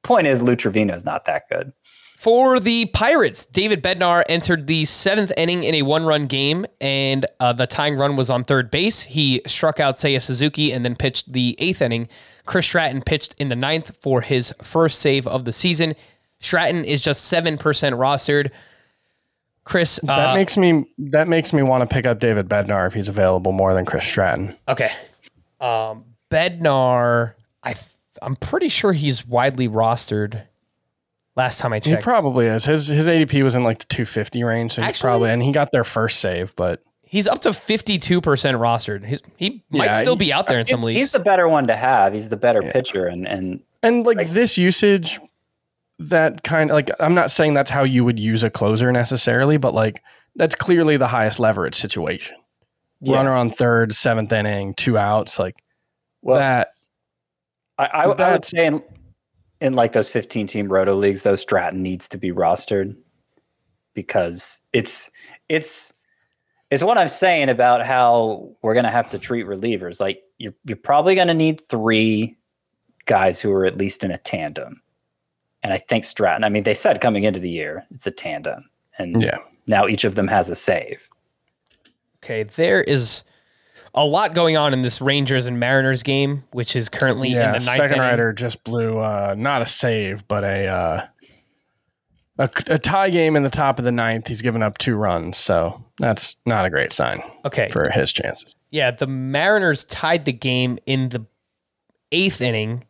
point 0.03 0.25
is, 0.27 0.41
Lou 0.41 0.55
Trivino 0.55 0.95
is 0.95 1.05
not 1.05 1.25
that 1.25 1.43
good. 1.51 1.71
For 2.23 2.57
the 2.61 2.85
Pirates, 2.85 3.45
David 3.45 3.83
Bednar 3.83 4.23
entered 4.29 4.65
the 4.65 4.85
seventh 4.85 5.33
inning 5.35 5.65
in 5.65 5.75
a 5.75 5.81
one 5.81 6.05
run 6.05 6.25
game, 6.27 6.65
and 6.79 7.25
uh, 7.41 7.51
the 7.51 7.67
tying 7.67 7.97
run 7.97 8.15
was 8.15 8.29
on 8.29 8.45
third 8.45 8.71
base. 8.71 9.03
He 9.03 9.41
struck 9.45 9.81
out 9.81 9.95
Seiya 9.95 10.21
Suzuki 10.21 10.71
and 10.71 10.85
then 10.85 10.95
pitched 10.95 11.33
the 11.33 11.57
eighth 11.59 11.81
inning. 11.81 12.07
Chris 12.45 12.65
Stratton 12.65 13.01
pitched 13.01 13.35
in 13.39 13.49
the 13.49 13.57
ninth 13.57 13.97
for 14.01 14.21
his 14.21 14.53
first 14.61 15.01
save 15.01 15.27
of 15.27 15.43
the 15.43 15.51
season. 15.51 15.95
Stratton 16.39 16.85
is 16.85 17.01
just 17.01 17.29
7% 17.29 17.57
rostered. 17.57 18.51
Chris, 19.65 19.99
That 20.03 20.29
uh, 20.29 20.33
makes 20.33 20.55
me 20.55 20.85
that 20.97 21.27
makes 21.27 21.51
me 21.51 21.61
want 21.61 21.81
to 21.81 21.93
pick 21.93 22.05
up 22.05 22.21
David 22.21 22.47
Bednar 22.47 22.87
if 22.87 22.93
he's 22.93 23.09
available 23.09 23.51
more 23.51 23.73
than 23.73 23.83
Chris 23.83 24.05
Stratton. 24.05 24.55
okay. 24.69 24.93
Um, 25.59 26.05
Bednar, 26.31 27.33
I 27.63 27.75
I'm 28.21 28.37
pretty 28.37 28.69
sure 28.69 28.93
he's 28.93 29.27
widely 29.27 29.67
rostered. 29.67 30.43
Last 31.35 31.59
time 31.59 31.73
I 31.73 31.79
checked, 31.79 31.97
He 31.97 32.03
probably 32.03 32.45
is. 32.45 32.65
His 32.65 32.87
his 32.87 33.07
ADP 33.07 33.43
was 33.43 33.55
in 33.55 33.63
like 33.63 33.79
the 33.79 33.85
250 33.85 34.43
range, 34.43 34.73
so 34.73 34.81
he's 34.81 34.89
Actually- 34.89 35.07
probably 35.07 35.29
and 35.31 35.41
he 35.41 35.51
got 35.51 35.71
their 35.71 35.83
first 35.83 36.19
save, 36.19 36.55
but 36.55 36.81
he's 37.01 37.27
up 37.27 37.41
to 37.41 37.49
52% 37.49 38.19
rostered. 38.59 39.05
He's, 39.05 39.21
he 39.37 39.63
might 39.71 39.85
Yeah, 39.85 39.93
still 39.93 40.15
be 40.15 40.31
out 40.31 40.47
there 40.47 40.59
in 40.59 40.65
He's, 40.65 40.77
some 40.77 40.85
leagues. 40.85 40.99
he's 40.99 41.11
the 41.11 41.19
better 41.19 41.47
one 41.47 41.67
to 41.67 41.75
have. 41.75 42.13
He's 42.13 42.29
the 42.29 42.37
better 42.37 42.61
pitcher, 42.61 43.05
and 43.07 43.27
and 43.27 43.61
and 43.81 44.05
like 44.05 44.29
this 44.29 44.57
usage 44.57 45.19
that 45.99 46.43
kind 46.43 46.69
of 46.69 46.75
like 46.75 46.91
I'm 46.99 47.15
not 47.15 47.31
saying 47.31 47.53
that's 47.55 47.69
how 47.71 47.83
you 47.83 48.03
would 48.05 48.19
use 48.19 48.43
a 48.43 48.49
closer 48.51 48.91
necessarily, 48.91 49.57
but 49.57 49.73
like 49.73 50.03
that's 50.35 50.53
clearly 50.55 50.97
the 50.97 51.07
highest 51.07 51.39
leverage 51.39 51.75
situation. 51.75 52.37
Yeah. 53.01 53.17
Runner 53.17 53.33
on 53.33 53.49
third, 53.49 53.93
seventh 53.93 54.31
inning, 54.31 54.73
two 54.75 54.97
outs, 54.97 55.37
like 55.39 55.55
well, 56.21 56.37
that. 56.37 56.69
I, 57.77 57.85
I, 57.85 58.03
I 58.03 58.31
would 58.31 58.45
say 58.45 58.67
in, 58.67 58.83
in 59.63 59.73
like 59.73 59.93
those 59.93 60.09
15 60.09 60.45
team 60.45 60.67
roto 60.67 60.93
leagues, 60.93 61.23
though, 61.23 61.35
Stratton 61.35 61.81
needs 61.81 62.07
to 62.09 62.17
be 62.17 62.31
rostered 62.31 62.95
because 63.93 64.59
it's 64.73 65.09
it's 65.49 65.93
it's 66.69 66.83
what 66.83 66.97
I'm 66.97 67.09
saying 67.09 67.49
about 67.49 67.85
how 67.85 68.55
we're 68.61 68.73
gonna 68.73 68.91
have 68.91 69.09
to 69.09 69.19
treat 69.19 69.45
relievers. 69.45 69.99
Like 69.99 70.21
you're 70.37 70.53
you're 70.65 70.75
probably 70.77 71.15
gonna 71.15 71.33
need 71.33 71.61
three 71.61 72.37
guys 73.05 73.39
who 73.39 73.51
are 73.51 73.65
at 73.65 73.77
least 73.77 74.03
in 74.03 74.11
a 74.11 74.17
tandem. 74.17 74.81
And 75.63 75.71
I 75.71 75.77
think 75.77 76.03
Stratton, 76.03 76.43
I 76.43 76.49
mean, 76.49 76.63
they 76.63 76.73
said 76.73 76.99
coming 76.99 77.23
into 77.23 77.39
the 77.39 77.49
year, 77.49 77.85
it's 77.91 78.05
a 78.05 78.11
tandem. 78.11 78.69
And 78.97 79.21
Yeah. 79.21 79.37
now 79.65 79.87
each 79.87 80.03
of 80.03 80.15
them 80.15 80.27
has 80.27 80.49
a 80.49 80.55
save. 80.55 81.07
Okay, 82.21 82.43
there 82.43 82.81
is 82.83 83.23
a 83.95 84.03
lot 84.05 84.33
going 84.33 84.57
on 84.57 84.73
in 84.73 84.81
this 84.81 85.01
Rangers 85.01 85.45
and 85.47 85.59
Mariners 85.59 86.01
game, 86.03 86.43
which 86.51 86.75
is 86.75 86.89
currently 86.89 87.29
Yeah, 87.29 87.53
in 87.55 87.59
the 87.61 87.65
ninth 87.65 87.79
inning. 87.91 87.97
Steckenrider 87.99 88.35
just 88.35 88.63
blew 88.63 88.97
uh, 88.97 89.35
not 89.37 89.61
a 89.61 89.65
save, 89.65 90.27
but 90.27 90.43
a, 90.43 90.67
uh, 90.67 91.05
a 92.39 92.49
a 92.67 92.79
tie 92.79 93.09
game 93.11 93.35
in 93.35 93.43
the 93.43 93.49
top 93.51 93.77
of 93.77 93.85
the 93.85 93.91
ninth. 93.91 94.27
He's 94.27 94.41
given 94.41 94.63
up 94.63 94.77
two 94.79 94.95
runs, 94.95 95.37
so 95.37 95.83
that's 95.99 96.35
not 96.45 96.65
a 96.65 96.69
great 96.71 96.91
sign 96.91 97.21
Okay, 97.45 97.69
for 97.69 97.89
his 97.91 98.11
chances. 98.11 98.55
yeah, 98.71 98.89
the 98.91 99.05
Mariners 99.07 99.85
tied 99.85 100.25
the 100.25 100.33
game 100.33 100.79
in 100.87 101.09
the 101.09 101.25
eighth 102.11 102.41
inning, 102.41 102.85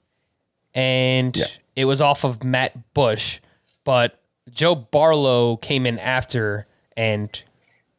and 0.74 1.36
Yeah. 1.36 1.46
it 1.76 1.86
was 1.86 2.02
off 2.02 2.24
of 2.24 2.44
Matt 2.44 2.94
Bush, 2.94 3.42
but 3.84 4.22
Joe 4.50 4.76
Barlow 4.76 5.58
came 5.58 5.86
in 5.86 6.00
after, 6.00 6.66
and 6.96 7.44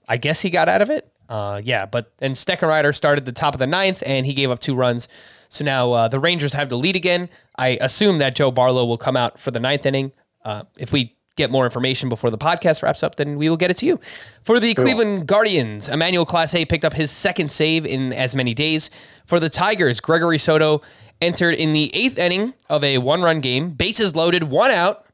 I 0.08 0.16
guess 0.16 0.40
he 0.40 0.48
got 0.48 0.68
out 0.70 0.80
of 0.80 0.88
it. 0.90 1.10
Uh, 1.28 1.60
yeah, 1.64 1.86
but 1.86 2.12
then 2.18 2.32
Steckenrider 2.32 2.94
started 2.94 3.24
the 3.24 3.32
top 3.32 3.54
of 3.54 3.58
the 3.58 3.66
ninth, 3.66 4.02
and 4.06 4.26
he 4.26 4.34
gave 4.34 4.50
up 4.50 4.58
two 4.60 4.74
runs. 4.74 5.08
So 5.48 5.64
now 5.64 5.92
uh, 5.92 6.08
the 6.08 6.18
Rangers 6.18 6.52
have 6.52 6.68
the 6.68 6.76
lead 6.76 6.96
again. 6.96 7.28
I 7.56 7.78
assume 7.80 8.18
that 8.18 8.34
Joe 8.34 8.50
Barlow 8.50 8.84
will 8.84 8.98
come 8.98 9.16
out 9.16 9.38
for 9.38 9.50
the 9.50 9.60
ninth 9.60 9.86
inning. 9.86 10.12
Uh, 10.44 10.64
if 10.78 10.92
we 10.92 11.14
get 11.36 11.50
more 11.50 11.64
information 11.64 12.08
before 12.08 12.30
the 12.30 12.38
podcast 12.38 12.82
wraps 12.82 13.02
up, 13.02 13.16
then 13.16 13.36
we 13.36 13.48
will 13.48 13.56
get 13.56 13.70
it 13.70 13.76
to 13.78 13.86
you. 13.86 13.98
For 14.42 14.60
the 14.60 14.74
Cleveland 14.74 15.26
Guardians, 15.26 15.88
Emmanuel 15.88 16.26
Clase 16.26 16.68
picked 16.68 16.84
up 16.84 16.92
his 16.92 17.10
second 17.10 17.50
save 17.50 17.86
in 17.86 18.12
as 18.12 18.34
many 18.36 18.54
days. 18.54 18.90
For 19.26 19.40
the 19.40 19.48
Tigers, 19.48 20.00
Gregory 20.00 20.38
Soto 20.38 20.82
entered 21.20 21.54
in 21.54 21.72
the 21.72 21.94
eighth 21.94 22.18
inning 22.18 22.54
of 22.68 22.84
a 22.84 22.98
one 22.98 23.22
run 23.22 23.40
game, 23.40 23.70
bases 23.70 24.14
loaded, 24.14 24.44
one 24.44 24.70
out. 24.70 25.06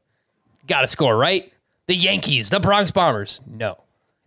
Got 0.67 0.81
to 0.81 0.87
score, 0.87 1.17
right? 1.17 1.51
The 1.87 1.95
Yankees, 1.95 2.49
the 2.49 2.59
Bronx 2.59 2.91
Bombers. 2.91 3.41
No. 3.47 3.81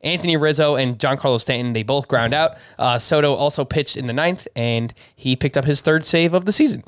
Anthony 0.04 0.36
Rizzo 0.36 0.76
and 0.76 0.98
Giancarlo 0.98 1.40
Stanton, 1.40 1.72
they 1.72 1.82
both 1.82 2.08
ground 2.08 2.34
out. 2.34 2.52
Uh, 2.78 2.98
Soto 2.98 3.34
also 3.34 3.64
pitched 3.64 3.96
in 3.96 4.06
the 4.06 4.12
ninth, 4.12 4.46
and 4.54 4.92
he 5.16 5.34
picked 5.34 5.56
up 5.56 5.64
his 5.64 5.80
third 5.80 6.04
save 6.04 6.34
of 6.34 6.44
the 6.44 6.52
season. 6.52 6.84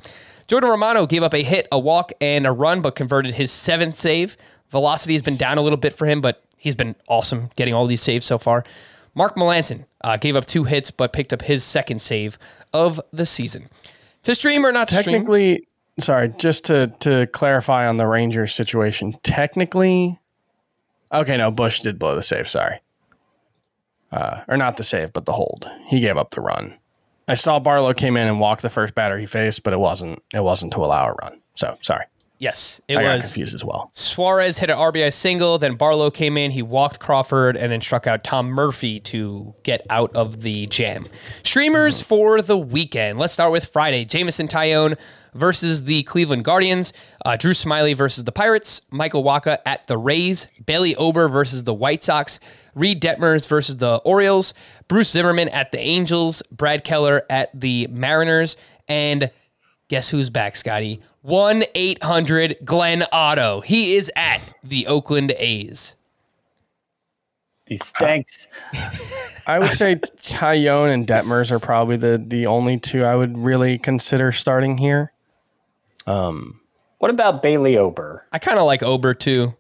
Jordan 0.47 0.71
Romano 0.71 1.07
gave 1.07 1.23
up 1.23 1.35
a 1.35 1.43
hit, 1.43 1.67
a 1.73 1.79
walk, 1.79 2.13
and 2.21 2.47
a 2.47 2.53
run, 2.53 2.81
but 2.81 2.95
converted 2.95 3.35
his 3.35 3.51
seventh 3.51 3.95
save. 3.95 4.37
Velocity 4.71 5.15
has 5.15 5.23
been 5.23 5.37
down 5.37 5.59
a 5.59 5.63
little 5.63 5.77
bit 5.77 5.93
for 5.93 6.07
him, 6.07 6.21
but 6.21 6.43
he's 6.57 6.75
been 6.75 6.95
awesome 7.09 7.49
getting 7.57 7.75
all 7.75 7.87
these 7.87 8.03
saves 8.03 8.27
so 8.27 8.39
far. 8.39 8.65
Mark 9.15 9.35
Melancon 9.37 9.87
uh, 10.03 10.17
gave 10.19 10.37
up 10.37 10.45
two 10.45 10.65
hits, 10.65 10.91
but 10.91 11.13
picked 11.13 11.33
up 11.33 11.43
his 11.43 11.65
second 11.65 12.03
save 12.03 12.39
of 12.73 13.01
the 13.13 13.27
season. 13.27 13.69
To 14.25 14.35
stream 14.35 14.65
or 14.65 14.73
not 14.73 14.89
to 14.89 14.97
stream? 14.97 15.15
Technically, 15.15 15.67
sorry, 15.99 16.29
just 16.37 16.65
to 16.67 16.89
to 17.01 17.27
clarify 17.29 17.89
on 17.89 17.97
the 17.97 18.07
Rangers 18.07 18.55
situation. 18.55 19.17
Technically, 19.23 20.19
okay, 21.13 21.37
no, 21.37 21.51
Bush 21.51 21.81
did 21.81 21.99
blow 21.99 22.15
the 22.15 22.23
save. 22.23 22.49
Sorry, 22.49 22.81
uh, 24.13 24.43
or 24.49 24.57
not 24.57 24.77
the 24.77 24.83
save, 24.85 25.13
but 25.13 25.25
the 25.27 25.33
hold. 25.33 25.69
He 25.87 26.01
gave 26.01 26.17
up 26.17 26.31
the 26.31 26.41
run. 26.41 26.75
I 27.29 27.35
saw 27.35 27.59
Barlow 27.59 27.93
came 27.93 28.17
in 28.17 28.29
and 28.29 28.39
walked 28.39 28.63
the 28.63 28.71
first 28.71 28.95
batter 28.95 29.19
he 29.19 29.27
faced, 29.27 29.63
but 29.65 29.73
it 29.73 29.81
wasn't 29.81 30.23
it 30.33 30.43
wasn't 30.45 30.73
to 30.75 30.79
allow 30.85 31.09
a 31.09 31.13
run. 31.13 31.41
So 31.57 31.77
sorry, 31.81 32.05
Yes, 32.39 32.81
it 32.87 32.99
I 32.99 33.17
was. 33.17 33.25
confused 33.27 33.55
as 33.55 33.65
well. 33.65 33.91
Suarez 33.95 34.59
hit 34.59 34.69
an 34.71 34.77
RBI 34.77 35.11
single, 35.13 35.57
then 35.59 35.75
Barlow 35.75 36.11
came 36.11 36.37
in, 36.37 36.51
he 36.51 36.61
walked 36.63 37.01
Crawford, 37.01 37.57
and 37.57 37.73
then 37.73 37.81
struck 37.81 38.07
out 38.07 38.23
Tom 38.25 38.47
Murphy 38.49 39.01
to 39.01 39.55
get 39.63 39.85
out 39.89 40.15
of 40.15 40.43
the 40.43 40.67
jam. 40.67 41.07
Streamers 41.45 42.03
for 42.03 42.43
the 42.43 42.59
weekend. 42.59 43.19
Let's 43.19 43.33
start 43.33 43.53
with 43.53 43.65
Friday. 43.67 44.05
Jameson 44.05 44.49
Taillon 44.49 44.99
versus 45.37 45.85
the 45.85 46.03
Cleveland 46.05 46.45
Guardians. 46.45 46.93
Uh, 47.25 47.37
Drew 47.37 47.53
Smyly 47.53 47.97
versus 47.97 48.25
the 48.25 48.33
Pirates. 48.33 48.83
Michael 48.91 49.23
Wacha 49.23 49.59
at 49.65 49.87
the 49.87 49.99
Rays. 49.99 50.49
Bailey 50.65 50.97
Ober 50.97 51.29
versus 51.29 51.65
the 51.65 51.75
White 51.75 52.03
Sox. 52.03 52.41
Reid 52.75 53.01
Detmers 53.03 53.49
versus 53.49 53.77
the 53.77 53.97
Orioles. 53.99 54.55
Bruce 54.89 55.11
Zimmermann 55.11 55.49
at 55.51 55.73
the 55.73 55.81
Angels. 55.81 56.43
Brad 56.51 56.85
Keller 56.85 57.25
at 57.31 57.51
the 57.59 57.87
Mariners. 57.91 58.57
And 58.89 59.31
Guess 59.89 60.11
who's 60.11 60.31
back, 60.31 60.57
Scotty? 60.57 61.01
1 61.23 61.65
800 61.75 62.57
Glenn 62.65 63.05
Otto. 63.13 63.61
He 63.61 63.95
is 63.95 64.11
at 64.17 64.41
the 64.65 64.87
Oakland 64.89 65.33
A's. 65.39 65.95
He 67.67 67.77
stinks. 67.77 68.49
I 69.47 69.59
would 69.61 69.73
say 69.73 69.97
Taillon 69.97 70.93
and 70.93 71.07
Detmers 71.07 71.51
are 71.53 71.59
probably 71.59 71.97
the 71.97 72.23
the 72.25 72.47
only 72.47 72.79
two 72.79 73.05
I 73.05 73.15
would 73.15 73.39
really 73.39 73.79
consider 73.79 74.33
starting 74.33 74.79
here. 74.79 75.13
Um, 76.07 76.61
what 76.99 77.11
about 77.11 77.43
Bailey 77.43 77.77
Ober? 77.77 78.27
I 78.33 78.39
kind 78.39 78.59
of 78.59 78.65
like 78.67 78.83
Ober 78.83 79.15
too. 79.15 79.55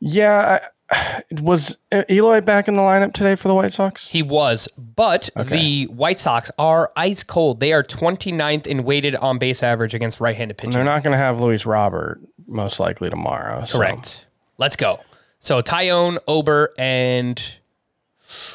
Yeah, 0.00 0.58
I, 0.90 1.22
was 1.40 1.76
uh, 1.92 2.04
Eloy 2.08 2.40
back 2.40 2.68
in 2.68 2.74
the 2.74 2.80
lineup 2.80 3.12
today 3.12 3.34
for 3.34 3.48
the 3.48 3.54
White 3.54 3.72
Sox? 3.72 4.08
He 4.08 4.22
was, 4.22 4.68
but 4.76 5.28
the 5.36 5.84
White 5.86 6.20
Sox 6.20 6.50
are 6.58 6.92
ice 6.96 7.24
cold. 7.24 7.60
They 7.60 7.72
are 7.72 7.82
29th 7.82 8.66
in 8.66 8.84
weighted 8.84 9.16
on 9.16 9.38
base 9.38 9.62
average 9.62 9.94
against 9.94 10.20
right 10.20 10.36
handed 10.36 10.56
pitching. 10.58 10.72
They're 10.72 10.84
not 10.84 11.02
going 11.02 11.12
to 11.12 11.18
have 11.18 11.40
Luis 11.40 11.66
Robert 11.66 12.20
most 12.46 12.78
likely 12.78 13.10
tomorrow. 13.10 13.64
so- 13.64 13.78
Correct. 13.78 14.26
Let's 14.58 14.76
go. 14.76 15.00
So 15.40 15.60
Taillon, 15.60 16.18
Ober, 16.26 16.72
and 16.78 17.40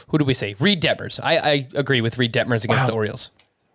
who 0.08 0.18
do 0.18 0.26
we 0.26 0.34
say? 0.34 0.56
Reid 0.60 0.82
Detmers. 0.82 1.20
I, 1.24 1.38
I 1.38 1.68
agree 1.76 2.02
with 2.02 2.18
Reid 2.18 2.34
Detmers 2.34 2.64
against 2.66 2.88
the 2.88 2.94
Orioles. 2.94 3.30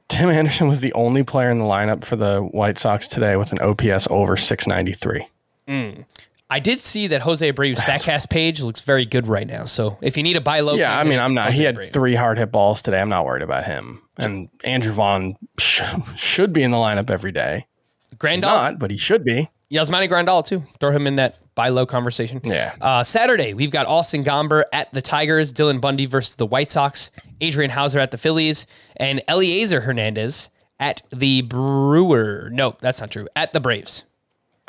Tim 0.08 0.30
Anderson 0.30 0.68
was 0.68 0.80
the 0.80 0.92
only 0.92 1.22
player 1.22 1.50
in 1.50 1.58
the 1.58 1.64
lineup 1.64 2.04
for 2.04 2.16
the 2.16 2.40
White 2.40 2.78
Sox 2.78 3.08
today 3.08 3.36
with 3.36 3.52
an 3.52 3.58
OPS 3.60 4.06
over 4.10 4.36
693. 4.36 5.28
Hmm. 5.68 6.02
I 6.48 6.60
did 6.60 6.78
see 6.78 7.08
that 7.08 7.22
Jose 7.22 7.52
Abreu's 7.52 7.80
Statcast 7.80 8.30
page 8.30 8.60
looks 8.62 8.80
very 8.80 9.04
good 9.04 9.26
right 9.26 9.48
now. 9.48 9.64
So 9.64 9.98
if 10.00 10.16
you 10.16 10.22
need 10.22 10.36
a 10.36 10.40
buy 10.40 10.60
low, 10.60 10.74
Yeah, 10.74 10.96
I 10.96 11.02
mean, 11.02 11.18
I'm 11.18 11.34
not. 11.34 11.46
Jose 11.46 11.58
He 11.58 11.64
had 11.64 11.76
Abreu. 11.76 11.92
three 11.92 12.14
hard 12.14 12.38
hit 12.38 12.52
balls 12.52 12.82
today. 12.82 13.00
I'm 13.00 13.08
not 13.08 13.24
worried 13.24 13.42
about 13.42 13.64
him. 13.64 14.00
And 14.16 14.48
Andrew 14.62 14.92
Vaughn 14.92 15.36
sh- 15.58 15.82
should 16.14 16.52
be 16.52 16.62
in 16.62 16.70
the 16.70 16.76
lineup 16.76 17.10
every 17.10 17.32
day. 17.32 17.66
He's 18.10 18.18
Grandal, 18.18 18.42
not, 18.42 18.78
but 18.78 18.92
he 18.92 18.96
should 18.96 19.24
be. 19.24 19.50
Yasmani 19.72 20.08
Grandal 20.08 20.44
too. 20.46 20.62
Throw 20.78 20.92
him 20.92 21.08
in 21.08 21.16
that 21.16 21.36
buy 21.56 21.70
low 21.70 21.84
conversation. 21.86 22.40
Yeah. 22.44 22.76
Uh, 22.80 23.02
Saturday, 23.02 23.52
we've 23.54 23.72
got 23.72 23.86
Austin 23.86 24.22
Gomber 24.22 24.62
at 24.72 24.92
the 24.92 25.02
Tigers, 25.02 25.52
Dylan 25.52 25.80
Bundy 25.80 26.06
versus 26.06 26.36
the 26.36 26.46
White 26.46 26.70
Sox, 26.70 27.10
Adrian 27.40 27.72
Houser 27.72 27.98
at 27.98 28.12
the 28.12 28.18
Phillies, 28.18 28.68
and 28.96 29.20
Elieser 29.28 29.82
Hernandez 29.82 30.50
at 30.78 31.02
the 31.10 31.42
Brewer. 31.42 32.50
No, 32.52 32.76
that's 32.80 33.00
not 33.00 33.10
true. 33.10 33.26
At 33.34 33.52
the 33.52 33.58
Braves. 33.58 34.04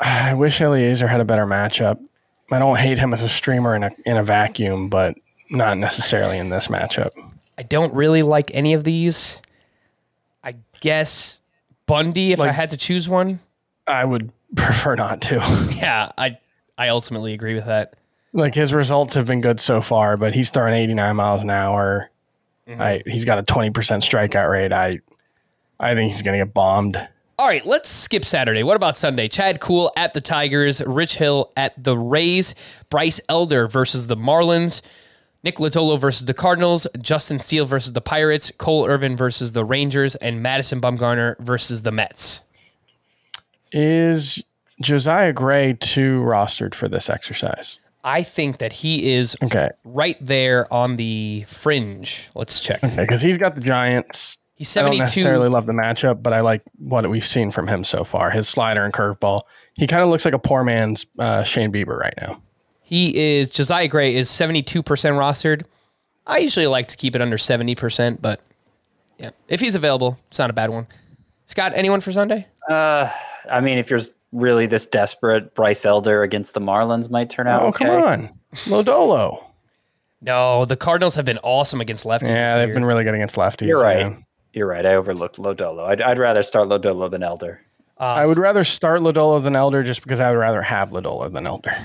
I 0.00 0.34
wish 0.34 0.60
Eliezer 0.60 1.06
had 1.06 1.20
a 1.20 1.24
better 1.24 1.46
matchup. 1.46 2.00
I 2.50 2.58
don't 2.58 2.78
hate 2.78 2.98
him 2.98 3.12
as 3.12 3.22
a 3.22 3.28
streamer 3.28 3.76
in 3.76 3.82
a 3.84 3.90
in 4.06 4.16
a 4.16 4.24
vacuum, 4.24 4.88
but 4.88 5.14
not 5.50 5.76
necessarily 5.76 6.38
in 6.38 6.48
this 6.48 6.68
matchup. 6.68 7.10
I 7.58 7.62
don't 7.62 7.92
really 7.92 8.22
like 8.22 8.50
any 8.54 8.72
of 8.72 8.84
these. 8.84 9.42
I 10.42 10.54
guess 10.80 11.40
Bundy, 11.86 12.32
if 12.32 12.40
I 12.40 12.48
had 12.48 12.70
to 12.70 12.76
choose 12.78 13.08
one. 13.08 13.40
I 13.86 14.04
would 14.04 14.32
prefer 14.56 14.94
not 14.94 15.20
to. 15.22 15.36
Yeah, 15.76 16.10
I 16.16 16.38
I 16.78 16.88
ultimately 16.88 17.34
agree 17.34 17.54
with 17.54 17.66
that. 17.66 17.94
like 18.32 18.54
his 18.54 18.72
results 18.72 19.14
have 19.14 19.26
been 19.26 19.40
good 19.40 19.60
so 19.60 19.80
far, 19.82 20.16
but 20.16 20.34
he's 20.34 20.50
throwing 20.50 20.72
89 20.72 21.16
miles 21.16 21.42
an 21.42 21.50
hour. 21.50 22.10
Mm-hmm. 22.66 22.80
I 22.80 23.02
he's 23.04 23.24
got 23.24 23.38
a 23.38 23.42
20% 23.42 23.72
strikeout 23.72 24.50
rate. 24.50 24.72
I 24.72 25.00
I 25.80 25.94
think 25.94 26.12
he's 26.12 26.22
going 26.22 26.38
to 26.38 26.44
get 26.44 26.54
bombed. 26.54 26.96
All 27.38 27.46
right, 27.46 27.64
let's 27.64 27.88
skip 27.88 28.24
Saturday. 28.24 28.64
What 28.64 28.74
about 28.74 28.96
Sunday? 28.96 29.28
Chad 29.28 29.60
Kuhl 29.60 29.92
at 29.96 30.12
the 30.12 30.20
Tigers, 30.20 30.82
Rich 30.84 31.18
Hill 31.18 31.52
at 31.56 31.82
the 31.82 31.96
Rays, 31.96 32.56
Bryce 32.90 33.20
Elder 33.28 33.68
versus 33.68 34.08
the 34.08 34.16
Marlins, 34.16 34.82
Nick 35.44 35.58
Lodolo 35.58 36.00
versus 36.00 36.24
the 36.24 36.34
Cardinals, 36.34 36.88
Justin 37.00 37.38
Steele 37.38 37.64
versus 37.64 37.92
the 37.92 38.00
Pirates, 38.00 38.50
Cole 38.58 38.86
Irvin 38.86 39.16
versus 39.16 39.52
the 39.52 39.64
Rangers, 39.64 40.16
and 40.16 40.42
Madison 40.42 40.80
Bumgarner 40.80 41.38
versus 41.38 41.82
the 41.82 41.92
Mets. 41.92 42.42
Is 43.70 44.42
Josiah 44.80 45.32
Gray 45.32 45.74
too 45.74 46.20
rostered 46.22 46.74
for 46.74 46.88
this 46.88 47.10
exercise? 47.10 47.78
I 48.04 48.22
think 48.22 48.58
that 48.58 48.72
he 48.72 49.12
is 49.12 49.36
Okay. 49.42 49.68
right 49.84 50.16
there 50.20 50.72
on 50.72 50.96
the 50.96 51.44
fringe. 51.48 52.28
Let's 52.34 52.60
check. 52.60 52.80
Because 52.96 53.22
he's 53.22 53.38
got 53.38 53.54
the 53.54 53.60
Giants. 53.60 54.38
He's 54.54 54.76
I 54.76 54.80
don't 54.82 54.90
72. 54.92 55.00
necessarily 55.02 55.48
love 55.48 55.66
the 55.66 55.72
matchup, 55.72 56.22
but 56.22 56.32
I 56.32 56.40
like 56.40 56.62
what 56.78 57.08
we've 57.10 57.26
seen 57.26 57.50
from 57.50 57.68
him 57.68 57.84
so 57.84 58.04
far. 58.04 58.30
His 58.30 58.48
slider 58.48 58.84
and 58.84 58.92
curveball. 58.92 59.42
He 59.74 59.86
kind 59.86 60.02
of 60.02 60.08
looks 60.08 60.24
like 60.24 60.34
a 60.34 60.38
poor 60.38 60.64
man's 60.64 61.06
uh, 61.18 61.42
Shane 61.44 61.72
Bieber 61.72 61.96
right 61.98 62.14
now. 62.20 62.40
He 62.82 63.16
is 63.36 63.50
Josiah 63.50 63.86
Gray 63.88 64.14
is 64.16 64.28
72% 64.30 64.82
rostered. 64.82 65.62
I 66.26 66.38
usually 66.38 66.66
like 66.66 66.86
to 66.88 66.96
keep 66.96 67.14
it 67.14 67.20
under 67.22 67.36
70%, 67.36 68.20
but 68.20 68.40
yeah, 69.18 69.30
if 69.48 69.60
he's 69.60 69.74
available, 69.74 70.18
it's 70.28 70.38
not 70.38 70.50
a 70.50 70.52
bad 70.54 70.70
one. 70.70 70.86
Scott, 71.46 71.72
anyone 71.74 72.00
for 72.00 72.12
Sunday? 72.12 72.46
Uh, 72.68 73.10
I 73.50 73.60
mean, 73.60 73.78
if 73.78 73.90
you're 73.90 74.00
really 74.32 74.66
this 74.66 74.86
desperate, 74.86 75.54
Bryce 75.54 75.84
Elder 75.86 76.22
against 76.22 76.54
the 76.54 76.60
Marlins 76.60 77.10
might 77.10 77.30
turn 77.30 77.48
out 77.48 77.62
Oh, 77.62 77.66
okay. 77.68 77.86
come 77.86 78.02
on. 78.02 78.28
Lodolo. 78.66 79.44
No, 80.20 80.64
the 80.64 80.76
Cardinals 80.76 81.14
have 81.14 81.24
been 81.24 81.38
awesome 81.42 81.80
against 81.80 82.04
lefties. 82.04 82.28
Yeah, 82.28 82.54
this 82.54 82.54
they've 82.56 82.68
year. 82.68 82.74
been 82.74 82.84
really 82.84 83.04
good 83.04 83.14
against 83.14 83.36
lefties. 83.36 83.68
You're 83.68 83.80
right. 83.82 83.98
yeah. 84.00 84.16
You're 84.52 84.66
right. 84.66 84.84
I 84.84 84.94
overlooked 84.94 85.36
Lodolo. 85.38 85.86
I'd, 85.86 86.00
I'd 86.02 86.18
rather 86.18 86.42
start 86.42 86.68
Lodolo 86.68 87.10
than 87.10 87.22
Elder. 87.22 87.60
I 88.00 88.26
would 88.26 88.38
rather 88.38 88.62
start 88.64 89.00
Lodolo 89.00 89.42
than 89.42 89.56
Elder 89.56 89.82
just 89.82 90.02
because 90.02 90.20
I 90.20 90.30
would 90.30 90.38
rather 90.38 90.62
have 90.62 90.90
Lodolo 90.90 91.32
than 91.32 91.46
Elder. 91.46 91.76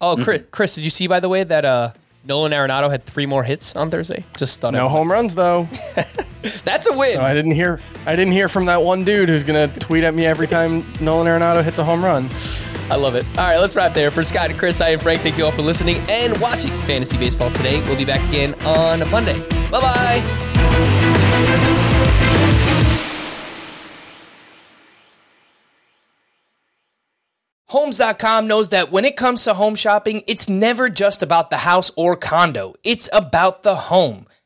Oh, 0.00 0.16
Chris, 0.16 0.42
Chris, 0.50 0.74
did 0.74 0.84
you 0.84 0.90
see 0.90 1.06
by 1.06 1.20
the 1.20 1.28
way 1.28 1.44
that 1.44 1.64
uh, 1.64 1.92
Nolan 2.24 2.52
Arenado 2.52 2.90
had 2.90 3.02
three 3.02 3.26
more 3.26 3.42
hits 3.44 3.76
on 3.76 3.90
Thursday? 3.90 4.24
Just 4.36 4.60
thought 4.60 4.72
No 4.72 4.86
I, 4.86 4.90
home 4.90 5.10
runs 5.12 5.34
though. 5.34 5.68
that's 6.64 6.86
a 6.86 6.92
win. 6.96 7.14
So 7.16 7.22
I 7.22 7.34
didn't 7.34 7.52
hear 7.52 7.80
I 8.06 8.14
didn't 8.16 8.32
hear 8.32 8.48
from 8.48 8.66
that 8.66 8.82
one 8.82 9.04
dude 9.04 9.28
who's 9.28 9.42
gonna 9.42 9.68
tweet 9.68 10.04
at 10.04 10.14
me 10.14 10.26
every 10.26 10.46
time 10.56 10.86
Nolan 11.00 11.26
Arenado 11.26 11.62
hits 11.62 11.78
a 11.78 11.84
home 11.84 12.04
run. 12.04 12.28
I 12.90 12.96
love 12.96 13.14
it. 13.14 13.26
All 13.38 13.44
right, 13.46 13.58
let's 13.58 13.76
wrap 13.76 13.92
there. 13.92 14.10
For 14.10 14.22
Scott 14.22 14.50
and 14.50 14.58
Chris, 14.58 14.80
I 14.80 14.90
am 14.90 14.98
Frank. 14.98 15.20
Thank 15.20 15.36
you 15.36 15.44
all 15.44 15.52
for 15.52 15.62
listening 15.62 15.98
and 16.08 16.38
watching 16.40 16.70
Fantasy 16.70 17.18
Baseball 17.18 17.50
today. 17.50 17.80
We'll 17.82 17.96
be 17.96 18.06
back 18.06 18.26
again 18.28 18.54
on 18.64 19.08
Monday. 19.10 19.34
Bye 19.70 19.80
bye. 19.80 21.18
Homes.com 27.70 28.46
knows 28.46 28.70
that 28.70 28.90
when 28.90 29.04
it 29.04 29.14
comes 29.14 29.44
to 29.44 29.52
home 29.52 29.74
shopping, 29.74 30.22
it's 30.26 30.48
never 30.48 30.88
just 30.88 31.22
about 31.22 31.50
the 31.50 31.58
house 31.58 31.90
or 31.96 32.16
condo, 32.16 32.72
it's 32.82 33.10
about 33.12 33.62
the 33.62 33.74
home. 33.74 34.26